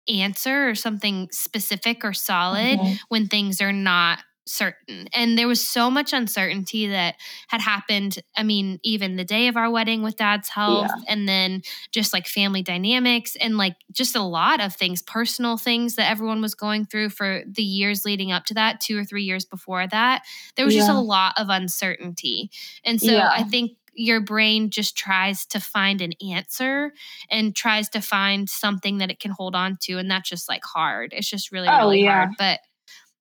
answer 0.09 0.68
or 0.68 0.74
something 0.74 1.28
specific 1.32 2.05
or 2.05 2.12
solid 2.12 2.78
mm-hmm. 2.78 2.94
when 3.09 3.26
things 3.26 3.61
are 3.61 3.72
not 3.72 4.20
certain. 4.47 5.09
And 5.12 5.36
there 5.36 5.49
was 5.49 5.66
so 5.66 5.90
much 5.90 6.12
uncertainty 6.12 6.86
that 6.88 7.16
had 7.49 7.61
happened. 7.61 8.22
I 8.36 8.42
mean, 8.42 8.78
even 8.82 9.16
the 9.16 9.24
day 9.24 9.49
of 9.49 9.57
our 9.57 9.70
wedding 9.70 10.03
with 10.03 10.16
dad's 10.16 10.49
health, 10.49 10.88
yeah. 10.88 11.12
and 11.12 11.28
then 11.28 11.62
just 11.92 12.12
like 12.12 12.26
family 12.26 12.62
dynamics 12.62 13.36
and 13.40 13.57
like 13.57 13.76
just 13.92 14.16
a 14.16 14.22
lot 14.22 14.61
of 14.61 14.74
things, 14.74 15.03
personal 15.03 15.57
things 15.57 15.97
that 15.97 16.11
everyone 16.11 16.40
was 16.40 16.55
going 16.55 16.86
through 16.86 17.11
for 17.11 17.42
the 17.47 17.62
years 17.62 18.05
leading 18.05 18.32
up 18.32 18.44
to 18.47 18.55
that, 18.55 18.80
two 18.80 18.99
or 18.99 19.05
three 19.05 19.24
years 19.24 19.44
before 19.44 19.86
that. 19.88 20.22
There 20.57 20.64
was 20.64 20.74
yeah. 20.74 20.82
just 20.82 20.92
a 20.92 21.01
lot 21.01 21.34
of 21.36 21.49
uncertainty. 21.49 22.51
And 22.84 23.01
so 23.01 23.12
yeah. 23.12 23.30
I 23.32 23.42
think 23.42 23.72
your 23.97 24.20
brain 24.20 24.70
just 24.70 24.97
tries 24.97 25.47
to 25.47 25.59
find 25.59 26.03
an 26.03 26.12
answer 26.30 26.92
and 27.30 27.57
tries 27.57 27.88
to 27.88 28.01
find 28.01 28.49
something 28.49 28.99
that 28.99 29.11
it 29.11 29.18
can 29.18 29.30
hold 29.30 29.55
on 29.55 29.78
to 29.80 29.97
and 29.99 30.11
that's 30.11 30.28
just 30.28 30.51
like 30.51 30.62
hard 30.64 31.14
it's 31.16 31.30
just 31.30 31.51
really 31.51 31.66
oh, 31.66 31.78
really 31.78 32.05
yeah. 32.05 32.12
hard 32.12 32.30
but 32.38 32.61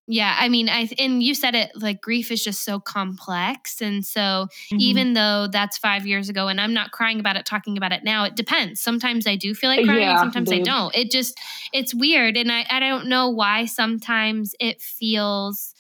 yeah, 0.08 0.36
I 0.40 0.50
mean, 0.50 0.70
I 0.70 0.88
and 1.00 1.24
you 1.24 1.34
said 1.34 1.56
it 1.56 1.72
like 1.76 2.00
grief 2.00 2.32
is 2.32 2.44
just 2.44 2.64
so 2.64 2.80
complex, 2.80 3.82
and 3.82 4.06
so 4.06 4.20
mm-hmm. 4.22 4.78
even 4.80 5.14
though 5.14 5.48
that's 5.52 5.80
five 5.80 6.06
years 6.06 6.30
ago, 6.30 6.48
and 6.48 6.62
I'm 6.62 6.74
not 6.74 6.92
crying 6.92 7.20
about 7.20 7.38
it, 7.38 7.46
talking 7.46 7.76
about 7.76 7.92
it 7.92 8.04
now, 8.04 8.24
it 8.24 8.36
depends. 8.36 8.80
Sometimes 8.80 9.26
I 9.26 9.36
do 9.36 9.56
feel 9.56 9.72
like 9.72 9.84
crying, 9.84 10.02
yeah, 10.02 10.20
sometimes 10.20 10.50
dude. 10.50 10.62
I 10.62 10.64
don't. 10.64 10.96
It 10.96 11.10
just 11.10 11.40
it's 11.74 11.94
weird, 11.94 12.38
and 12.38 12.52
I 12.52 12.66
I 12.70 12.80
don't 12.80 13.08
know 13.08 13.30
why. 13.30 13.66
Sometimes 13.66 14.54
it 14.60 14.80
feels 14.80 15.74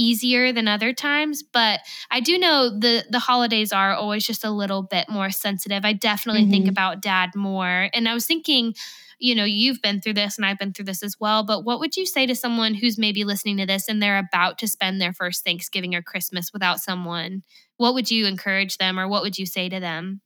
easier 0.00 0.52
than 0.52 0.68
other 0.68 0.92
times 0.92 1.42
but 1.42 1.80
i 2.08 2.20
do 2.20 2.38
know 2.38 2.70
the 2.70 3.04
the 3.10 3.18
holidays 3.18 3.72
are 3.72 3.94
always 3.94 4.24
just 4.24 4.44
a 4.44 4.50
little 4.50 4.80
bit 4.80 5.08
more 5.08 5.28
sensitive 5.28 5.84
i 5.84 5.92
definitely 5.92 6.42
mm-hmm. 6.42 6.52
think 6.52 6.68
about 6.68 7.02
dad 7.02 7.30
more 7.34 7.90
and 7.92 8.08
i 8.08 8.14
was 8.14 8.24
thinking 8.24 8.72
you 9.18 9.34
know, 9.34 9.44
you've 9.44 9.82
been 9.82 10.00
through 10.00 10.14
this 10.14 10.36
and 10.36 10.46
I've 10.46 10.58
been 10.58 10.72
through 10.72 10.84
this 10.84 11.02
as 11.02 11.18
well. 11.18 11.42
But 11.42 11.64
what 11.64 11.80
would 11.80 11.96
you 11.96 12.06
say 12.06 12.26
to 12.26 12.34
someone 12.34 12.74
who's 12.74 12.98
maybe 12.98 13.24
listening 13.24 13.56
to 13.58 13.66
this 13.66 13.88
and 13.88 14.00
they're 14.00 14.18
about 14.18 14.58
to 14.58 14.68
spend 14.68 15.00
their 15.00 15.12
first 15.12 15.44
Thanksgiving 15.44 15.94
or 15.94 16.02
Christmas 16.02 16.52
without 16.52 16.80
someone? 16.80 17.42
What 17.76 17.94
would 17.94 18.10
you 18.10 18.26
encourage 18.26 18.78
them 18.78 18.98
or 18.98 19.08
what 19.08 19.22
would 19.22 19.38
you 19.38 19.46
say 19.46 19.68
to 19.68 19.80
them? 19.80 20.20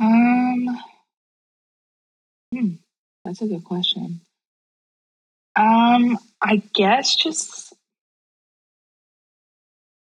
Um, 0.00 0.78
hmm, 2.52 2.68
that's 3.24 3.40
a 3.40 3.46
good 3.46 3.64
question. 3.64 4.20
Um, 5.56 6.18
I 6.40 6.62
guess 6.74 7.16
just 7.16 7.74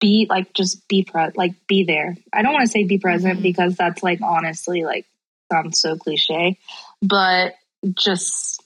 be 0.00 0.26
like 0.28 0.52
just 0.54 0.86
be 0.88 1.04
pre 1.04 1.30
like 1.34 1.54
be 1.66 1.84
there. 1.84 2.16
I 2.32 2.42
don't 2.42 2.52
want 2.52 2.64
to 2.64 2.70
say 2.70 2.84
be 2.84 2.98
present 2.98 3.34
mm-hmm. 3.34 3.42
because 3.42 3.76
that's 3.76 4.02
like 4.02 4.20
honestly 4.22 4.84
like 4.84 5.06
sounds 5.52 5.80
so 5.80 5.96
cliche, 5.96 6.58
but 7.02 7.54
just 7.92 8.62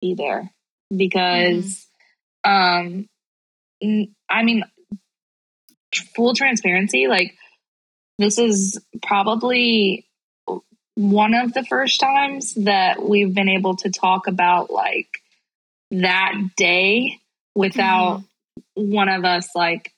be 0.00 0.14
there 0.14 0.50
because 0.94 1.86
mm-hmm. 2.44 3.06
um 3.84 4.08
I 4.28 4.42
mean 4.42 4.64
full 6.14 6.34
transparency 6.34 7.06
like 7.06 7.36
this 8.18 8.38
is 8.38 8.80
probably 9.02 10.06
one 10.94 11.34
of 11.34 11.52
the 11.52 11.64
first 11.64 12.00
times 12.00 12.54
that 12.54 13.02
we've 13.02 13.34
been 13.34 13.48
able 13.48 13.76
to 13.76 13.90
talk 13.90 14.26
about 14.26 14.70
like 14.70 15.08
that 15.90 16.34
day 16.56 17.18
without 17.54 18.20
mm-hmm. 18.20 18.92
one 18.92 19.08
of 19.08 19.24
us 19.24 19.48
like 19.54 19.92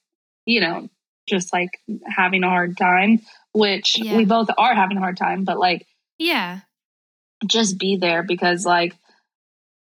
you 0.46 0.60
know 0.60 0.88
just 1.28 1.52
like 1.52 1.70
having 2.06 2.44
a 2.44 2.48
hard 2.48 2.76
time 2.76 3.20
which 3.52 3.98
yeah. 3.98 4.16
we 4.16 4.24
both 4.24 4.48
are 4.56 4.74
having 4.74 4.96
a 4.96 5.00
hard 5.00 5.16
time 5.16 5.44
but 5.44 5.58
like 5.58 5.86
yeah 6.18 6.60
just 7.44 7.78
be 7.78 7.96
there 7.96 8.22
because 8.22 8.64
like 8.64 8.94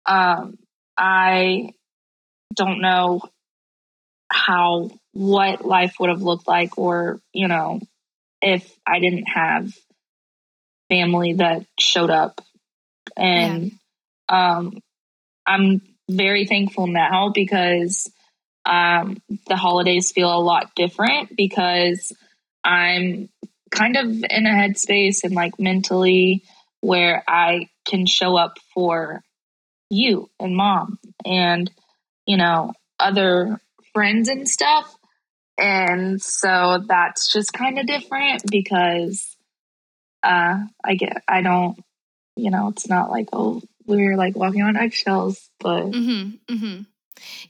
um 0.05 0.57
I 0.97 1.71
don't 2.55 2.81
know 2.81 3.21
how 4.31 4.91
what 5.13 5.65
life 5.65 5.95
would 5.99 6.09
have 6.09 6.21
looked 6.21 6.47
like 6.47 6.77
or 6.77 7.19
you 7.33 7.47
know 7.47 7.79
if 8.41 8.71
I 8.85 8.99
didn't 8.99 9.25
have 9.25 9.73
family 10.89 11.33
that 11.33 11.65
showed 11.79 12.09
up 12.09 12.41
and 13.17 13.71
yeah. 14.29 14.55
um 14.55 14.77
I'm 15.45 15.81
very 16.09 16.45
thankful 16.45 16.87
now 16.87 17.31
because 17.33 18.11
um 18.65 19.17
the 19.47 19.55
holidays 19.55 20.11
feel 20.11 20.33
a 20.33 20.39
lot 20.39 20.75
different 20.75 21.35
because 21.35 22.13
I'm 22.63 23.29
kind 23.71 23.97
of 23.97 24.05
in 24.07 24.45
a 24.45 24.49
headspace 24.49 25.23
and 25.23 25.33
like 25.33 25.59
mentally 25.59 26.43
where 26.81 27.23
I 27.27 27.69
can 27.85 28.05
show 28.05 28.35
up 28.35 28.57
for 28.73 29.23
you 29.89 30.29
and 30.39 30.55
mom 30.55 30.99
and, 31.25 31.69
you 32.25 32.37
know, 32.37 32.73
other 32.99 33.59
friends 33.93 34.29
and 34.29 34.47
stuff. 34.47 34.95
And 35.57 36.21
so 36.21 36.83
that's 36.87 37.31
just 37.31 37.53
kind 37.53 37.77
of 37.77 37.85
different 37.85 38.43
because 38.49 39.35
uh 40.23 40.59
I 40.83 40.95
get 40.95 41.23
I 41.27 41.41
don't 41.41 41.79
you 42.35 42.51
know, 42.51 42.69
it's 42.69 42.87
not 42.87 43.09
like 43.09 43.29
oh 43.33 43.61
we're 43.85 44.15
like 44.15 44.35
walking 44.35 44.61
on 44.61 44.77
eggshells, 44.77 45.49
but 45.59 45.83
mm-hmm, 45.85 46.53
mm-hmm. 46.53 46.81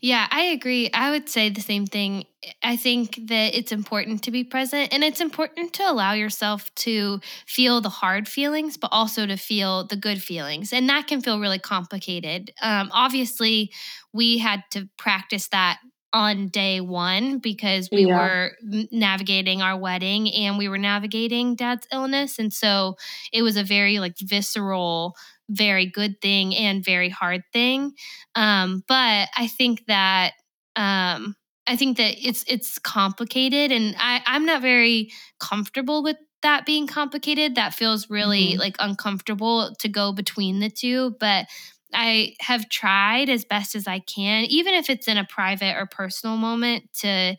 Yeah, 0.00 0.26
I 0.30 0.42
agree. 0.42 0.90
I 0.92 1.10
would 1.10 1.28
say 1.28 1.48
the 1.48 1.60
same 1.60 1.86
thing. 1.86 2.24
I 2.62 2.76
think 2.76 3.18
that 3.28 3.54
it's 3.54 3.72
important 3.72 4.22
to 4.24 4.30
be 4.30 4.44
present 4.44 4.92
and 4.92 5.04
it's 5.04 5.20
important 5.20 5.72
to 5.74 5.88
allow 5.88 6.12
yourself 6.12 6.74
to 6.76 7.20
feel 7.46 7.80
the 7.80 7.88
hard 7.88 8.28
feelings, 8.28 8.76
but 8.76 8.88
also 8.92 9.26
to 9.26 9.36
feel 9.36 9.86
the 9.86 9.96
good 9.96 10.22
feelings. 10.22 10.72
And 10.72 10.88
that 10.88 11.06
can 11.06 11.20
feel 11.20 11.40
really 11.40 11.60
complicated. 11.60 12.52
Um, 12.60 12.90
obviously, 12.92 13.70
we 14.12 14.38
had 14.38 14.64
to 14.72 14.88
practice 14.96 15.48
that 15.48 15.78
on 16.12 16.48
day 16.48 16.80
one 16.80 17.38
because 17.38 17.88
we 17.90 18.06
yeah. 18.06 18.16
were 18.16 18.52
navigating 18.90 19.62
our 19.62 19.78
wedding 19.78 20.30
and 20.30 20.58
we 20.58 20.68
were 20.68 20.78
navigating 20.78 21.54
dad's 21.54 21.86
illness. 21.92 22.38
And 22.38 22.52
so 22.52 22.96
it 23.32 23.42
was 23.42 23.56
a 23.56 23.64
very 23.64 23.98
like 23.98 24.18
visceral 24.18 25.16
very 25.52 25.86
good 25.86 26.20
thing 26.20 26.54
and 26.54 26.84
very 26.84 27.08
hard 27.08 27.42
thing. 27.52 27.92
Um, 28.34 28.82
but 28.88 29.28
I 29.36 29.46
think 29.46 29.84
that 29.86 30.32
um, 30.76 31.36
I 31.66 31.76
think 31.76 31.98
that 31.98 32.14
it's 32.18 32.44
it's 32.48 32.78
complicated, 32.78 33.70
and 33.70 33.94
I, 33.98 34.22
I'm 34.26 34.46
not 34.46 34.62
very 34.62 35.10
comfortable 35.38 36.02
with 36.02 36.16
that 36.42 36.66
being 36.66 36.86
complicated. 36.86 37.54
That 37.54 37.74
feels 37.74 38.10
really 38.10 38.50
mm-hmm. 38.50 38.60
like 38.60 38.76
uncomfortable 38.78 39.74
to 39.78 39.88
go 39.88 40.12
between 40.12 40.60
the 40.60 40.70
two, 40.70 41.16
but. 41.20 41.46
I 41.94 42.36
have 42.40 42.70
tried 42.70 43.28
as 43.28 43.44
best 43.44 43.74
as 43.74 43.86
I 43.86 43.98
can, 43.98 44.44
even 44.44 44.72
if 44.72 44.88
it's 44.88 45.08
in 45.08 45.18
a 45.18 45.26
private 45.26 45.76
or 45.76 45.84
personal 45.84 46.38
moment, 46.38 46.84
to 47.00 47.36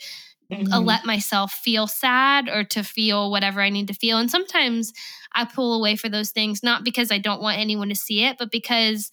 mm-hmm. 0.52 0.86
let 0.86 1.06
myself 1.06 1.54
feel 1.54 1.88
sad 1.88 2.50
or 2.50 2.64
to 2.66 2.84
feel 2.84 3.32
whatever 3.32 3.62
I 3.62 3.70
need 3.70 3.88
to 3.88 3.94
feel. 3.94 4.18
And 4.18 4.30
sometimes 4.30 4.94
I 5.34 5.46
pull 5.46 5.74
away 5.74 5.96
for 5.96 6.10
those 6.10 6.32
things, 6.32 6.64
not 6.64 6.84
because 6.84 7.12
I 7.12 7.18
don't 7.18 7.41
want 7.41 7.60
anyone 7.60 7.89
to 7.89 7.96
see 7.96 8.24
it, 8.24 8.38
but 8.38 8.52
because 8.52 9.12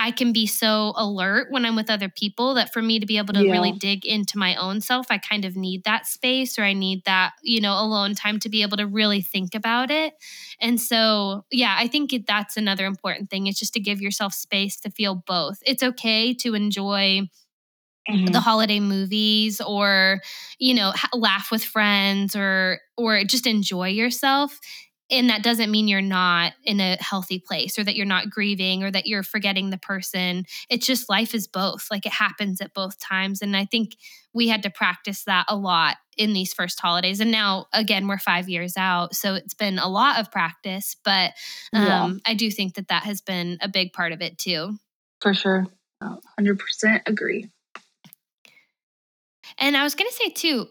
I 0.00 0.12
can 0.12 0.32
be 0.32 0.46
so 0.46 0.94
alert 0.96 1.48
when 1.50 1.66
I'm 1.66 1.76
with 1.76 1.90
other 1.90 2.08
people 2.08 2.54
that 2.54 2.72
for 2.72 2.80
me 2.80 3.00
to 3.00 3.06
be 3.06 3.18
able 3.18 3.34
to 3.34 3.44
yeah. 3.44 3.52
really 3.52 3.72
dig 3.72 4.06
into 4.06 4.38
my 4.38 4.56
own 4.56 4.80
self, 4.80 5.08
I 5.10 5.18
kind 5.18 5.44
of 5.44 5.56
need 5.56 5.84
that 5.84 6.06
space 6.06 6.58
or 6.58 6.62
I 6.62 6.72
need 6.72 7.04
that, 7.04 7.32
you 7.42 7.60
know, 7.60 7.74
alone 7.74 8.14
time 8.14 8.40
to 8.40 8.48
be 8.48 8.62
able 8.62 8.78
to 8.78 8.86
really 8.86 9.20
think 9.20 9.54
about 9.54 9.90
it. 9.90 10.14
And 10.58 10.80
so, 10.80 11.44
yeah, 11.50 11.76
I 11.78 11.86
think 11.86 12.14
that's 12.26 12.56
another 12.56 12.86
important 12.86 13.28
thing. 13.28 13.46
It's 13.46 13.58
just 13.58 13.74
to 13.74 13.80
give 13.80 14.00
yourself 14.00 14.32
space 14.32 14.80
to 14.80 14.90
feel 14.90 15.22
both. 15.26 15.58
It's 15.66 15.82
okay 15.82 16.32
to 16.32 16.54
enjoy 16.54 17.28
Mm-hmm. 18.10 18.26
the 18.26 18.40
holiday 18.40 18.80
movies 18.80 19.60
or 19.60 20.20
you 20.58 20.74
know 20.74 20.92
laugh 21.14 21.50
with 21.52 21.62
friends 21.62 22.34
or 22.34 22.80
or 22.96 23.22
just 23.24 23.46
enjoy 23.46 23.88
yourself 23.88 24.58
and 25.10 25.28
that 25.28 25.42
doesn't 25.42 25.70
mean 25.70 25.88
you're 25.88 26.00
not 26.00 26.52
in 26.64 26.80
a 26.80 26.96
healthy 27.00 27.38
place 27.38 27.78
or 27.78 27.84
that 27.84 27.96
you're 27.96 28.06
not 28.06 28.30
grieving 28.30 28.82
or 28.82 28.90
that 28.90 29.06
you're 29.06 29.22
forgetting 29.22 29.70
the 29.70 29.78
person 29.78 30.44
it's 30.68 30.86
just 30.86 31.08
life 31.08 31.34
is 31.34 31.46
both 31.46 31.86
like 31.90 32.06
it 32.06 32.12
happens 32.12 32.60
at 32.60 32.74
both 32.74 32.98
times 32.98 33.42
and 33.42 33.56
i 33.56 33.64
think 33.64 33.96
we 34.32 34.48
had 34.48 34.62
to 34.62 34.70
practice 34.70 35.24
that 35.24 35.44
a 35.48 35.56
lot 35.56 35.96
in 36.16 36.32
these 36.32 36.52
first 36.52 36.80
holidays 36.80 37.20
and 37.20 37.30
now 37.30 37.66
again 37.72 38.08
we're 38.08 38.18
five 38.18 38.48
years 38.48 38.76
out 38.76 39.14
so 39.14 39.34
it's 39.34 39.54
been 39.54 39.78
a 39.78 39.88
lot 39.88 40.18
of 40.18 40.32
practice 40.32 40.96
but 41.04 41.32
um, 41.72 41.84
yeah. 41.86 42.10
i 42.26 42.34
do 42.34 42.50
think 42.50 42.74
that 42.74 42.88
that 42.88 43.04
has 43.04 43.20
been 43.20 43.56
a 43.60 43.68
big 43.68 43.92
part 43.92 44.12
of 44.12 44.20
it 44.20 44.36
too 44.38 44.76
for 45.20 45.32
sure 45.34 45.66
100% 46.02 47.00
agree 47.06 47.48
and 49.60 49.76
i 49.76 49.82
was 49.82 49.94
going 49.94 50.08
to 50.08 50.16
say 50.16 50.30
too 50.30 50.68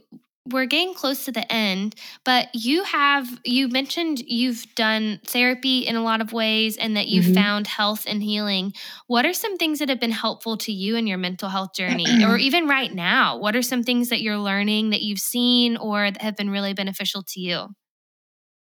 we're 0.52 0.66
getting 0.66 0.94
close 0.94 1.26
to 1.26 1.32
the 1.32 1.52
end, 1.52 1.96
but 2.26 2.48
you 2.54 2.84
have 2.84 3.28
you 3.46 3.68
mentioned 3.68 4.20
you've 4.20 4.66
done 4.76 5.20
therapy 5.26 5.80
in 5.80 5.96
a 5.96 6.04
lot 6.04 6.22
of 6.22 6.34
ways 6.34 6.78
and 6.78 6.98
that 6.98 7.08
you've 7.08 7.26
mm-hmm. 7.26 7.36
found 7.36 7.68
health 7.68 8.06
and 8.08 8.24
healing. 8.24 8.74
What 9.08 9.26
are 9.26 9.34
some 9.34 9.58
things 9.58 9.80
that 9.80 9.90
have 9.90 10.00
been 10.00 10.12
helpful 10.12 10.58
to 10.58 10.72
you 10.72 10.96
in 10.96 11.08
your 11.08 11.18
mental 11.18 11.50
health 11.50 11.74
journey 11.76 12.24
or 12.24 12.38
even 12.40 12.68
right 12.68 12.94
now? 12.94 13.38
What 13.38 13.56
are 13.56 13.62
some 13.62 13.84
things 13.84 14.10
that 14.10 14.22
you're 14.22 14.38
learning 14.38 14.92
that 14.92 15.02
you've 15.02 15.20
seen 15.20 15.78
or 15.78 16.10
that 16.10 16.22
have 16.22 16.36
been 16.36 16.50
really 16.50 16.74
beneficial 16.74 17.24
to 17.24 17.40
you? 17.40 17.68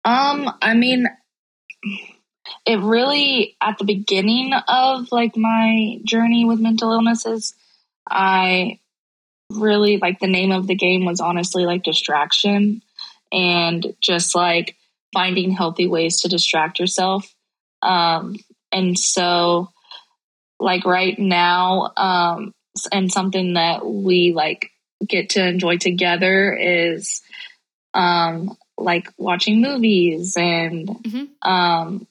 Um, 0.05 0.51
I 0.63 0.75
mean 0.75 1.07
it 2.65 2.81
really 2.81 3.57
at 3.61 3.79
the 3.79 3.85
beginning 3.85 4.53
of 4.69 5.11
like 5.13 5.37
my 5.37 5.99
journey 6.05 6.45
with 6.45 6.61
mental 6.61 6.93
illnesses, 6.93 7.55
I 8.09 8.79
really 9.51 9.99
like 9.99 10.19
the 10.19 10.27
name 10.27 10.53
of 10.53 10.67
the 10.67 10.75
game 10.75 11.05
was 11.05 11.21
honestly 11.21 11.65
like 11.65 11.83
distraction 11.83 12.83
and 13.33 13.95
just 14.01 14.35
like 14.35 14.77
finding 15.13 15.51
healthy 15.51 15.87
ways 15.87 16.21
to 16.21 16.29
distract 16.29 16.79
yourself. 16.79 17.33
Um, 17.83 18.37
and 18.73 18.99
so, 18.99 19.71
like 20.59 20.85
right 20.85 21.19
now, 21.19 21.93
um, 21.97 22.53
and 22.93 23.13
something 23.13 23.55
that 23.55 23.87
we 23.87 24.33
like 24.33 24.71
get 25.07 25.31
to 25.31 25.47
enjoy 25.47 25.77
together 25.79 26.55
is 26.55 27.23
um, 27.95 28.57
like 28.77 29.09
watching 29.17 29.61
movies 29.61 30.37
and 30.37 30.89
mm-hmm. 30.89 31.51
um, 31.51 32.07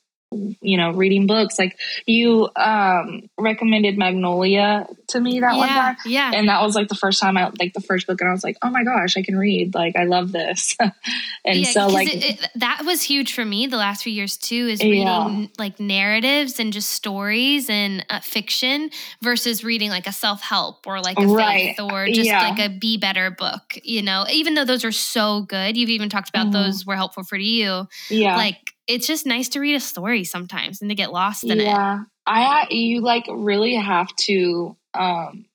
you 0.62 0.78
know, 0.78 0.92
reading 0.92 1.28
books. 1.28 1.58
Like 1.58 1.78
you 2.06 2.50
um 2.56 3.30
recommended 3.38 3.98
Magnolia 3.98 4.88
to 5.08 5.20
me 5.20 5.40
that 5.40 5.54
yeah, 5.54 5.58
one 5.58 5.70
time. 5.70 5.96
Yeah. 6.06 6.32
And 6.34 6.50
that 6.50 6.62
was 6.62 6.76
like 6.76 6.88
the 6.88 6.96
first 6.96 7.22
time 7.22 7.38
I 7.38 7.52
like 7.60 7.74
the 7.74 7.82
first 7.82 8.08
book 8.08 8.20
and 8.22 8.30
I 8.30 8.34
was 8.34 8.44
like, 8.44 8.58
oh 8.62 8.70
my 8.70 8.84
gosh, 8.84 9.18
I 9.18 9.24
can 9.24 9.38
read. 9.38 9.74
Like 9.74 9.96
I 9.96 10.04
love 10.04 10.32
this. 10.32 10.76
and 11.46 11.60
yeah, 11.60 11.70
so 11.70 11.88
like 11.88 12.14
it, 12.14 12.24
it, 12.24 12.50
that 12.56 12.84
was 12.86 13.02
huge 13.02 13.34
for 13.34 13.46
me 13.46 13.68
the 13.68 13.78
last 13.78 14.04
few 14.04 14.14
years 14.14 14.38
too, 14.38 14.68
is 14.68 14.82
reading 14.82 15.04
yeah. 15.04 15.48
like 15.58 15.80
narratives 15.80 16.60
and 16.60 16.74
just 16.74 16.92
stories 16.92 17.70
and 17.70 18.06
uh, 18.10 18.20
fiction 18.20 18.90
versus 19.22 19.64
reading 19.64 19.90
like 19.90 20.08
a 20.08 20.12
self-help 20.12 20.86
or 20.88 21.02
like 21.02 21.20
a 21.20 21.28
right. 21.28 21.76
faith 21.76 21.80
or 21.80 22.08
just 22.08 22.30
like 22.30 22.60
a 22.60 22.70
be 22.70 22.98
better 22.98 23.32
book, 23.32 23.78
you 23.84 24.02
know, 24.02 24.26
even 24.32 24.56
though 24.56 24.66
those 24.66 24.86
are 24.86 24.92
so 24.92 25.42
good. 25.44 25.78
You've 25.78 25.90
even 25.90 26.10
talked 26.10 26.30
about 26.30 26.48
mm-hmm. 26.48 26.64
those 26.64 26.86
were 26.86 26.96
helpful 26.96 27.24
for 27.24 27.38
you. 27.38 27.88
Yeah. 28.10 28.36
Like 28.36 28.75
it's 28.88 29.08
just 29.08 29.26
nice 29.26 29.50
to 29.50 29.60
read 29.60 29.76
a 29.76 29.80
story 29.80 30.24
sometimes 30.24 30.82
and 30.82 30.90
to 30.90 30.96
get 30.96 31.12
lost 31.12 31.44
in 31.44 31.58
yeah. 31.60 31.64
it. 31.64 31.66
Yeah. 31.66 32.00
I 32.28 32.68
you 32.70 33.02
like 33.02 33.26
really 33.30 33.76
have 33.76 34.16
to 34.16 34.76
um 34.94 35.46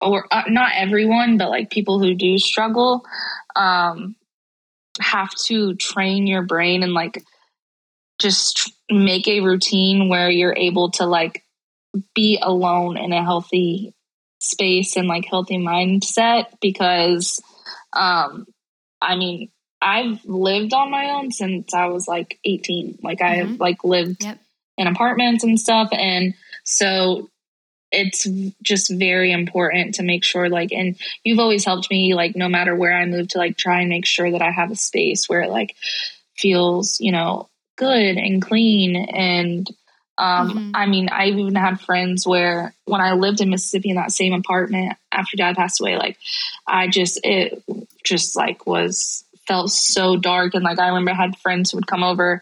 or 0.00 0.26
uh, 0.30 0.44
not 0.48 0.72
everyone 0.76 1.38
but 1.38 1.50
like 1.50 1.70
people 1.70 1.98
who 1.98 2.14
do 2.14 2.38
struggle 2.38 3.04
um 3.56 4.14
have 5.00 5.30
to 5.46 5.74
train 5.74 6.26
your 6.26 6.42
brain 6.42 6.82
and 6.82 6.92
like 6.92 7.22
just 8.20 8.72
make 8.90 9.26
a 9.26 9.40
routine 9.40 10.08
where 10.08 10.30
you're 10.30 10.56
able 10.56 10.90
to 10.90 11.06
like 11.06 11.42
be 12.14 12.38
alone 12.40 12.96
in 12.96 13.12
a 13.12 13.24
healthy 13.24 13.94
space 14.40 14.96
and 14.96 15.08
like 15.08 15.24
healthy 15.24 15.58
mindset 15.58 16.46
because 16.60 17.40
um 17.92 18.46
I 19.00 19.16
mean 19.16 19.50
I've 19.82 20.24
lived 20.24 20.74
on 20.74 20.90
my 20.90 21.10
own 21.10 21.30
since 21.32 21.72
I 21.72 21.86
was 21.86 22.06
like 22.06 22.38
18. 22.44 22.98
Like 23.02 23.18
mm-hmm. 23.18 23.52
I've 23.52 23.60
like 23.60 23.84
lived 23.84 24.22
yep. 24.22 24.38
in 24.76 24.86
apartments 24.86 25.44
and 25.44 25.58
stuff. 25.58 25.88
And 25.92 26.34
so 26.64 27.30
it's 27.92 28.26
just 28.62 28.90
very 28.90 29.32
important 29.32 29.96
to 29.96 30.04
make 30.04 30.22
sure 30.22 30.48
like 30.48 30.70
and 30.70 30.96
you've 31.24 31.40
always 31.40 31.64
helped 31.64 31.90
me 31.90 32.14
like 32.14 32.36
no 32.36 32.48
matter 32.48 32.74
where 32.76 32.96
I 32.96 33.04
move 33.04 33.28
to 33.28 33.38
like 33.38 33.56
try 33.56 33.80
and 33.80 33.88
make 33.88 34.06
sure 34.06 34.30
that 34.30 34.42
I 34.42 34.50
have 34.52 34.70
a 34.70 34.76
space 34.76 35.28
where 35.28 35.40
it 35.40 35.50
like 35.50 35.74
feels, 36.36 37.00
you 37.00 37.10
know, 37.10 37.48
good 37.76 38.16
and 38.16 38.40
clean 38.40 38.96
and 38.96 39.68
um, 40.18 40.50
mm-hmm. 40.50 40.70
I 40.74 40.84
mean, 40.84 41.08
I've 41.08 41.38
even 41.38 41.54
had 41.54 41.80
friends 41.80 42.26
where 42.26 42.74
when 42.84 43.00
I 43.00 43.14
lived 43.14 43.40
in 43.40 43.48
Mississippi 43.48 43.88
in 43.88 43.96
that 43.96 44.12
same 44.12 44.34
apartment 44.34 44.98
after 45.10 45.38
dad 45.38 45.56
passed 45.56 45.80
away, 45.80 45.96
like 45.96 46.18
I 46.66 46.88
just, 46.88 47.20
it 47.24 47.62
just 48.04 48.36
like 48.36 48.66
was 48.66 49.24
felt 49.50 49.68
so 49.72 50.16
dark. 50.16 50.54
And 50.54 50.62
like 50.62 50.78
I 50.78 50.88
remember 50.88 51.10
I 51.10 51.14
had 51.14 51.36
friends 51.38 51.70
who 51.72 51.78
would 51.78 51.86
come 51.88 52.04
over 52.04 52.40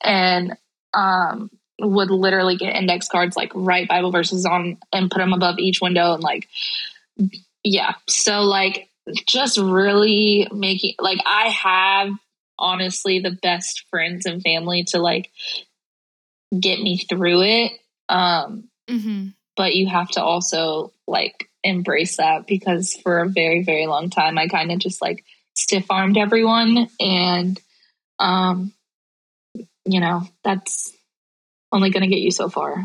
and 0.00 0.56
um, 0.92 1.50
would 1.80 2.10
literally 2.10 2.56
get 2.56 2.76
index 2.76 3.08
cards, 3.08 3.36
like 3.36 3.50
write 3.56 3.88
Bible 3.88 4.12
verses 4.12 4.46
on 4.46 4.78
and 4.92 5.10
put 5.10 5.18
them 5.18 5.32
above 5.32 5.58
each 5.58 5.80
window. 5.80 6.14
And 6.14 6.22
like, 6.22 6.48
yeah. 7.64 7.94
So 8.08 8.42
like 8.42 8.88
just 9.26 9.58
really 9.58 10.46
making, 10.52 10.94
like, 11.00 11.18
I 11.26 11.48
have 11.48 12.10
honestly 12.56 13.18
the 13.18 13.36
best 13.42 13.84
friends 13.90 14.24
and 14.24 14.40
family 14.40 14.84
to 14.90 15.00
like 15.00 15.32
get 16.56 16.80
me 16.80 16.98
through 16.98 17.42
it. 17.42 17.72
Um, 18.08 18.68
mm-hmm. 18.88 19.28
But 19.56 19.74
you 19.74 19.88
have 19.88 20.10
to 20.10 20.22
also 20.22 20.92
like 21.08 21.48
embrace 21.64 22.18
that 22.18 22.46
because 22.46 22.94
for 22.94 23.18
a 23.18 23.28
very, 23.28 23.64
very 23.64 23.88
long 23.88 24.08
time, 24.08 24.38
I 24.38 24.46
kind 24.46 24.70
of 24.70 24.78
just 24.78 25.02
like 25.02 25.24
stiff 25.54 25.86
armed 25.90 26.18
everyone. 26.18 26.88
And, 27.00 27.60
um, 28.18 28.72
you 29.84 30.00
know, 30.00 30.22
that's 30.42 30.92
only 31.72 31.90
going 31.90 32.02
to 32.02 32.08
get 32.08 32.20
you 32.20 32.30
so 32.30 32.48
far. 32.48 32.84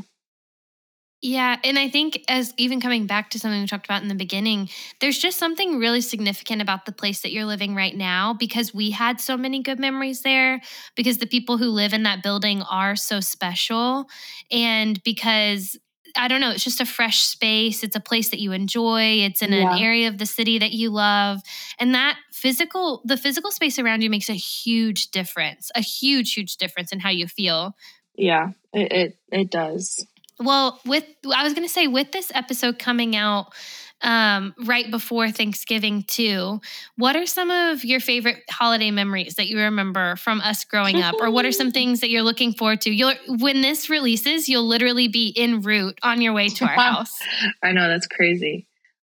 Yeah. 1.22 1.58
And 1.66 1.78
I 1.78 1.90
think, 1.90 2.24
as 2.30 2.54
even 2.56 2.80
coming 2.80 3.06
back 3.06 3.32
to 3.32 3.40
something 3.40 3.60
we 3.60 3.68
talked 3.68 3.86
about 3.86 4.02
in 4.02 4.08
the 4.08 4.16
beginning, 4.16 4.70
there's 5.02 5.18
just 5.18 5.38
something 5.38 5.78
really 5.78 6.00
significant 6.00 6.62
about 6.62 6.86
the 6.86 6.94
place 6.94 7.22
that 7.22 7.34
you're 7.34 7.44
living 7.44 7.76
right 7.76 7.94
now 7.94 8.34
because 8.34 8.74
we 8.74 8.92
had 8.92 9.20
so 9.20 9.36
many 9.36 9.62
good 9.62 9.80
memories 9.80 10.22
there, 10.22 10.62
because 10.96 11.18
the 11.18 11.28
people 11.28 11.58
who 11.58 11.66
live 11.66 11.92
in 11.92 12.04
that 12.04 12.24
building 12.24 12.62
are 12.62 12.96
so 12.96 13.20
special, 13.20 14.08
and 14.50 15.04
because 15.04 15.78
I 16.20 16.28
don't 16.28 16.42
know, 16.42 16.52
it's 16.52 16.64
just 16.64 16.82
a 16.82 16.86
fresh 16.86 17.22
space. 17.22 17.84
It's 17.84 17.96
a 17.96 18.00
place 18.02 18.30
that 18.30 18.40
you 18.40 18.52
enjoy. 18.52 19.22
It's 19.24 19.42
in 19.42 19.54
yeah. 19.54 19.74
an 19.74 19.80
area 19.82 20.08
of 20.10 20.18
the 20.18 20.26
city 20.26 20.60
that 20.60 20.72
you 20.72 20.90
love. 20.90 21.42
And 21.80 21.96
that 21.96 22.18
physical, 22.34 23.02
the 23.06 23.18
physical 23.18 23.52
space 23.52 23.80
around 23.80 24.02
you 24.02 24.10
makes 24.10 24.30
a 24.30 24.34
huge 24.34 25.12
difference, 25.12 25.72
a 25.76 25.82
huge, 25.82 26.34
huge 26.34 26.58
difference 26.58 26.92
in 26.92 27.00
how 27.00 27.10
you 27.10 27.28
feel. 27.28 27.74
Yeah, 28.16 28.50
it, 28.74 28.92
it, 28.92 29.18
it 29.32 29.50
does. 29.50 30.06
Well, 30.40 30.80
with, 30.86 31.06
I 31.34 31.44
was 31.44 31.54
going 31.54 31.68
to 31.68 31.74
say, 31.74 31.88
with 31.88 32.12
this 32.12 32.32
episode 32.36 32.80
coming 32.80 33.16
out, 33.16 33.54
um, 34.02 34.54
right 34.66 34.90
before 34.90 35.30
Thanksgiving 35.32 36.04
too. 36.04 36.62
What 36.96 37.16
are 37.16 37.26
some 37.26 37.52
of 37.52 37.84
your 37.84 38.00
favorite 38.00 38.44
holiday 38.50 38.92
memories 38.92 39.36
that 39.36 39.48
you 39.48 39.60
remember 39.60 40.16
from 40.16 40.42
us 40.42 40.64
growing 40.64 41.02
up, 41.02 41.16
or 41.20 41.32
what 41.32 41.46
are 41.46 41.52
some 41.52 41.72
things 41.80 42.02
that 42.02 42.10
you're 42.10 42.24
looking 42.24 42.54
forward 42.54 42.82
to? 42.82 42.92
You'll 42.92 43.14
when 43.28 43.62
this 43.62 43.90
releases, 43.90 44.48
you'll 44.48 44.68
literally 44.68 45.08
be 45.08 45.34
en 45.36 45.62
route 45.62 45.98
on 46.04 46.22
your 46.22 46.34
way 46.34 46.48
to 46.50 46.66
our 46.66 46.72
house. 46.76 47.20
I 47.64 47.72
know 47.72 47.88
that's 47.88 48.08
crazy. 48.08 48.68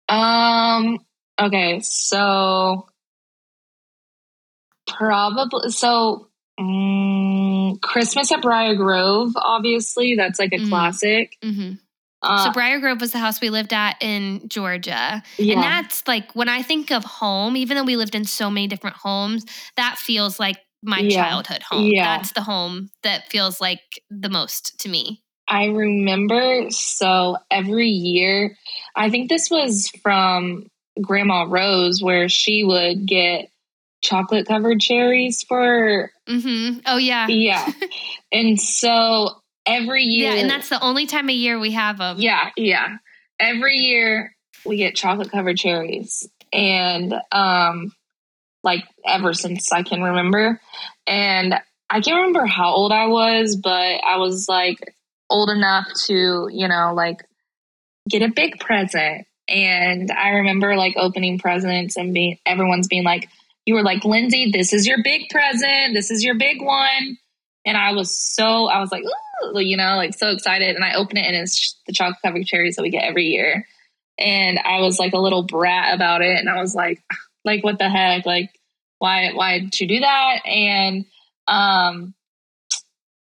Um. 0.08 0.98
Okay, 1.40 1.80
so 1.80 2.88
probably 4.88 5.70
so 5.70 6.28
um, 6.58 7.78
Christmas 7.80 8.32
at 8.32 8.42
Briar 8.42 8.74
Grove. 8.74 9.32
Obviously, 9.36 10.16
that's 10.16 10.38
like 10.38 10.52
a 10.52 10.56
mm-hmm. 10.56 10.68
classic. 10.68 11.36
Mm-hmm. 11.42 11.74
Uh, 12.22 12.46
so 12.46 12.52
Briar 12.52 12.80
Grove 12.80 13.00
was 13.00 13.12
the 13.12 13.18
house 13.18 13.40
we 13.40 13.50
lived 13.50 13.72
at 13.72 13.96
in 14.00 14.48
Georgia. 14.48 15.22
Yeah. 15.36 15.54
And 15.54 15.62
that's 15.62 16.06
like 16.08 16.34
when 16.34 16.48
I 16.48 16.62
think 16.62 16.90
of 16.90 17.04
home, 17.04 17.56
even 17.56 17.76
though 17.76 17.84
we 17.84 17.96
lived 17.96 18.14
in 18.14 18.24
so 18.24 18.50
many 18.50 18.66
different 18.66 18.96
homes, 18.96 19.44
that 19.76 19.98
feels 19.98 20.40
like 20.40 20.58
my 20.82 21.00
yeah. 21.00 21.28
childhood 21.28 21.62
home. 21.62 21.86
Yeah. 21.86 22.16
That's 22.16 22.32
the 22.32 22.42
home 22.42 22.90
that 23.02 23.28
feels 23.30 23.60
like 23.60 23.80
the 24.10 24.28
most 24.28 24.80
to 24.80 24.88
me. 24.88 25.22
I 25.46 25.66
remember 25.66 26.70
so 26.70 27.36
every 27.50 27.88
year, 27.88 28.56
I 28.94 29.10
think 29.10 29.28
this 29.28 29.48
was 29.50 29.90
from 30.02 30.66
Grandma 31.00 31.46
Rose, 31.48 32.02
where 32.02 32.28
she 32.28 32.64
would 32.64 33.06
get 33.06 33.48
chocolate 34.02 34.46
covered 34.46 34.80
cherries 34.80 35.42
for. 35.48 36.10
Mm-hmm. 36.28 36.80
Oh, 36.86 36.98
yeah. 36.98 37.28
Yeah. 37.28 37.66
and 38.32 38.60
so 38.60 39.40
every 39.68 40.02
year. 40.04 40.32
Yeah, 40.32 40.40
and 40.40 40.50
that's 40.50 40.68
the 40.68 40.82
only 40.82 41.06
time 41.06 41.28
of 41.28 41.34
year 41.34 41.58
we 41.58 41.72
have 41.72 41.98
them. 41.98 42.16
Yeah, 42.18 42.50
yeah. 42.56 42.96
Every 43.38 43.76
year 43.76 44.34
we 44.64 44.76
get 44.76 44.96
chocolate 44.96 45.30
covered 45.30 45.58
cherries. 45.58 46.28
And 46.52 47.14
um 47.30 47.92
like 48.64 48.84
ever 49.06 49.34
since 49.34 49.70
I 49.72 49.82
can 49.82 50.02
remember. 50.02 50.60
And 51.06 51.54
I 51.90 52.00
can't 52.00 52.16
remember 52.16 52.46
how 52.46 52.72
old 52.72 52.92
I 52.92 53.06
was, 53.06 53.56
but 53.56 53.70
I 53.70 54.16
was 54.16 54.48
like 54.48 54.94
old 55.30 55.50
enough 55.50 55.86
to, 56.06 56.48
you 56.50 56.68
know, 56.68 56.92
like 56.94 57.24
get 58.08 58.22
a 58.22 58.28
big 58.28 58.58
present. 58.58 59.26
And 59.48 60.10
I 60.10 60.30
remember 60.30 60.76
like 60.76 60.96
opening 60.96 61.38
presents 61.38 61.96
and 61.96 62.12
being 62.12 62.38
everyone's 62.44 62.88
being 62.88 63.04
like, 63.04 63.28
you 63.64 63.74
were 63.74 63.82
like, 63.82 64.04
Lindsey, 64.04 64.50
this 64.50 64.72
is 64.72 64.86
your 64.86 65.02
big 65.02 65.28
present. 65.30 65.94
This 65.94 66.10
is 66.10 66.24
your 66.24 66.36
big 66.36 66.60
one. 66.60 67.18
And 67.64 67.76
I 67.76 67.92
was 67.92 68.16
so, 68.16 68.66
I 68.66 68.80
was 68.80 68.90
like, 68.90 69.04
Ooh, 69.04 69.27
you 69.56 69.76
know, 69.76 69.96
like 69.96 70.14
so 70.14 70.30
excited. 70.30 70.76
And 70.76 70.84
I 70.84 70.94
open 70.94 71.16
it 71.16 71.26
and 71.26 71.36
it's 71.36 71.76
the 71.86 71.92
chocolate 71.92 72.22
covered 72.24 72.46
cherries 72.46 72.76
that 72.76 72.82
we 72.82 72.90
get 72.90 73.04
every 73.04 73.26
year. 73.26 73.66
And 74.18 74.58
I 74.58 74.80
was 74.80 74.98
like 74.98 75.12
a 75.12 75.18
little 75.18 75.44
brat 75.44 75.94
about 75.94 76.22
it. 76.22 76.38
And 76.38 76.48
I 76.48 76.60
was 76.60 76.74
like, 76.74 77.02
like, 77.44 77.64
what 77.64 77.78
the 77.78 77.88
heck? 77.88 78.26
Like, 78.26 78.50
why, 78.98 79.32
why 79.32 79.60
did 79.60 79.80
you 79.80 79.86
do 79.86 80.00
that? 80.00 80.46
And, 80.46 81.04
um, 81.46 82.14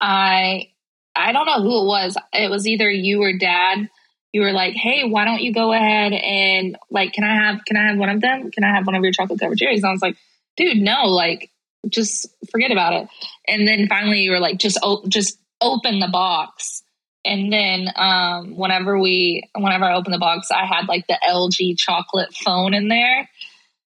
I, 0.00 0.70
I 1.14 1.32
don't 1.32 1.46
know 1.46 1.62
who 1.62 1.82
it 1.82 1.86
was. 1.86 2.16
It 2.32 2.50
was 2.50 2.66
either 2.66 2.90
you 2.90 3.22
or 3.22 3.36
dad. 3.36 3.88
You 4.32 4.42
were 4.42 4.52
like, 4.52 4.74
"Hey, 4.74 5.04
why 5.04 5.24
don't 5.24 5.42
you 5.42 5.52
go 5.52 5.72
ahead 5.72 6.12
and 6.12 6.78
like, 6.90 7.12
can 7.12 7.24
I 7.24 7.34
have, 7.34 7.64
can 7.64 7.76
I 7.76 7.88
have 7.88 7.98
one 7.98 8.08
of 8.08 8.20
them? 8.20 8.50
Can 8.50 8.64
I 8.64 8.74
have 8.74 8.86
one 8.86 8.94
of 8.94 9.02
your 9.02 9.12
chocolate 9.12 9.40
covered 9.40 9.58
cherries?" 9.58 9.82
And 9.82 9.88
I 9.88 9.92
was 9.92 10.02
like, 10.02 10.16
"Dude, 10.56 10.78
no! 10.78 11.06
Like, 11.06 11.50
just 11.88 12.28
forget 12.50 12.70
about 12.70 12.92
it." 12.92 13.08
And 13.48 13.66
then 13.66 13.88
finally, 13.88 14.20
you 14.20 14.30
were 14.30 14.38
like, 14.38 14.58
"Just, 14.58 14.78
oh, 14.82 15.02
just 15.08 15.39
open 15.60 16.00
the 16.00 16.08
box." 16.08 16.82
And 17.24 17.52
then, 17.52 17.88
um, 17.96 18.56
whenever 18.56 18.98
we, 18.98 19.42
whenever 19.54 19.84
I 19.84 19.94
opened 19.94 20.14
the 20.14 20.18
box, 20.18 20.50
I 20.50 20.64
had 20.64 20.88
like 20.88 21.06
the 21.06 21.18
LG 21.28 21.78
chocolate 21.78 22.34
phone 22.44 22.72
in 22.74 22.88
there, 22.88 23.28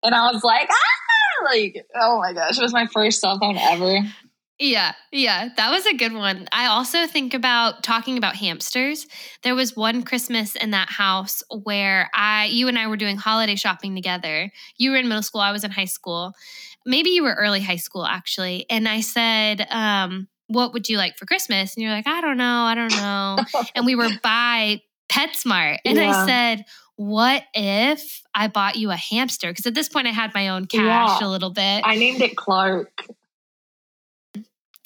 and 0.03 0.15
I 0.15 0.33
was 0.33 0.43
like, 0.43 0.69
"Ah!" 0.71 1.45
Like, 1.45 1.87
oh 1.95 2.19
my 2.19 2.33
gosh, 2.33 2.59
it 2.59 2.63
was 2.63 2.73
my 2.73 2.87
first 2.87 3.21
cell 3.21 3.39
phone 3.39 3.57
ever. 3.57 4.01
Yeah, 4.63 4.93
yeah, 5.11 5.49
that 5.57 5.71
was 5.71 5.87
a 5.87 5.95
good 5.95 6.13
one. 6.13 6.47
I 6.53 6.67
also 6.67 7.07
think 7.07 7.33
about 7.33 7.83
talking 7.83 8.19
about 8.19 8.37
hamsters. 8.37 9.07
There 9.43 9.55
was 9.55 9.75
one 9.75 10.03
Christmas 10.03 10.55
in 10.55 10.73
that 10.73 10.91
house 10.91 11.43
where 11.63 12.11
I, 12.13 12.45
you 12.45 12.69
and 12.69 12.79
I 12.79 12.87
were 12.87 12.99
doing 12.99 13.17
holiday 13.17 13.57
shopping 13.57 13.95
together. 13.95 14.53
You 14.77 14.91
were 14.91 14.99
in 14.99 15.09
middle 15.09 15.23
school, 15.23 15.41
I 15.41 15.51
was 15.51 15.65
in 15.65 15.71
high 15.71 15.87
school. 15.87 16.35
Maybe 16.85 17.09
you 17.09 17.23
were 17.23 17.33
early 17.33 17.63
high 17.63 17.77
school, 17.77 18.05
actually. 18.05 18.67
And 18.69 18.87
I 18.87 19.01
said, 19.01 19.67
um, 19.71 20.29
What 20.51 20.73
would 20.73 20.89
you 20.89 20.99
like 20.99 21.17
for 21.17 21.27
Christmas? 21.27 21.75
And 21.75 21.83
you're 21.83 21.93
like, 21.93 22.07
I 22.07 22.21
don't 22.21 22.37
know, 22.37 22.63
I 22.63 22.75
don't 22.75 22.97
know. 22.97 23.39
and 23.75 23.87
we 23.87 23.95
were 23.95 24.09
by 24.23 24.83
PetSmart. 25.11 25.79
And 25.85 25.97
yeah. 25.97 26.11
I 26.11 26.27
said, 26.27 26.65
what 26.97 27.45
if 27.55 28.23
I 28.35 28.49
bought 28.49 28.77
you 28.77 28.91
a 28.91 28.97
hamster? 28.97 29.49
Because 29.49 29.67
at 29.67 29.75
this 29.75 29.89
point, 29.89 30.07
I 30.07 30.11
had 30.11 30.35
my 30.35 30.49
own 30.49 30.67
cash 30.67 31.21
yeah. 31.21 31.27
a 31.27 31.29
little 31.29 31.51
bit. 31.51 31.83
I 31.85 31.97
named 31.97 32.21
it 32.21 32.37
Clark. 32.37 33.07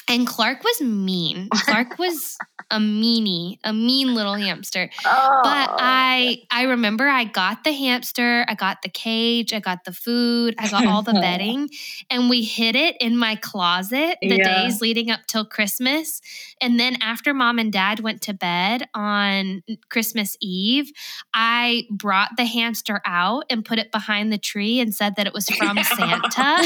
And 0.09 0.27
Clark 0.27 0.63
was 0.65 0.81
mean. 0.81 1.49
Clark 1.53 1.99
was 1.99 2.37
a 2.71 2.79
meanie, 2.79 3.59
a 3.65 3.73
mean 3.73 4.15
little 4.15 4.35
hamster. 4.35 4.91
Oh. 5.05 5.41
But 5.43 5.71
I 5.79 6.43
I 6.51 6.63
remember 6.65 7.07
I 7.07 7.25
got 7.25 7.65
the 7.65 7.73
hamster, 7.73 8.45
I 8.49 8.55
got 8.55 8.83
the 8.83 8.89
cage, 8.89 9.53
I 9.53 9.61
got 9.61 9.85
the 9.85 9.93
food, 9.93 10.55
I 10.59 10.69
got 10.69 10.87
all 10.87 11.03
the 11.03 11.13
bedding, 11.21 11.69
and 12.11 12.29
we 12.29 12.43
hid 12.43 12.77
it 12.77 12.97
in 13.01 13.17
my 13.17 13.37
closet 13.37 14.19
the 14.21 14.37
yeah. 14.37 14.63
days 14.63 14.81
leading 14.81 15.11
up 15.11 15.21
till 15.27 15.45
Christmas. 15.45 16.21
And 16.61 16.79
then 16.79 16.97
after 17.03 17.35
mom 17.35 17.59
and 17.59 17.73
dad 17.73 18.01
went 18.01 18.23
to 18.23 18.35
bed 18.35 18.89
on 18.95 19.63
Christmas 19.91 20.37
Eve, 20.41 20.91
I 21.33 21.87
brought 21.91 22.31
the 22.37 22.45
hamster 22.45 23.01
out 23.05 23.45
and 23.51 23.65
put 23.65 23.79
it 23.79 23.93
behind 23.93 24.33
the 24.33 24.39
tree 24.39 24.81
and 24.81 24.95
said 24.95 25.17
that 25.17 25.27
it 25.27 25.33
was 25.33 25.49
from 25.49 25.79
Santa. 25.83 26.57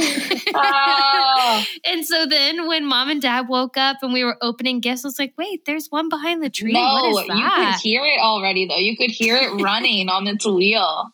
oh. 0.55 1.64
and 1.84 2.07
so 2.07 2.26
then 2.26 2.66
when 2.66 2.86
mom 2.86 3.11
and 3.11 3.20
dad 3.20 3.28
woke 3.43 3.76
up 3.76 3.99
and 4.03 4.12
we 4.12 4.24
were 4.24 4.37
opening 4.43 4.81
gifts, 4.81 5.05
I 5.05 5.09
was 5.09 5.18
like, 5.18 5.35
wait, 5.37 5.64
there's 5.64 5.89
one 5.89 6.09
behind 6.09 6.43
the 6.43 6.51
tree. 6.51 6.72
No, 6.72 7.20
you 7.20 7.51
could 7.51 7.74
hear 7.81 8.05
it 8.05 8.20
already 8.20 8.66
though. 8.66 8.79
You 8.79 8.97
could 8.97 9.11
hear 9.11 9.37
it 9.37 9.51
running 9.62 10.09
on 10.09 10.26
its 10.26 10.47
wheel. 10.47 11.11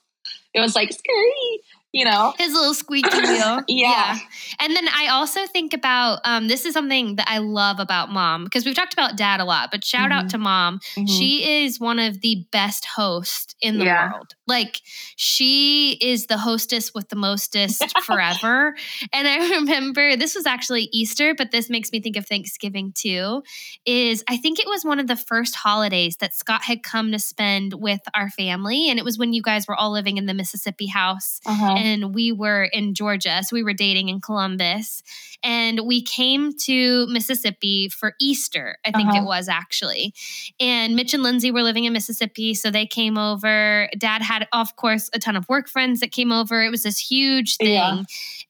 It 0.55 0.61
was 0.61 0.75
like 0.75 0.93
scary 0.93 1.61
you 1.95 2.05
know 2.05 2.34
his 2.38 2.53
little 2.53 2.74
squeaky 2.74 3.16
wheel 3.20 3.62
yeah. 3.68 3.68
yeah. 3.68 4.18
and 4.59 4.74
then 4.74 4.86
i 4.88 5.07
also 5.07 5.47
think 5.47 5.72
about 5.72 6.20
um, 6.24 6.49
this 6.49 6.66
is 6.66 6.74
something 6.74 7.16
that 7.16 7.26
i 7.30 7.38
love 7.38 7.78
about 7.78 8.11
mom 8.11 8.45
because 8.45 8.66
we've 8.66 8.74
talked 8.74 8.92
about 8.92 9.16
dad 9.16 9.40
a 9.40 9.45
lot 9.45 9.70
but 9.70 9.84
shout 9.84 10.11
mm-hmm. 10.11 10.24
out 10.24 10.28
to 10.28 10.36
mom 10.36 10.80
mm-hmm. 10.97 11.07
she 11.07 11.62
is 11.62 11.78
one 11.78 12.01
of 12.01 12.20
the 12.20 12.45
best 12.51 12.84
hosts 12.84 13.55
in 13.61 13.78
the 13.78 13.84
yeah. 13.84 14.11
world 14.11 14.34
like 14.49 14.80
she 15.16 15.97
is 16.01 16.26
the 16.26 16.36
hostess 16.36 16.92
with 16.92 17.09
the 17.11 17.16
mostest 17.16 17.97
forever 18.03 18.74
and 19.12 19.28
i 19.28 19.51
remember 19.59 20.16
this 20.16 20.34
was 20.34 20.47
actually 20.47 20.88
easter 20.92 21.32
but 21.32 21.53
this 21.53 21.70
makes 21.70 21.92
me 21.92 22.01
think 22.01 22.16
of 22.16 22.26
thanksgiving 22.26 22.92
too 22.92 23.40
is 23.86 24.24
i 24.28 24.36
think 24.36 24.59
it 24.59 24.66
was 24.66 24.84
one 24.84 24.99
of 24.99 25.07
the 25.07 25.16
first 25.16 25.55
holidays 25.55 26.16
that 26.16 26.34
scott 26.34 26.64
had 26.64 26.82
come 26.82 27.12
to 27.12 27.20
spend 27.20 27.72
with 27.74 28.01
our 28.14 28.30
family 28.30 28.90
and 28.90 28.99
it 28.99 29.05
was 29.05 29.16
when 29.16 29.32
you 29.32 29.40
guys 29.40 29.68
were 29.68 29.76
all 29.76 29.92
living 29.92 30.16
in 30.16 30.26
the 30.26 30.34
mississippi 30.34 30.88
house 30.88 31.40
uh-huh 31.47 31.84
and 31.85 32.14
we 32.14 32.32
were 32.32 32.64
in 32.64 32.95
Georgia. 32.95 33.43
So 33.43 33.55
we 33.55 33.62
were 33.62 33.74
dating 33.74 34.09
in 34.09 34.20
Columbus. 34.20 35.03
And 35.43 35.80
we 35.85 36.01
came 36.01 36.57
to 36.64 37.07
Mississippi 37.09 37.91
for 37.91 38.14
Easter, 38.18 38.78
I 38.87 38.93
think 38.93 39.11
uh-huh. 39.11 39.20
it 39.20 39.24
was 39.26 39.47
actually. 39.47 40.14
And 40.59 40.97
Mitch 40.97 41.12
and 41.12 41.22
Lindsay 41.22 41.51
were 41.51 41.62
living 41.62 41.85
in 41.85 41.93
Mississippi. 41.93 42.55
So 42.55 42.70
they 42.70 42.87
came 42.87 43.18
over. 43.18 43.91
Dad 43.99 44.22
had, 44.22 44.49
of 44.55 44.74
course, 44.76 45.11
a 45.12 45.18
ton 45.18 45.37
of 45.37 45.47
work 45.51 45.68
friends 45.68 46.01
that 46.01 46.12
came 46.12 46.32
over. 46.32 46.62
It 46.62 46.70
was 46.70 46.85
this 46.85 46.99
huge 46.99 47.59
thing. 47.59 47.74
Yeah. 47.74 48.03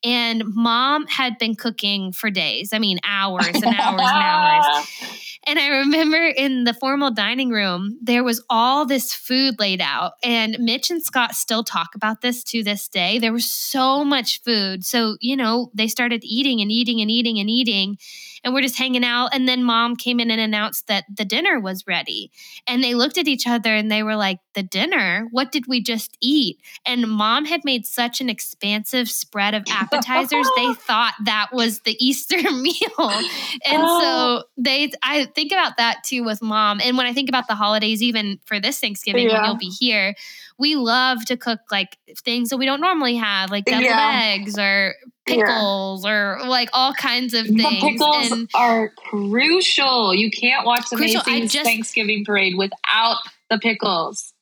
And 0.04 0.44
mom 0.54 1.08
had 1.08 1.36
been 1.38 1.56
cooking 1.56 2.12
for 2.12 2.30
days. 2.30 2.72
I 2.72 2.78
mean, 2.78 3.00
hours 3.04 3.46
and 3.46 3.64
hours 3.64 4.00
and 4.00 4.00
hours. 4.00 4.86
And 5.46 5.58
I 5.58 5.68
remember 5.68 6.16
in 6.16 6.64
the 6.64 6.72
formal 6.72 7.10
dining 7.10 7.50
room, 7.50 7.98
there 8.02 8.24
was 8.24 8.42
all 8.48 8.86
this 8.86 9.14
food 9.14 9.58
laid 9.58 9.80
out. 9.80 10.12
And 10.22 10.58
Mitch 10.58 10.90
and 10.90 11.02
Scott 11.02 11.34
still 11.34 11.62
talk 11.62 11.94
about 11.94 12.22
this 12.22 12.42
to 12.44 12.62
this 12.62 12.88
day. 12.88 13.18
There 13.18 13.32
was 13.32 13.50
so 13.50 14.04
much 14.04 14.42
food. 14.42 14.84
So, 14.84 15.16
you 15.20 15.36
know, 15.36 15.70
they 15.74 15.88
started 15.88 16.22
eating 16.24 16.60
and 16.60 16.72
eating 16.72 17.00
and 17.00 17.10
eating 17.10 17.38
and 17.38 17.50
eating 17.50 17.98
and 18.44 18.52
we're 18.52 18.60
just 18.60 18.78
hanging 18.78 19.04
out. 19.04 19.30
And 19.32 19.48
then 19.48 19.64
mom 19.64 19.96
came 19.96 20.20
in 20.20 20.30
and 20.30 20.40
announced 20.40 20.86
that 20.86 21.04
the 21.14 21.24
dinner 21.24 21.58
was 21.58 21.86
ready. 21.86 22.30
And 22.66 22.84
they 22.84 22.94
looked 22.94 23.18
at 23.18 23.26
each 23.26 23.46
other 23.46 23.74
and 23.74 23.90
they 23.90 24.02
were 24.02 24.16
like, 24.16 24.38
The 24.54 24.62
dinner? 24.62 25.26
What 25.30 25.50
did 25.50 25.66
we 25.66 25.82
just 25.82 26.16
eat? 26.20 26.60
And 26.84 27.08
mom 27.08 27.46
had 27.46 27.64
made 27.64 27.86
such 27.86 28.20
an 28.20 28.28
expansive 28.28 29.08
spread 29.08 29.54
of 29.54 29.64
appetizers, 29.68 30.48
they 30.56 30.74
thought 30.86 31.14
that 31.24 31.48
was 31.52 31.80
the 31.80 31.96
Easter 32.04 32.36
meal. 32.52 32.74
And 32.98 33.82
so 33.82 34.02
oh. 34.02 34.42
they, 34.58 34.92
I 35.02 35.24
think 35.24 35.50
about 35.50 35.78
that 35.78 36.04
too 36.04 36.22
with 36.22 36.42
mom. 36.42 36.80
And 36.82 36.96
when 36.96 37.06
I 37.06 37.14
think 37.14 37.28
about 37.28 37.48
the 37.48 37.54
holidays, 37.54 38.02
even 38.02 38.38
for 38.44 38.60
this 38.60 38.78
Thanksgiving, 38.78 39.28
yeah. 39.28 39.40
when 39.40 39.44
you'll 39.46 39.56
be 39.56 39.72
here, 39.78 40.14
we 40.58 40.76
love 40.76 41.24
to 41.26 41.36
cook 41.36 41.60
like 41.70 41.96
things 42.18 42.50
that 42.50 42.58
we 42.58 42.66
don't 42.66 42.80
normally 42.80 43.16
have, 43.16 43.50
like 43.50 43.64
deviled 43.64 43.84
yeah. 43.84 44.34
eggs 44.34 44.58
or 44.58 44.94
pickles 45.26 46.04
yeah. 46.04 46.10
or 46.10 46.46
like 46.46 46.68
all 46.72 46.92
kinds 46.92 47.34
of 47.34 47.46
things. 47.46 47.62
The 47.62 47.80
pickles 47.80 48.32
and 48.32 48.50
are 48.54 48.90
crucial. 48.90 50.14
You 50.14 50.30
can't 50.30 50.66
watch 50.66 50.90
the 50.90 50.96
crucial. 50.96 51.22
Macy's 51.26 51.52
just, 51.52 51.64
Thanksgiving 51.64 52.24
parade 52.24 52.56
without 52.56 53.18
the 53.50 53.58
pickles. 53.58 54.33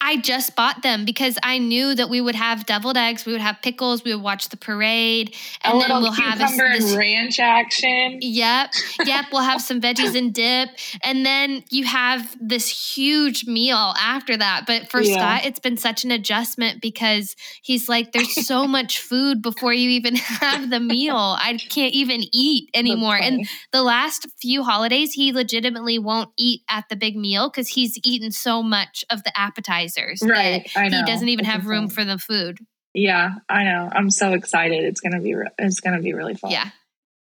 I 0.00 0.18
just 0.18 0.54
bought 0.56 0.82
them 0.82 1.04
because 1.04 1.38
I 1.42 1.58
knew 1.58 1.94
that 1.94 2.08
we 2.08 2.20
would 2.20 2.34
have 2.34 2.66
deviled 2.66 2.96
eggs, 2.96 3.24
we 3.24 3.32
would 3.32 3.40
have 3.40 3.58
pickles, 3.62 4.04
we 4.04 4.14
would 4.14 4.22
watch 4.22 4.48
the 4.48 4.56
parade, 4.56 5.34
and 5.62 5.76
a 5.76 5.80
then 5.80 6.02
we'll 6.02 6.12
have 6.12 6.38
this, 6.38 6.56
this 6.56 6.96
ranch 6.96 7.40
action. 7.40 8.18
Yep, 8.20 8.74
yep. 9.04 9.26
we'll 9.32 9.42
have 9.42 9.60
some 9.60 9.80
veggies 9.80 10.16
and 10.16 10.32
dip, 10.32 10.70
and 11.02 11.24
then 11.24 11.64
you 11.70 11.84
have 11.84 12.36
this 12.40 12.68
huge 12.68 13.46
meal 13.46 13.94
after 13.98 14.36
that. 14.36 14.64
But 14.66 14.90
for 14.90 15.00
yeah. 15.00 15.14
Scott, 15.14 15.46
it's 15.46 15.60
been 15.60 15.76
such 15.76 16.04
an 16.04 16.10
adjustment 16.10 16.80
because 16.80 17.34
he's 17.62 17.88
like, 17.88 18.12
"There's 18.12 18.46
so 18.46 18.66
much 18.72 19.00
food 19.00 19.42
before 19.42 19.72
you 19.72 19.90
even 19.90 20.16
have 20.16 20.70
the 20.70 20.80
meal. 20.80 21.16
I 21.16 21.58
can't 21.70 21.94
even 21.94 22.22
eat 22.32 22.70
anymore." 22.74 23.16
And 23.16 23.48
the 23.72 23.82
last 23.82 24.26
few 24.40 24.62
holidays, 24.62 25.12
he 25.12 25.32
legitimately 25.32 25.98
won't 25.98 26.30
eat 26.38 26.62
at 26.68 26.88
the 26.88 26.96
big 26.96 27.16
meal 27.16 27.50
because 27.50 27.68
he's 27.68 27.98
eaten 28.04 28.30
so 28.30 28.62
much 28.62 29.04
of 29.10 29.24
the 29.24 29.32
appetite 29.38 29.71
appetizers. 29.72 30.22
Right. 30.22 30.70
I 30.76 30.88
know. 30.88 30.98
He 30.98 31.04
doesn't 31.04 31.28
even 31.28 31.44
have 31.44 31.66
room 31.66 31.88
for 31.88 32.04
the 32.04 32.18
food. 32.18 32.58
Yeah, 32.94 33.36
I 33.48 33.64
know. 33.64 33.88
I'm 33.90 34.10
so 34.10 34.32
excited. 34.32 34.84
It's 34.84 35.00
gonna 35.00 35.20
be. 35.20 35.34
Re- 35.34 35.48
it's 35.58 35.80
gonna 35.80 36.00
be 36.00 36.12
really 36.12 36.34
fun. 36.34 36.50
Yeah, 36.50 36.68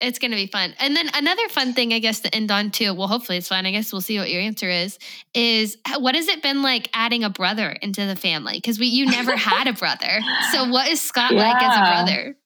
it's 0.01 0.19
gonna 0.19 0.35
be 0.35 0.49
fun. 0.49 0.75
And 0.81 0.97
then 0.97 1.09
another 1.15 1.49
fun 1.49 1.75
thing, 1.75 1.93
I 1.93 2.01
guess, 2.01 2.21
to 2.21 2.35
end 2.35 2.51
on 2.51 2.73
too. 2.73 2.93
Well, 2.93 3.07
hopefully 3.07 3.39
it's 3.39 3.49
fun. 3.49 3.67
I 3.67 3.71
guess 3.71 3.93
we'll 3.93 4.01
see 4.01 4.19
what 4.19 4.31
your 4.31 4.41
answer 4.41 4.69
is. 4.69 4.99
Is 5.33 5.77
what 5.99 6.17
has 6.17 6.27
it 6.27 6.43
been 6.43 6.63
like 6.63 6.91
adding 6.93 7.23
a 7.23 7.31
brother 7.31 7.71
into 7.71 8.05
the 8.05 8.17
family? 8.17 8.55
Because 8.55 8.81
we 8.81 8.87
you 8.87 9.07
never 9.07 9.37
had 9.37 9.69
a 9.69 9.73
brother. 9.73 10.21
So 10.51 10.69
what 10.71 10.89
is 10.89 11.01
Scott 11.01 11.33
yeah. 11.33 11.49
like 11.49 11.63
as 11.63 11.77
a 11.77 11.81
brother? 11.81 12.37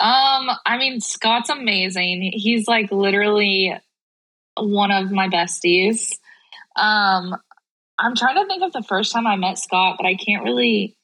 Um, 0.00 0.56
I 0.64 0.78
mean, 0.78 1.00
Scott's 1.00 1.50
amazing. 1.50 2.30
He's 2.32 2.68
like 2.68 2.92
literally 2.92 3.74
one 4.56 4.92
of 4.92 5.10
my 5.10 5.28
besties. 5.28 6.12
Um, 6.76 7.34
I'm 7.98 8.14
trying 8.14 8.36
to 8.36 8.46
think 8.46 8.62
of 8.62 8.72
the 8.72 8.82
first 8.82 9.12
time 9.12 9.26
I 9.26 9.36
met 9.36 9.58
Scott, 9.58 9.96
but 9.98 10.06
I 10.06 10.14
can't 10.14 10.44
really. 10.44 10.96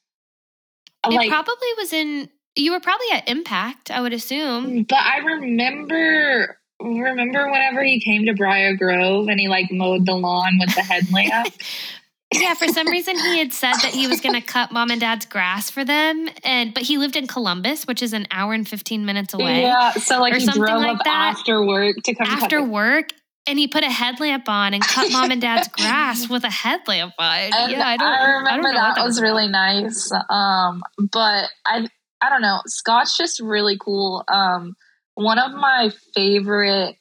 Uh, 1.02 1.10
like, 1.12 1.26
it 1.26 1.30
probably 1.30 1.68
was 1.78 1.92
in. 1.92 2.28
You 2.56 2.72
were 2.72 2.80
probably 2.80 3.06
at 3.12 3.28
Impact, 3.28 3.90
I 3.90 4.00
would 4.00 4.12
assume. 4.12 4.66
Mm, 4.66 4.88
but 4.88 4.98
I 4.98 5.18
remember 5.18 6.58
remember 6.80 7.50
whenever 7.50 7.82
he 7.82 8.00
came 8.00 8.26
to 8.26 8.34
Briar 8.34 8.76
Grove 8.76 9.28
and 9.28 9.40
he 9.40 9.48
like 9.48 9.70
mowed 9.70 10.06
the 10.06 10.14
lawn 10.14 10.58
with 10.58 10.74
the 10.74 10.82
headlamp? 10.82 11.54
yeah, 12.32 12.54
for 12.54 12.68
some 12.68 12.88
reason 12.88 13.18
he 13.18 13.38
had 13.38 13.52
said 13.52 13.74
that 13.74 13.92
he 13.92 14.06
was 14.06 14.20
going 14.20 14.34
to 14.34 14.40
cut 14.40 14.72
mom 14.72 14.90
and 14.90 15.00
dad's 15.00 15.26
grass 15.26 15.70
for 15.70 15.84
them, 15.84 16.28
and 16.42 16.74
but 16.74 16.82
he 16.82 16.98
lived 16.98 17.16
in 17.16 17.26
Columbus, 17.26 17.86
which 17.86 18.02
is 18.02 18.12
an 18.12 18.26
hour 18.30 18.52
and 18.52 18.68
fifteen 18.68 19.04
minutes 19.04 19.34
away. 19.34 19.62
Yeah, 19.62 19.92
so 19.92 20.20
like 20.20 20.34
he 20.34 20.46
drove 20.46 20.82
like 20.82 20.98
up 20.98 21.04
that. 21.04 21.34
after 21.38 21.64
work 21.64 21.96
to 22.04 22.14
come 22.14 22.26
after 22.26 22.62
work, 22.64 23.10
and 23.46 23.58
he 23.58 23.68
put 23.68 23.84
a 23.84 23.90
headlamp 23.90 24.48
on 24.48 24.74
and 24.74 24.82
cut 24.82 25.12
mom 25.12 25.30
and 25.30 25.40
dad's 25.40 25.68
grass 25.68 26.28
with 26.30 26.44
a 26.44 26.50
headlamp 26.50 27.14
on. 27.18 27.38
And 27.38 27.72
yeah, 27.72 27.86
I 27.86 27.96
don't. 27.96 28.08
I 28.08 28.30
remember 28.32 28.50
I 28.50 28.56
don't 28.56 28.74
that, 28.74 28.94
that 28.96 29.04
was, 29.04 29.20
really 29.20 29.48
nice. 29.48 30.10
Um, 30.30 30.82
but 30.98 31.50
I, 31.66 31.86
I 32.22 32.30
don't 32.30 32.42
know. 32.42 32.60
Scott's 32.66 33.16
just 33.16 33.40
really 33.40 33.76
cool. 33.78 34.24
Um, 34.32 34.76
one 35.14 35.38
of 35.38 35.52
my 35.52 35.90
favorite 36.14 36.96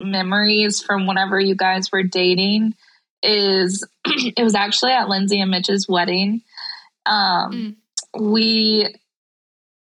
memories 0.00 0.82
from 0.82 1.06
whenever 1.06 1.38
you 1.40 1.54
guys 1.54 1.90
were 1.92 2.02
dating 2.02 2.74
is 3.22 3.86
it 4.04 4.42
was 4.42 4.54
actually 4.54 4.92
at 4.92 5.08
Lindsay 5.08 5.40
and 5.40 5.50
Mitch's 5.50 5.88
wedding. 5.88 6.42
Um, 7.06 7.52
mm. 7.52 7.76
We, 8.20 8.94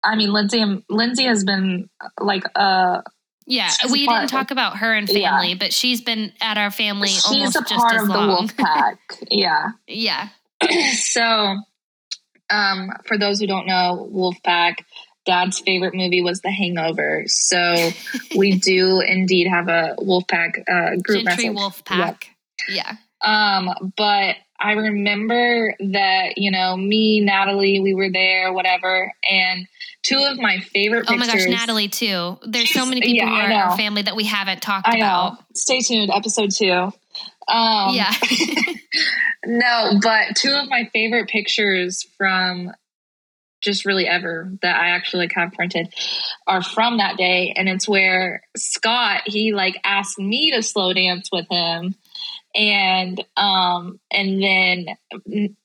I 0.05 0.17
mean, 0.17 0.33
Lindsay 0.33 0.85
Lindsay 0.89 1.25
has 1.25 1.45
been 1.45 1.89
like 2.21 2.45
a 2.55 3.03
yeah, 3.49 3.71
we 3.91 4.07
didn't 4.07 4.29
talk 4.29 4.51
about 4.51 4.77
her 4.79 4.93
and 4.93 5.09
family, 5.09 5.49
yeah. 5.49 5.55
but 5.59 5.73
she's 5.73 6.01
been 6.03 6.33
at 6.41 6.59
our 6.59 6.71
family 6.71 7.09
she's 7.09 7.27
almost 7.27 7.57
a 7.57 7.63
part 7.63 7.93
just 7.93 8.05
of 8.05 8.09
long. 8.09 8.27
the 8.27 8.35
wolf 8.35 8.57
pack. 8.57 8.99
yeah. 9.31 9.71
yeah. 9.87 10.29
so, 10.93 11.57
um, 12.51 12.91
for 13.07 13.17
those 13.17 13.41
who 13.41 13.47
don't 13.47 13.67
know, 13.67 14.07
wolf 14.11 14.37
pack, 14.45 14.85
dad's 15.25 15.61
favorite 15.61 15.95
movie 15.95 16.23
was 16.23 16.41
The 16.41 16.51
Hangover. 16.51 17.25
So 17.27 17.91
we 18.37 18.59
do 18.59 19.01
indeed 19.01 19.47
have 19.49 19.69
a 19.69 19.95
wolf 19.99 20.25
pack 20.29 20.59
uh, 20.71 20.97
group 20.97 21.25
Gentry 21.25 21.45
message. 21.45 21.55
wolf 21.55 21.85
pack. 21.85 22.29
Yep. 22.69 22.77
Yeah. 22.77 22.97
Um, 23.25 23.93
but 23.97 24.37
I 24.61 24.73
remember 24.73 25.75
that, 25.79 26.37
you 26.37 26.51
know, 26.51 26.77
me, 26.77 27.21
Natalie, 27.21 27.81
we 27.81 27.95
were 27.95 28.11
there, 28.11 28.53
whatever, 28.53 29.13
and 29.29 29.69
two 30.03 30.19
of 30.31 30.39
my 30.39 30.59
favorite 30.59 31.07
oh 31.09 31.17
my 31.17 31.27
gosh 31.27 31.45
natalie 31.47 31.89
too. 31.89 32.39
There's 32.47 32.73
so 32.73 32.87
many 32.87 33.01
people 33.01 33.29
yeah, 33.29 33.47
in 33.47 33.53
our 33.53 33.77
family 33.77 34.03
that 34.03 34.17
we 34.17 34.25
haven't 34.25 34.63
talked 34.63 34.89
I 34.89 34.97
about. 34.97 35.39
Stay 35.55 35.81
tuned 35.81 36.11
episode 36.11 36.51
two. 36.51 36.93
Um, 37.49 37.95
yeah. 37.95 38.13
No 39.47 39.99
but 40.03 40.37
two 40.37 40.53
of 40.53 40.69
my 40.69 40.91
favorite 40.93 41.29
pictures 41.29 42.07
from 42.17 42.73
just 43.61 43.85
really 43.85 44.07
ever 44.07 44.53
that 44.63 44.79
i 44.79 44.91
actually 44.91 45.25
like 45.25 45.33
have 45.35 45.53
printed 45.53 45.93
are 46.47 46.63
from 46.63 46.99
that 46.99 47.17
day 47.17 47.53
and 47.57 47.69
it's 47.69 47.89
where 47.89 48.43
scott 48.57 49.23
he 49.27 49.53
like 49.53 49.77
asked 49.85 50.19
me 50.19 50.53
to 50.53 50.63
slow 50.63 50.93
dance 50.93 51.29
with 51.33 51.47
him 51.51 51.95
and 52.59 53.25
um 53.37 54.01
and 54.11 54.43
then 54.43 54.87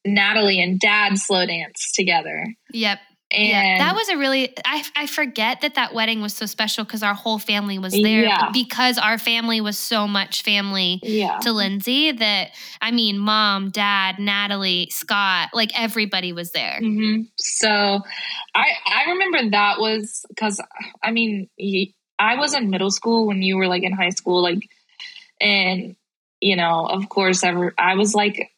Natalie 0.06 0.62
and 0.62 0.80
Dad 0.80 1.18
slow 1.18 1.46
dance 1.46 1.92
together. 1.94 2.46
Yep. 2.72 3.00
And 3.36 3.48
yeah, 3.48 3.78
that 3.80 3.96
was 3.96 4.10
a 4.10 4.18
really, 4.18 4.54
I, 4.64 4.84
I 4.96 5.08
forget 5.08 5.62
that 5.62 5.74
that 5.74 5.96
wedding 5.96 6.22
was 6.22 6.36
so 6.36 6.46
special 6.46 6.84
because 6.84 7.02
our 7.02 7.16
whole 7.16 7.40
family 7.40 7.80
was 7.80 7.92
there. 7.92 8.26
Yeah. 8.26 8.52
Because 8.54 9.00
our 9.00 9.18
family 9.18 9.60
was 9.60 9.76
so 9.76 10.08
much 10.08 10.44
family 10.44 11.00
yeah. 11.02 11.40
to 11.40 11.52
Lindsay 11.52 12.12
that, 12.12 12.52
I 12.80 12.92
mean, 12.92 13.18
mom, 13.18 13.72
dad, 13.72 14.20
Natalie, 14.20 14.90
Scott, 14.92 15.50
like 15.52 15.72
everybody 15.76 16.32
was 16.32 16.52
there. 16.52 16.80
Mm-hmm. 16.80 17.24
So 17.40 17.70
I, 18.54 18.68
I 18.86 19.10
remember 19.14 19.50
that 19.50 19.80
was 19.80 20.24
because, 20.30 20.62
I 21.02 21.10
mean, 21.10 21.50
I 22.20 22.36
was 22.36 22.54
in 22.54 22.70
middle 22.70 22.92
school 22.92 23.26
when 23.26 23.42
you 23.42 23.58
were 23.58 23.68
like 23.68 23.82
in 23.82 23.94
high 23.94 24.12
school, 24.12 24.44
like, 24.44 24.70
and, 25.42 25.96
you 26.44 26.56
know, 26.56 26.86
of 26.86 27.10
course, 27.10 27.44
I, 27.44 27.54
I 27.78 27.96
was 27.96 28.14
like 28.14 28.52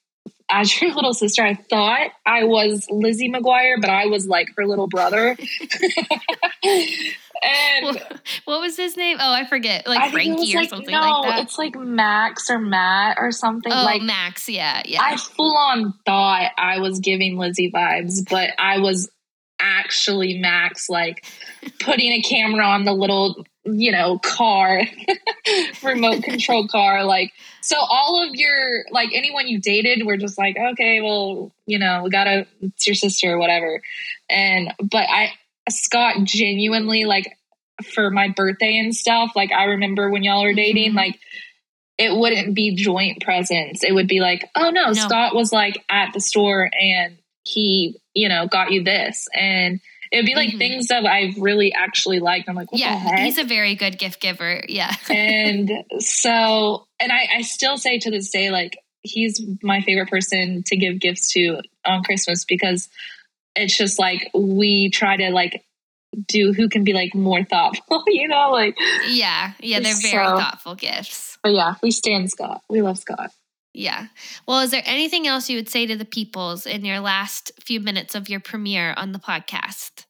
as 0.49 0.79
your 0.81 0.93
little 0.95 1.13
sister, 1.13 1.43
I 1.43 1.55
thought 1.55 2.11
I 2.25 2.43
was 2.45 2.87
Lizzie 2.89 3.29
McGuire, 3.29 3.79
but 3.79 3.89
I 3.89 4.07
was 4.07 4.27
like 4.27 4.49
her 4.57 4.65
little 4.65 4.87
brother. 4.87 5.29
and 6.63 8.01
what 8.45 8.61
was 8.61 8.77
his 8.77 8.95
name? 8.97 9.17
Oh, 9.19 9.33
I 9.33 9.45
forget. 9.45 9.87
Like 9.87 9.99
I 9.99 10.11
Frankie 10.11 10.55
or 10.55 10.59
like, 10.59 10.69
something 10.69 10.91
no, 10.91 10.99
like 10.99 11.23
that. 11.23 11.35
No, 11.35 11.41
it's 11.41 11.57
like 11.57 11.75
Max 11.75 12.49
or 12.49 12.59
Matt 12.59 13.17
or 13.19 13.31
something. 13.31 13.71
Oh, 13.71 13.83
like 13.83 14.01
Max. 14.01 14.47
Yeah, 14.49 14.81
yeah. 14.85 15.01
I 15.01 15.17
full 15.17 15.57
on 15.57 15.93
thought 16.05 16.51
I 16.57 16.79
was 16.79 16.99
giving 16.99 17.37
Lizzie 17.37 17.71
vibes, 17.71 18.27
but 18.29 18.51
I 18.59 18.79
was 18.79 19.09
actually 19.59 20.37
Max, 20.39 20.89
like 20.89 21.25
putting 21.79 22.11
a 22.11 22.21
camera 22.21 22.65
on 22.65 22.83
the 22.83 22.93
little 22.93 23.45
you 23.65 23.91
know, 23.91 24.19
car, 24.19 24.81
remote 25.83 26.23
control 26.23 26.67
car. 26.67 27.03
Like, 27.03 27.33
so 27.61 27.75
all 27.77 28.23
of 28.23 28.35
your, 28.35 28.85
like, 28.91 29.09
anyone 29.13 29.47
you 29.47 29.59
dated 29.59 30.05
were 30.05 30.17
just 30.17 30.37
like, 30.37 30.55
okay, 30.57 31.01
well, 31.01 31.51
you 31.65 31.79
know, 31.79 32.01
we 32.03 32.09
gotta, 32.09 32.45
it's 32.61 32.85
your 32.85 32.95
sister 32.95 33.33
or 33.33 33.37
whatever. 33.39 33.81
And, 34.29 34.73
but 34.79 35.05
I, 35.09 35.33
Scott 35.69 36.17
genuinely, 36.23 37.05
like, 37.05 37.37
for 37.93 38.09
my 38.11 38.29
birthday 38.29 38.77
and 38.77 38.95
stuff, 38.95 39.31
like, 39.35 39.51
I 39.51 39.65
remember 39.65 40.09
when 40.09 40.23
y'all 40.23 40.43
were 40.43 40.53
dating, 40.53 40.89
mm-hmm. 40.89 40.97
like, 40.97 41.19
it 41.97 42.15
wouldn't 42.15 42.53
be 42.53 42.75
joint 42.75 43.23
presents. 43.23 43.83
It 43.83 43.93
would 43.93 44.07
be 44.07 44.19
like, 44.19 44.49
oh 44.55 44.69
no, 44.69 44.87
no, 44.87 44.93
Scott 44.93 45.33
was 45.33 45.53
like 45.53 45.81
at 45.89 46.11
the 46.13 46.19
store 46.19 46.69
and 46.77 47.17
he, 47.43 48.01
you 48.13 48.27
know, 48.27 48.47
got 48.47 48.71
you 48.71 48.83
this. 48.83 49.27
And, 49.33 49.79
It'd 50.15 50.25
be 50.25 50.33
like 50.33 50.51
mm-hmm. 50.51 50.59
things 50.59 50.87
that 50.87 51.05
I've 51.05 51.35
really 51.37 51.73
actually 51.73 52.21
liked. 52.21 52.47
I'm 52.47 52.55
like, 52.55 52.69
yeah, 52.71 53.25
he's 53.25 53.37
a 53.37 53.43
very 53.43 53.75
good 53.75 53.99
gift 53.99 54.21
giver. 54.21 54.63
Yeah. 54.69 54.95
and 55.09 55.69
so, 55.99 56.87
and 57.01 57.11
I, 57.11 57.27
I 57.37 57.41
still 57.41 57.77
say 57.77 57.99
to 57.99 58.09
this 58.09 58.29
day, 58.29 58.49
like, 58.49 58.77
he's 59.01 59.41
my 59.61 59.81
favorite 59.81 60.09
person 60.09 60.63
to 60.67 60.77
give 60.77 60.99
gifts 60.99 61.33
to 61.33 61.61
on 61.85 62.03
Christmas 62.03 62.45
because 62.45 62.87
it's 63.57 63.77
just 63.77 63.99
like 63.99 64.29
we 64.33 64.89
try 64.89 65.17
to 65.17 65.31
like 65.31 65.65
do 66.29 66.53
who 66.53 66.69
can 66.69 66.85
be 66.85 66.93
like 66.93 67.13
more 67.13 67.43
thoughtful, 67.43 68.03
you 68.07 68.29
know, 68.29 68.51
like 68.51 68.77
yeah, 69.09 69.51
yeah, 69.59 69.81
they're 69.81 69.95
very 69.95 70.25
so, 70.25 70.37
thoughtful 70.37 70.75
gifts. 70.75 71.37
But 71.43 71.53
yeah, 71.53 71.75
we 71.83 71.91
stand 71.91 72.31
Scott. 72.31 72.61
We 72.69 72.81
love 72.81 72.97
Scott. 72.97 73.31
Yeah. 73.75 74.07
Well, 74.47 74.61
is 74.61 74.71
there 74.71 74.83
anything 74.85 75.27
else 75.27 75.49
you 75.49 75.57
would 75.57 75.67
say 75.67 75.85
to 75.85 75.97
the 75.97 76.05
peoples 76.05 76.65
in 76.65 76.85
your 76.85 77.01
last 77.01 77.51
few 77.59 77.81
minutes 77.81 78.15
of 78.15 78.29
your 78.29 78.39
premiere 78.39 78.93
on 78.95 79.11
the 79.11 79.19
podcast? 79.19 80.04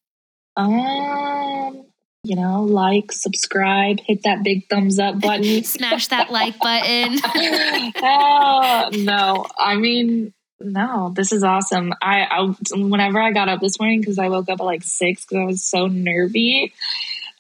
Um, 0.58 1.86
you 2.24 2.36
know, 2.36 2.64
like, 2.64 3.12
subscribe, 3.12 4.00
hit 4.00 4.24
that 4.24 4.44
big 4.44 4.68
thumbs 4.70 5.00
up 5.00 5.20
button, 5.20 5.64
smash 5.64 6.08
that 6.08 6.32
like 6.32 6.58
button. 6.60 7.20
oh, 8.04 8.90
no, 8.94 9.46
I 9.58 9.76
mean, 9.76 10.34
no, 10.60 11.12
this 11.16 11.32
is 11.32 11.44
awesome. 11.44 11.94
I, 12.02 12.24
I 12.24 12.56
whenever 12.76 13.22
I 13.22 13.32
got 13.32 13.50
up 13.50 13.60
this 13.60 13.80
morning 13.80 14.00
because 14.00 14.18
I 14.18 14.30
woke 14.30 14.50
up 14.50 14.60
at 14.60 14.66
like 14.66 14.84
six 14.84 15.26
because 15.26 15.38
I 15.38 15.46
was 15.46 15.64
so 15.64 15.88
nervy. 15.88 16.74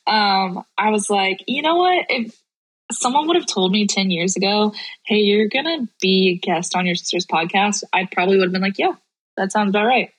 Um, 0.06 0.64
I 0.78 0.92
was 0.92 1.10
like, 1.10 1.44
you 1.48 1.62
know 1.62 1.78
what? 1.78 2.06
If 2.10 2.40
someone 2.92 3.28
would 3.28 3.38
have 3.38 3.48
told 3.48 3.72
me 3.72 3.88
10 3.88 4.12
years 4.12 4.36
ago, 4.36 4.74
hey, 5.04 5.20
you're 5.20 5.50
to 5.50 5.88
be 6.02 6.30
a 6.30 6.46
guest 6.46 6.76
on 6.76 6.86
your 6.86 6.96
sister's 6.96 7.26
podcast, 7.26 7.84
I 7.92 8.08
probably 8.12 8.38
would 8.38 8.46
have 8.46 8.54
been 8.54 8.62
like, 8.62 8.78
yeah, 8.78 8.94
that 9.38 9.52
sounds 9.52 9.70
about 9.70 9.86
right. 9.86 10.12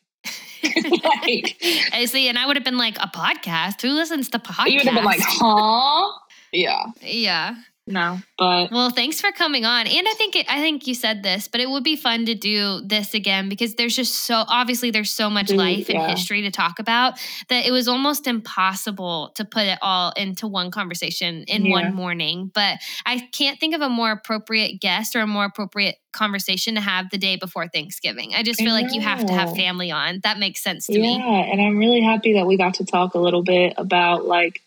like, 1.04 1.56
I 1.92 2.06
see, 2.06 2.28
and 2.28 2.38
I 2.38 2.46
would 2.46 2.56
have 2.56 2.64
been 2.64 2.78
like, 2.78 2.96
a 2.98 3.08
podcast? 3.08 3.82
Who 3.82 3.90
listens 3.90 4.28
to 4.30 4.38
podcasts? 4.38 4.66
You 4.70 4.78
would 4.78 4.86
have 4.86 4.94
been 4.94 5.04
like, 5.04 5.20
huh? 5.22 6.12
Yeah. 6.52 6.86
Yeah. 7.02 7.56
No, 7.88 8.18
but 8.36 8.72
well, 8.72 8.90
thanks 8.90 9.20
for 9.20 9.30
coming 9.30 9.64
on. 9.64 9.86
And 9.86 10.08
I 10.08 10.14
think 10.14 10.34
it, 10.34 10.46
I 10.50 10.60
think 10.60 10.88
you 10.88 10.94
said 10.94 11.22
this, 11.22 11.46
but 11.46 11.60
it 11.60 11.70
would 11.70 11.84
be 11.84 11.94
fun 11.94 12.26
to 12.26 12.34
do 12.34 12.80
this 12.84 13.14
again 13.14 13.48
because 13.48 13.76
there's 13.76 13.94
just 13.94 14.14
so 14.14 14.44
obviously 14.48 14.90
there's 14.90 15.10
so 15.10 15.30
much 15.30 15.48
mm, 15.48 15.56
life 15.56 15.88
yeah. 15.88 16.00
and 16.00 16.10
history 16.10 16.42
to 16.42 16.50
talk 16.50 16.80
about 16.80 17.14
that 17.48 17.64
it 17.64 17.70
was 17.70 17.86
almost 17.86 18.26
impossible 18.26 19.30
to 19.36 19.44
put 19.44 19.62
it 19.62 19.78
all 19.82 20.12
into 20.16 20.48
one 20.48 20.72
conversation 20.72 21.44
in 21.44 21.66
yeah. 21.66 21.72
one 21.72 21.94
morning. 21.94 22.50
But 22.52 22.78
I 23.04 23.28
can't 23.32 23.60
think 23.60 23.72
of 23.72 23.82
a 23.82 23.88
more 23.88 24.10
appropriate 24.10 24.80
guest 24.80 25.14
or 25.14 25.20
a 25.20 25.26
more 25.26 25.44
appropriate 25.44 25.96
conversation 26.12 26.74
to 26.74 26.80
have 26.80 27.10
the 27.10 27.18
day 27.18 27.36
before 27.36 27.68
Thanksgiving. 27.68 28.32
I 28.34 28.42
just 28.42 28.58
feel 28.58 28.74
I 28.74 28.80
like 28.82 28.94
you 28.94 29.00
have 29.00 29.24
to 29.26 29.32
have 29.32 29.54
family 29.54 29.92
on. 29.92 30.20
That 30.24 30.38
makes 30.38 30.60
sense 30.60 30.86
to 30.86 30.94
yeah, 30.94 31.02
me. 31.02 31.18
Yeah, 31.18 31.52
and 31.52 31.60
I'm 31.60 31.78
really 31.78 32.00
happy 32.00 32.34
that 32.34 32.46
we 32.46 32.56
got 32.56 32.74
to 32.74 32.84
talk 32.84 33.14
a 33.14 33.18
little 33.18 33.44
bit 33.44 33.74
about 33.76 34.24
like 34.24 34.62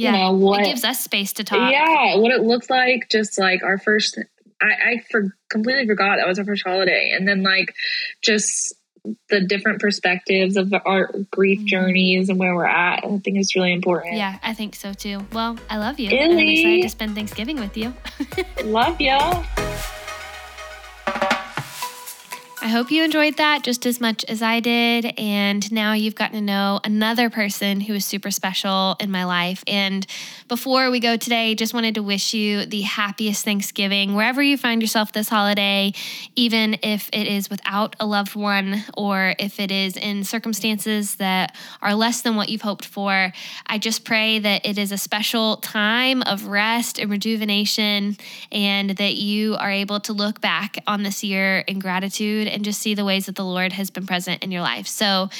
yeah, 0.00 0.12
you 0.12 0.18
know 0.18 0.32
what 0.32 0.60
it 0.62 0.66
gives 0.66 0.84
us 0.84 1.00
space 1.00 1.34
to 1.34 1.44
talk. 1.44 1.70
Yeah, 1.70 2.16
what 2.16 2.32
it 2.32 2.42
looked 2.42 2.70
like, 2.70 3.08
just 3.10 3.38
like 3.38 3.62
our 3.62 3.78
first. 3.78 4.18
I, 4.62 4.66
I 4.66 5.02
for, 5.10 5.34
completely 5.48 5.86
forgot 5.86 6.16
that 6.16 6.28
was 6.28 6.38
our 6.38 6.44
first 6.44 6.62
holiday, 6.66 7.12
and 7.14 7.28
then 7.28 7.42
like 7.42 7.74
just 8.22 8.74
the 9.28 9.40
different 9.40 9.80
perspectives 9.80 10.56
of 10.56 10.72
our 10.84 11.10
grief 11.30 11.58
mm-hmm. 11.60 11.66
journeys 11.66 12.28
and 12.28 12.38
where 12.38 12.54
we're 12.54 12.66
at. 12.66 13.04
I 13.04 13.18
think 13.18 13.38
it's 13.38 13.54
really 13.54 13.72
important. 13.72 14.16
Yeah, 14.16 14.38
I 14.42 14.54
think 14.54 14.74
so 14.74 14.92
too. 14.92 15.26
Well, 15.32 15.58
I 15.68 15.78
love 15.78 15.98
you. 15.98 16.10
Illy. 16.10 16.42
I'm 16.42 16.48
excited 16.48 16.82
to 16.82 16.88
spend 16.88 17.14
Thanksgiving 17.14 17.60
with 17.60 17.76
you. 17.76 17.94
love 18.64 19.00
ya. 19.00 19.44
I 22.62 22.68
hope 22.68 22.90
you 22.90 23.02
enjoyed 23.02 23.38
that 23.38 23.62
just 23.62 23.86
as 23.86 24.02
much 24.02 24.22
as 24.26 24.42
I 24.42 24.60
did. 24.60 25.14
And 25.18 25.72
now 25.72 25.94
you've 25.94 26.14
gotten 26.14 26.34
to 26.34 26.42
know 26.42 26.78
another 26.84 27.30
person 27.30 27.80
who 27.80 27.94
is 27.94 28.04
super 28.04 28.30
special 28.30 28.96
in 29.00 29.10
my 29.10 29.24
life. 29.24 29.64
And 29.66 30.06
before 30.46 30.90
we 30.90 31.00
go 31.00 31.16
today, 31.16 31.54
just 31.54 31.72
wanted 31.72 31.94
to 31.94 32.02
wish 32.02 32.34
you 32.34 32.66
the 32.66 32.82
happiest 32.82 33.46
Thanksgiving 33.46 34.14
wherever 34.14 34.42
you 34.42 34.58
find 34.58 34.82
yourself 34.82 35.10
this 35.10 35.30
holiday, 35.30 35.94
even 36.36 36.76
if 36.82 37.08
it 37.14 37.26
is 37.26 37.48
without 37.48 37.96
a 37.98 38.04
loved 38.04 38.34
one 38.34 38.84
or 38.94 39.34
if 39.38 39.58
it 39.58 39.70
is 39.70 39.96
in 39.96 40.22
circumstances 40.22 41.14
that 41.14 41.56
are 41.80 41.94
less 41.94 42.20
than 42.20 42.36
what 42.36 42.50
you've 42.50 42.60
hoped 42.60 42.84
for. 42.84 43.32
I 43.68 43.78
just 43.78 44.04
pray 44.04 44.38
that 44.38 44.66
it 44.66 44.76
is 44.76 44.92
a 44.92 44.98
special 44.98 45.56
time 45.56 46.20
of 46.22 46.46
rest 46.46 46.98
and 46.98 47.10
rejuvenation 47.10 48.18
and 48.52 48.90
that 48.90 49.14
you 49.14 49.56
are 49.56 49.70
able 49.70 50.00
to 50.00 50.12
look 50.12 50.42
back 50.42 50.76
on 50.86 51.04
this 51.04 51.24
year 51.24 51.60
in 51.60 51.78
gratitude 51.78 52.48
and 52.50 52.64
just 52.64 52.80
see 52.80 52.94
the 52.94 53.04
ways 53.04 53.26
that 53.26 53.34
the 53.34 53.44
Lord 53.44 53.72
has 53.72 53.90
been 53.90 54.06
present 54.06 54.42
in 54.42 54.50
your 54.50 54.62
life. 54.62 54.86
So, 54.86 55.30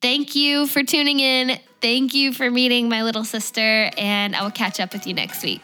thank 0.00 0.34
you 0.34 0.66
for 0.66 0.82
tuning 0.82 1.20
in. 1.20 1.58
Thank 1.80 2.14
you 2.14 2.32
for 2.32 2.50
meeting 2.50 2.88
my 2.88 3.02
little 3.02 3.24
sister, 3.24 3.90
and 3.98 4.34
I 4.34 4.42
will 4.42 4.50
catch 4.50 4.80
up 4.80 4.92
with 4.92 5.06
you 5.06 5.14
next 5.14 5.42
week. 5.42 5.62